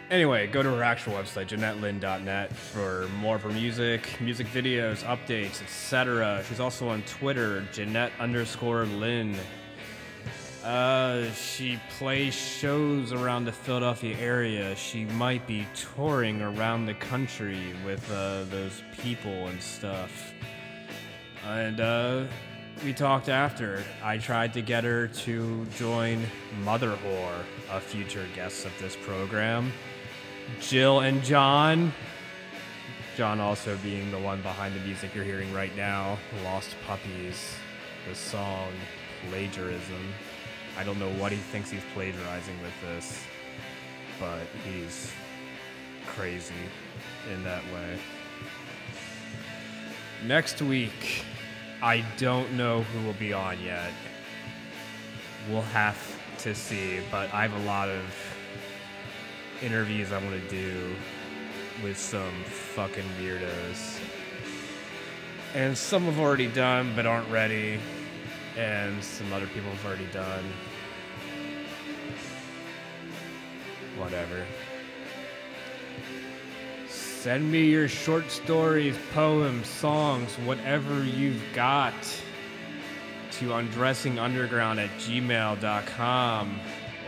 Anyway, 0.08 0.46
go 0.46 0.62
to 0.62 0.70
her 0.70 0.84
actual 0.84 1.14
website, 1.14 1.48
JeanetteLynn.net, 1.48 2.54
for 2.54 3.08
more 3.18 3.34
of 3.36 3.42
her 3.42 3.48
music, 3.48 4.20
music 4.20 4.46
videos, 4.48 5.02
updates, 5.02 5.60
etc. 5.60 6.44
She's 6.48 6.60
also 6.60 6.88
on 6.88 7.02
Twitter, 7.02 7.64
Jeanette 7.72 8.12
underscore 8.20 8.84
Lynn. 8.84 9.36
Uh, 10.62 11.24
she 11.32 11.80
plays 11.98 12.34
shows 12.34 13.12
around 13.12 13.46
the 13.46 13.52
Philadelphia 13.52 14.16
area. 14.18 14.76
She 14.76 15.06
might 15.06 15.44
be 15.44 15.66
touring 15.74 16.40
around 16.40 16.86
the 16.86 16.94
country 16.94 17.74
with 17.84 18.08
uh, 18.12 18.44
those 18.44 18.84
people 18.98 19.48
and 19.48 19.60
stuff. 19.60 20.32
And 21.44 21.80
uh, 21.80 22.24
we 22.84 22.92
talked 22.92 23.28
after. 23.28 23.82
I 24.02 24.18
tried 24.18 24.52
to 24.54 24.62
get 24.62 24.84
her 24.84 25.08
to 25.08 25.64
join 25.76 26.24
Mother 26.62 26.96
Whore, 27.04 27.44
a 27.70 27.80
future 27.80 28.26
guests 28.34 28.64
of 28.64 28.72
this 28.78 28.96
program. 28.96 29.72
Jill 30.60 31.00
and 31.00 31.22
John. 31.22 31.92
John 33.16 33.40
also 33.40 33.76
being 33.82 34.10
the 34.10 34.18
one 34.18 34.42
behind 34.42 34.74
the 34.74 34.80
music 34.80 35.14
you're 35.14 35.24
hearing 35.24 35.52
right 35.52 35.74
now, 35.74 36.18
Lost 36.44 36.76
Puppies, 36.86 37.54
the 38.08 38.14
song 38.14 38.70
Plagiarism. 39.28 40.12
I 40.78 40.84
don't 40.84 40.98
know 40.98 41.10
what 41.12 41.32
he 41.32 41.38
thinks 41.38 41.70
he's 41.70 41.82
plagiarizing 41.94 42.60
with 42.60 42.74
this, 42.82 43.22
but 44.20 44.42
he's 44.64 45.10
crazy 46.06 46.54
in 47.32 47.42
that 47.44 47.64
way. 47.72 47.98
Next 50.26 50.60
week, 50.60 51.24
I 51.82 52.04
don't 52.18 52.52
know 52.54 52.82
who 52.82 53.06
will 53.06 53.14
be 53.14 53.32
on 53.32 53.60
yet. 53.62 53.92
We'll 55.48 55.62
have 55.62 55.96
to 56.46 56.54
see, 56.54 57.00
but 57.10 57.34
I 57.34 57.42
have 57.42 57.60
a 57.60 57.66
lot 57.66 57.88
of 57.88 58.04
interviews 59.60 60.12
I 60.12 60.18
want 60.18 60.40
to 60.40 60.48
do 60.48 60.94
with 61.82 61.98
some 61.98 62.30
fucking 62.44 63.02
weirdos. 63.20 63.98
And 65.56 65.76
some 65.76 66.04
have 66.04 66.20
already 66.20 66.46
done 66.46 66.92
but 66.94 67.04
aren't 67.04 67.28
ready, 67.32 67.80
and 68.56 69.02
some 69.02 69.32
other 69.32 69.48
people 69.48 69.70
have 69.70 69.84
already 69.84 70.06
done. 70.12 70.44
Whatever. 73.96 74.44
Send 76.88 77.50
me 77.50 77.64
your 77.64 77.88
short 77.88 78.30
stories, 78.30 78.96
poems, 79.12 79.66
songs, 79.66 80.32
whatever 80.44 81.02
you've 81.02 81.42
got 81.52 81.92
to 83.38 83.48
undressingunderground 83.50 84.82
at 84.82 84.90
gmail.com 84.98 86.60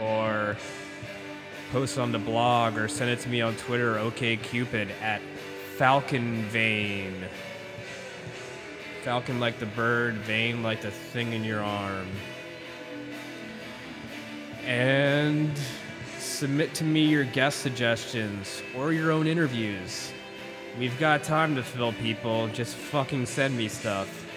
or 0.03 0.57
post 1.73 1.99
on 1.99 2.13
the 2.13 2.19
blog 2.19 2.77
or 2.77 2.87
send 2.87 3.11
it 3.11 3.19
to 3.21 3.29
me 3.29 3.41
on 3.41 3.57
Twitter, 3.57 3.95
OKCupid 3.95 4.91
at 5.01 5.23
Falcon 5.77 6.43
Vein. 6.45 7.15
Falcon 9.03 9.41
like 9.41 9.59
the 9.59 9.67
bird, 9.67 10.15
vein 10.17 10.63
like 10.63 10.83
the 10.83 10.91
thing 10.91 11.33
in 11.33 11.45
your 11.45 11.63
arm. 11.63 12.09
And 14.67 15.51
submit 16.19 16.75
to 16.75 16.85
me 16.85 17.07
your 17.07 17.25
guest 17.25 17.61
suggestions 17.61 18.63
or 18.77 18.93
your 18.93 19.13
own 19.13 19.27
interviews. 19.27 20.13
We've 20.79 20.99
got 20.99 21.23
time 21.23 21.57
to 21.57 21.63
fill, 21.63 21.93
people. 21.95 22.49
Just 22.49 22.75
fucking 22.77 23.27
send 23.27 23.57
me 23.57 23.69
stuff. 23.69 24.28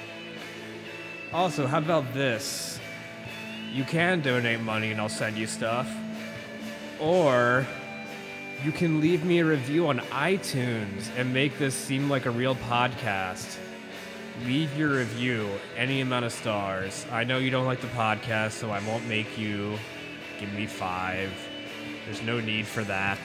Also, 1.34 1.66
how 1.66 1.78
about 1.78 2.14
this? 2.14 2.78
You 3.72 3.86
can 3.86 4.20
donate 4.20 4.60
money 4.60 4.92
and 4.92 5.00
I'll 5.00 5.08
send 5.08 5.38
you 5.38 5.48
stuff. 5.48 5.90
Or 7.00 7.66
you 8.66 8.74
can 8.74 9.00
leave 9.00 9.24
me 9.24 9.40
a 9.40 9.46
review 9.46 9.88
on 9.88 10.00
iTunes 10.12 11.10
and 11.16 11.34
make 11.34 11.58
this 11.58 11.74
seem 11.74 12.10
like 12.10 12.26
a 12.26 12.32
real 12.32 12.56
podcast. 12.56 13.58
Leave 14.46 14.78
your 14.78 14.90
review, 14.98 15.50
any 15.78 16.02
amount 16.02 16.26
of 16.26 16.34
stars. 16.34 17.06
I 17.12 17.24
know 17.24 17.38
you 17.38 17.50
don't 17.50 17.66
like 17.66 17.80
the 17.80 17.88
podcast, 17.88 18.52
so 18.52 18.70
I 18.70 18.86
won't 18.86 19.08
make 19.08 19.38
you 19.38 19.78
give 20.38 20.52
me 20.54 20.66
five. 20.66 21.32
There's 22.06 22.22
no 22.24 22.42
need 22.42 22.68
for 22.68 22.84
that. 22.84 23.20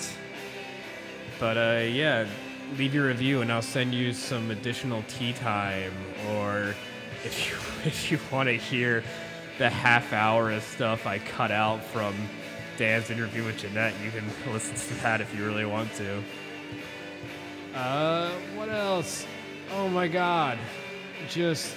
But 1.40 1.56
uh, 1.56 1.82
yeah, 1.84 2.24
leave 2.78 2.94
your 2.94 3.08
review 3.08 3.40
and 3.40 3.50
I'll 3.50 3.62
send 3.62 3.94
you 3.94 4.12
some 4.12 4.52
additional 4.52 5.02
tea 5.08 5.32
time. 5.32 5.92
Or 6.30 6.72
if 7.24 7.50
you 7.50 7.56
if 7.86 8.10
you 8.10 8.18
want 8.32 8.48
to 8.48 8.56
hear 8.56 9.04
the 9.58 9.70
half 9.70 10.12
hour 10.12 10.50
of 10.50 10.64
stuff 10.64 11.06
I 11.06 11.18
cut 11.18 11.52
out 11.52 11.84
from 11.84 12.16
Dan's 12.76 13.10
interview 13.10 13.44
with 13.44 13.58
Jeanette, 13.58 13.94
you 14.02 14.10
can 14.10 14.24
listen 14.52 14.74
to 14.74 14.94
that 15.02 15.20
if 15.20 15.32
you 15.34 15.46
really 15.46 15.64
want 15.64 15.94
to. 15.94 16.20
Uh, 17.74 18.32
what 18.56 18.68
else? 18.68 19.24
Oh 19.72 19.88
my 19.88 20.08
God! 20.08 20.58
Just 21.28 21.76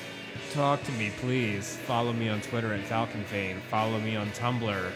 talk 0.51 0.81
to 0.83 0.91
me, 0.93 1.11
please. 1.19 1.77
Follow 1.77 2.11
me 2.11 2.27
on 2.29 2.41
Twitter 2.41 2.73
at 2.73 2.83
FalconVein. 2.85 3.61
Follow 3.69 3.99
me 3.99 4.15
on 4.15 4.31
Tumblr 4.31 4.91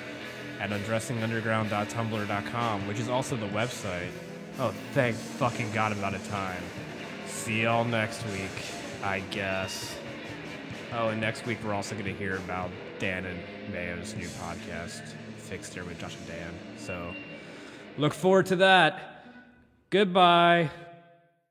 at 0.60 0.72
undressingunderground.tumblr.com, 0.72 2.88
which 2.88 3.00
is 3.00 3.10
also 3.10 3.36
the 3.36 3.46
website. 3.48 4.10
Oh, 4.60 4.74
thank 4.94 5.16
fucking 5.16 5.72
God 5.74 5.92
I'm 5.92 6.04
out 6.04 6.16
of 6.16 6.28
time. 6.30 6.64
See 7.28 7.62
y'all 7.64 7.86
next 7.86 8.24
week, 8.28 8.52
I 9.04 9.20
guess. 9.32 9.96
Oh, 10.96 11.10
and 11.10 11.20
next 11.20 11.48
week 11.48 11.58
we're 11.64 11.74
also 11.74 11.96
going 11.96 12.06
to 12.06 12.14
hear 12.14 12.36
about 12.36 12.70
Dan 13.00 13.26
and 13.26 13.40
Mayo's 13.74 14.16
new 14.16 14.28
podcast, 14.28 15.02
Fixed 15.38 15.74
Here 15.74 15.84
with 15.84 15.98
Josh 16.00 16.16
and 16.16 16.28
Dan. 16.28 16.54
So 16.78 17.16
look 17.98 18.14
forward 18.14 18.46
to 18.48 18.58
that. 18.58 19.26
Goodbye. 19.90 20.70